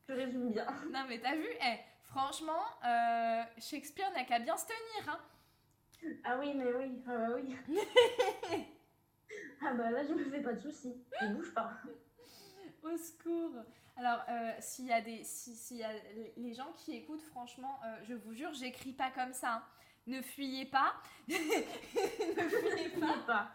Tu 0.07 0.13
résumes 0.13 0.51
bien. 0.53 0.67
Non 0.93 1.05
mais 1.09 1.19
t'as 1.21 1.35
vu, 1.35 1.47
eh, 1.63 1.79
franchement, 2.05 2.63
euh, 2.85 3.43
Shakespeare 3.59 4.11
n'a 4.13 4.25
qu'à 4.25 4.39
bien 4.39 4.57
se 4.57 4.67
tenir. 4.67 5.09
Hein. 5.15 5.21
Ah 6.25 6.37
oui, 6.39 6.53
mais 6.55 6.71
oui. 6.73 7.03
Ah 7.09 7.17
bah 7.17 7.35
oui. 7.35 7.57
ah 9.63 9.73
bah 9.73 9.91
là, 9.91 10.05
je 10.05 10.13
me 10.13 10.25
fais 10.31 10.43
pas 10.43 10.53
de 10.53 10.61
soucis. 10.61 10.95
Je 11.23 11.27
bouge 11.29 11.55
pas. 11.55 11.73
Au 12.83 12.97
secours. 12.99 13.55
Alors, 13.97 14.21
euh, 14.29 14.53
s'il 14.59 14.87
y 14.87 14.93
a 14.93 15.01
des, 15.01 15.23
si, 15.25 15.55
s'il 15.57 15.79
y 15.79 15.85
a 15.85 15.93
les 16.37 16.53
gens 16.53 16.73
qui 16.77 16.95
écoutent, 16.97 17.23
franchement, 17.23 17.79
euh, 17.87 17.97
je 18.03 18.13
vous 18.15 18.35
jure, 18.35 18.53
j'écris 18.53 18.93
pas 18.93 19.11
comme 19.13 19.33
ça. 19.33 19.53
hein. 19.55 19.63
Ne 20.07 20.21
fuyez 20.23 20.67
pas. 20.67 20.95
ne 21.29 21.35
fuyez 21.35 22.89
pas. 23.27 23.51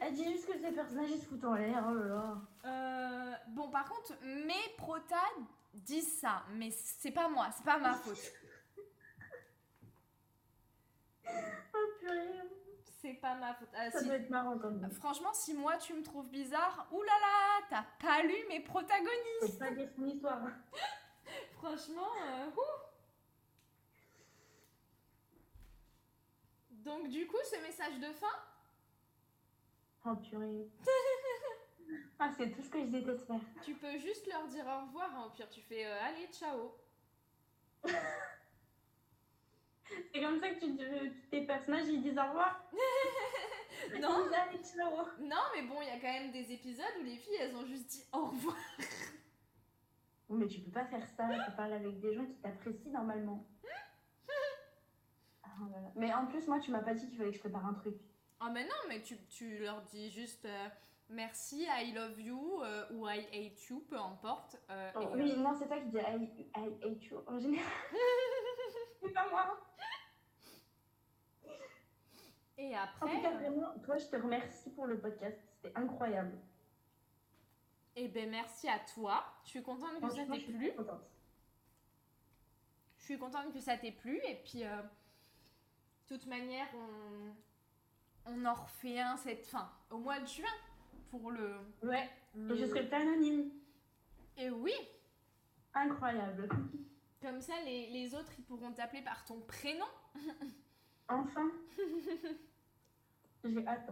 Elle 0.00 0.12
dit 0.14 0.24
juste 0.32 0.46
que 0.46 0.58
ces 0.58 0.72
personnages 0.72 1.10
ils 1.10 1.20
se 1.20 1.26
foutent 1.26 1.44
en 1.44 1.54
l'air. 1.54 1.84
Oh 1.88 1.94
là 1.94 2.06
là. 2.06 2.36
Euh, 2.66 3.34
bon, 3.48 3.70
par 3.70 3.88
contre, 3.88 4.14
mes 4.22 4.74
protas 4.76 5.16
disent 5.72 6.18
ça, 6.20 6.42
mais 6.50 6.70
c'est 6.70 7.12
pas 7.12 7.28
moi, 7.28 7.48
c'est 7.56 7.64
pas 7.64 7.78
ma 7.78 7.94
faute. 7.94 8.18
Oh 11.26 11.86
purée. 12.00 12.40
C'est 13.00 13.14
pas 13.14 13.34
ma 13.34 13.54
faute. 13.54 13.68
Ah, 13.74 13.90
Ça 13.90 13.98
si- 14.00 14.06
doit 14.06 14.16
être 14.16 14.30
marrant 14.30 14.58
quand 14.58 14.70
même. 14.70 14.90
Franchement, 14.92 15.32
si 15.32 15.54
moi 15.54 15.76
tu 15.78 15.94
me 15.94 16.02
trouves 16.02 16.28
bizarre, 16.28 16.86
oulala, 16.92 17.62
t'as 17.70 17.84
pas 18.00 18.22
lu 18.22 18.34
mes 18.48 18.60
protagonistes. 18.60 19.40
Faut 19.40 19.52
pas 19.58 19.66
son 19.96 20.06
histoire. 20.06 20.40
Franchement, 21.56 22.08
euh, 22.26 22.46
ouh. 22.50 22.83
Donc 26.84 27.08
du 27.08 27.26
coup, 27.26 27.36
ce 27.44 27.60
message 27.62 27.98
de 27.98 28.12
fin, 28.12 28.26
Oh 30.06 30.16
purée. 30.16 30.68
Ah, 32.18 32.30
c'est 32.36 32.50
tout 32.50 32.62
ce 32.62 32.70
que 32.70 32.80
je 32.80 32.86
déteste 32.86 33.26
faire. 33.26 33.40
tu 33.62 33.74
peux 33.74 33.98
juste 33.98 34.26
leur 34.26 34.46
dire 34.48 34.64
au 34.66 34.86
revoir. 34.86 35.10
hein. 35.16 35.24
Au 35.26 35.30
pire, 35.30 35.48
tu 35.50 35.60
fais 35.60 35.84
euh, 35.84 36.00
allez, 36.02 36.26
ciao. 36.32 36.74
C'est 40.12 40.20
comme 40.22 40.40
ça 40.40 40.48
que 40.50 40.60
tu, 40.60 40.76
tu- 40.76 41.12
tes 41.30 41.42
personnages 41.46 41.86
ils 41.88 42.02
disent 42.02 42.18
au 42.18 42.22
revoir. 42.28 42.64
Non. 44.00 44.20
Ils 44.20 44.22
disent, 44.24 44.32
Allez, 44.38 44.62
ciao. 44.64 44.96
Non, 45.20 45.42
mais 45.54 45.62
bon, 45.62 45.82
il 45.82 45.88
y 45.88 45.90
a 45.90 45.98
quand 46.00 46.10
même 46.12 46.30
des 46.32 46.52
épisodes 46.52 46.84
où 47.00 47.04
les 47.04 47.16
filles, 47.16 47.36
elles 47.40 47.54
ont 47.54 47.66
juste 47.66 47.86
dit 47.88 48.04
au 48.12 48.26
revoir. 48.26 48.56
Oui, 50.28 50.38
Mais 50.40 50.46
tu 50.46 50.60
peux 50.60 50.70
pas 50.70 50.86
faire 50.86 51.06
ça. 51.16 51.28
Tu 51.44 51.50
parles 51.56 51.72
avec 51.74 52.00
des 52.00 52.14
gens 52.14 52.24
qui 52.24 52.34
t'apprécient 52.36 52.92
normalement. 52.92 53.44
Voilà. 55.58 55.90
Mais 55.96 56.12
en 56.14 56.26
plus, 56.26 56.46
moi, 56.48 56.58
tu 56.60 56.70
m'as 56.70 56.82
pas 56.82 56.94
dit 56.94 57.06
qu'il 57.08 57.16
fallait 57.16 57.30
que 57.30 57.36
je 57.36 57.40
prépare 57.40 57.66
un 57.66 57.74
truc. 57.74 57.94
Ah 58.40 58.50
mais 58.50 58.64
non, 58.64 58.74
mais 58.88 59.00
tu, 59.02 59.16
tu 59.28 59.58
leur 59.58 59.80
dis 59.82 60.10
juste 60.10 60.44
euh, 60.44 60.68
merci, 61.08 61.66
I 61.70 61.92
love 61.92 62.20
you 62.20 62.60
euh, 62.62 62.86
ou 62.92 63.06
I 63.08 63.20
hate 63.32 63.62
you, 63.68 63.80
peu 63.88 63.96
importe. 63.96 64.56
euh, 64.70 64.90
Oh, 64.96 64.98
euh, 65.00 65.10
oui, 65.14 65.36
non, 65.38 65.54
c'est 65.54 65.66
toi 65.66 65.78
qui 65.78 65.88
dis 65.88 65.96
I, 65.98 66.46
I 66.56 66.68
hate 66.82 67.04
you 67.04 67.22
en 67.26 67.38
général. 67.38 67.66
c'est 69.02 69.12
pas 69.12 69.28
moi. 69.30 69.60
et 72.58 72.76
En 72.76 72.82
après, 72.82 73.14
tout 73.16 73.22
cas, 73.22 73.32
vraiment, 73.32 73.78
toi, 73.84 73.96
je 73.98 74.06
te 74.06 74.16
remercie 74.16 74.70
pour 74.70 74.86
le 74.86 74.98
podcast. 75.00 75.38
C'était 75.62 75.76
incroyable. 75.76 76.36
eh 77.96 78.08
ben 78.08 78.28
merci 78.30 78.68
à 78.68 78.78
toi. 78.94 79.24
Je 79.44 79.50
suis 79.50 79.62
contente 79.62 80.00
que 80.00 80.10
ça 80.10 80.24
t'ait 80.26 80.34
je 80.34 80.40
suis 80.40 80.52
plu. 80.52 80.72
Je 82.98 83.04
suis 83.04 83.18
contente 83.18 83.52
que 83.52 83.60
ça 83.60 83.76
t'ait 83.76 83.92
plu. 83.92 84.18
Et 84.26 84.36
puis, 84.44 84.64
euh, 84.64 84.82
de 86.08 86.16
toute 86.16 86.26
manière, 86.26 86.66
on, 88.26 88.32
on 88.32 88.44
en 88.44 88.54
refait 88.54 89.00
un 89.00 89.16
cette 89.16 89.46
fin 89.46 89.70
au 89.90 89.98
mois 89.98 90.20
de 90.20 90.26
juin 90.26 90.44
pour 91.10 91.30
le. 91.30 91.54
Ouais, 91.82 92.08
le- 92.34 92.54
et 92.54 92.58
je 92.58 92.66
serai 92.66 92.90
anonyme. 92.92 93.50
Et 94.36 94.50
oui, 94.50 94.72
Incroyable. 95.74 96.48
comme 97.22 97.40
ça, 97.40 97.54
les, 97.64 97.90
les 97.90 98.14
autres 98.14 98.32
ils 98.38 98.44
pourront 98.44 98.72
t'appeler 98.72 99.02
par 99.02 99.24
ton 99.24 99.40
prénom. 99.40 99.86
Enfin. 101.08 101.50
J'ai 103.44 103.66
hâte. 103.66 103.90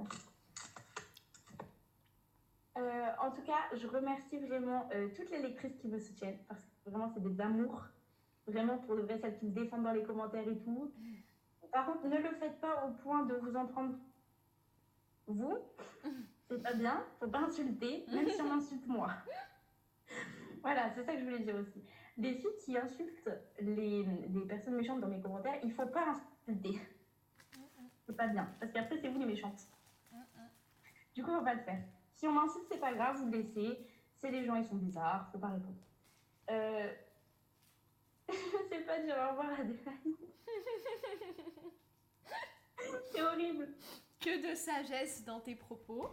Euh, 2.79 3.07
en 3.21 3.31
tout 3.33 3.43
cas, 3.43 3.69
je 3.75 3.87
remercie 3.87 4.39
vraiment 4.39 4.89
euh, 4.95 5.09
toutes 5.15 5.29
les 5.31 5.43
lectrices 5.43 5.77
qui 5.79 5.89
me 5.89 5.99
soutiennent 5.99 6.39
parce 6.49 6.63
que 6.63 6.89
vraiment, 6.91 7.13
c'est 7.13 7.23
des 7.23 7.39
amours. 7.41 7.85
Vraiment, 8.47 8.79
pour 8.79 8.97
de 8.97 9.03
vrai, 9.03 9.19
celles 9.21 9.39
qui 9.39 9.45
me 9.45 9.51
défendent 9.51 9.83
dans 9.85 9.93
les 9.93 10.03
commentaires 10.05 10.49
et 10.49 10.59
tout. 10.61 10.91
Par 11.73 11.87
contre, 11.87 12.07
ne 12.07 12.19
le 12.19 12.31
faites 12.35 12.61
pas 12.61 12.85
au 12.87 12.93
point 13.03 13.25
de 13.25 13.35
vous 13.35 13.57
en 13.57 13.67
prendre 13.67 13.95
vous. 15.27 15.59
C'est 16.49 16.63
pas 16.63 16.75
bien. 16.75 17.03
Faut 17.19 17.29
pas 17.29 17.41
insulter, 17.41 18.05
même 18.13 18.29
si 18.29 18.43
on 18.43 18.53
insulte 18.53 18.87
moi. 18.87 19.11
Voilà, 20.61 20.95
c'est 20.95 21.03
ça 21.03 21.15
que 21.15 21.19
je 21.19 21.25
voulais 21.25 21.41
dire 21.41 21.57
aussi. 21.57 21.83
Les 22.17 22.35
filles 22.35 22.57
qui 22.65 22.79
insultent 22.79 23.29
les, 23.59 24.05
les 24.05 24.41
personnes 24.43 24.77
méchantes 24.77 25.01
dans 25.01 25.09
mes 25.09 25.21
commentaires, 25.21 25.59
il 25.65 25.73
faut 25.73 25.87
pas 25.87 26.07
insulter. 26.47 26.79
C'est 28.07 28.17
pas 28.17 28.29
bien. 28.29 28.49
Parce 28.61 28.71
qu'après, 28.71 28.97
c'est 28.99 29.09
vous 29.09 29.19
les 29.19 29.27
méchantes. 29.27 29.67
Du 31.17 31.25
coup, 31.25 31.33
faut 31.33 31.43
pas 31.43 31.55
le 31.55 31.63
faire. 31.63 31.83
Si 32.15 32.29
on 32.29 32.33
m'insulte, 32.33 32.67
c'est 32.71 32.79
pas 32.79 32.95
grave, 32.95 33.17
vous 33.17 33.27
le 33.27 33.39
laissez. 33.39 33.85
C'est 34.19 34.31
les 34.31 34.45
gens, 34.45 34.55
ils 34.55 34.65
sont 34.65 34.77
bizarres, 34.77 35.29
faut 35.33 35.39
pas 35.39 35.49
répondre. 35.49 35.75
Euh... 36.51 36.93
sais 38.69 38.81
pas 38.81 38.99
dire 39.01 39.17
au 39.17 39.31
revoir 39.31 39.61
à 39.61 39.65
des 39.65 39.77
horrible. 43.23 43.69
Que 44.21 44.51
de 44.51 44.55
sagesse 44.55 45.25
dans 45.25 45.41
tes 45.41 45.55
propos. 45.57 46.09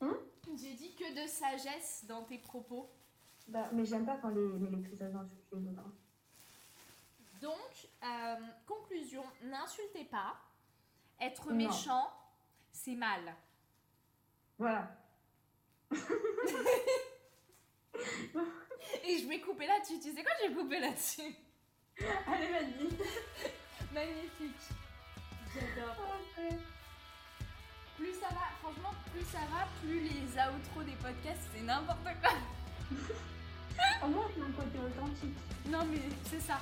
Hum 0.00 0.16
J'ai 0.56 0.74
dit 0.74 0.94
que 0.94 1.22
de 1.22 1.26
sagesse 1.28 2.04
dans 2.06 2.24
tes 2.24 2.38
propos. 2.38 2.90
Bah, 3.48 3.68
mais 3.72 3.84
j'aime 3.84 4.06
pas 4.06 4.16
quand 4.18 4.28
les, 4.30 4.58
les 4.58 4.70
autres. 5.16 5.30
hein. 5.78 5.92
Donc, 7.40 7.88
euh, 8.04 8.36
conclusion, 8.66 9.24
n'insultez 9.42 10.04
pas. 10.04 10.36
Être 11.20 11.50
Non. 11.50 11.56
méchant, 11.56 12.12
c'est 12.70 12.94
mal. 12.94 13.34
Voilà. 14.58 14.96
Et 19.10 19.18
je 19.18 19.28
vais 19.28 19.40
couper 19.40 19.66
là-dessus. 19.66 19.98
Tu 20.00 20.14
sais 20.14 20.22
quoi, 20.22 20.30
je 20.40 20.48
vais 20.48 20.54
couper 20.54 20.78
là-dessus. 20.78 21.34
Allez, 22.28 22.46
vas-y. 22.46 22.88
Magnifique. 23.92 24.62
J'adore. 25.52 25.96
Ouais. 26.38 26.56
Plus 27.96 28.14
ça 28.14 28.28
va, 28.28 28.46
franchement, 28.62 28.94
plus 29.12 29.24
ça 29.24 29.40
va, 29.50 29.66
plus 29.82 29.98
les 29.98 30.22
outros 30.22 30.82
des 30.84 30.92
podcasts, 30.92 31.50
c'est 31.52 31.62
n'importe 31.62 31.98
quoi. 32.22 32.32
Au 34.04 34.08
moins, 34.08 34.30
c'est 34.32 34.42
un 34.42 34.52
côté 34.52 34.78
authentique. 34.78 35.36
Non 35.66 35.84
mais 35.86 35.98
c'est 36.30 36.40
ça. 36.40 36.60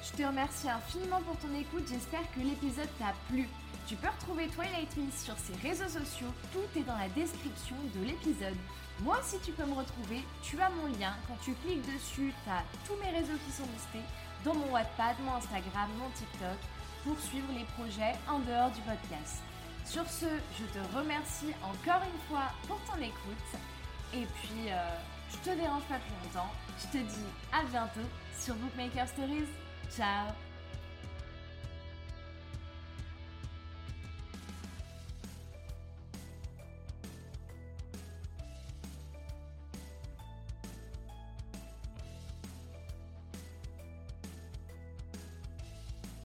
Je 0.00 0.12
te 0.12 0.22
remercie 0.22 0.70
infiniment 0.70 1.20
pour 1.22 1.36
ton 1.38 1.52
écoute, 1.54 1.86
j'espère 1.88 2.22
que 2.32 2.40
l'épisode 2.40 2.88
t'a 2.98 3.14
plu. 3.28 3.48
Tu 3.88 3.96
peux 3.96 4.08
retrouver 4.08 4.46
Twilight 4.48 4.96
Miss 4.96 5.24
sur 5.24 5.36
ses 5.38 5.54
réseaux 5.66 5.88
sociaux, 5.88 6.32
tout 6.52 6.78
est 6.78 6.84
dans 6.84 6.96
la 6.96 7.08
description 7.08 7.74
de 7.94 8.06
l'épisode. 8.06 8.56
Moi 9.00 9.18
aussi 9.18 9.38
tu 9.44 9.50
peux 9.52 9.64
me 9.64 9.74
retrouver, 9.74 10.22
tu 10.42 10.60
as 10.60 10.70
mon 10.70 10.86
lien, 10.98 11.14
quand 11.26 11.36
tu 11.42 11.52
cliques 11.64 11.82
dessus, 11.82 12.32
tu 12.44 12.50
as 12.50 12.62
tous 12.86 12.94
mes 13.02 13.10
réseaux 13.10 13.38
qui 13.44 13.52
sont 13.52 13.66
listés, 13.74 14.06
dont 14.44 14.54
mon 14.54 14.70
Wattpad, 14.70 15.16
mon 15.24 15.34
Instagram, 15.34 15.90
mon 15.98 16.10
TikTok, 16.10 16.58
pour 17.02 17.18
suivre 17.18 17.48
les 17.56 17.64
projets 17.74 18.14
en 18.28 18.38
dehors 18.40 18.70
du 18.70 18.80
podcast. 18.82 19.42
Sur 19.84 20.06
ce, 20.06 20.26
je 20.26 20.64
te 20.78 20.96
remercie 20.96 21.54
encore 21.62 22.02
une 22.06 22.20
fois 22.28 22.52
pour 22.68 22.78
ton 22.86 23.00
écoute, 23.02 23.50
et 24.14 24.26
puis 24.26 24.70
euh, 24.70 24.98
je 25.30 25.50
te 25.50 25.56
dérange 25.56 25.82
pas 25.84 25.98
plus 25.98 26.14
longtemps, 26.22 26.52
je 26.78 26.98
te 26.98 27.02
dis 27.02 27.28
à 27.52 27.64
bientôt 27.64 28.08
sur 28.38 28.54
Bookmaker 28.54 29.08
Stories. 29.08 29.67
Ciao 29.88 30.47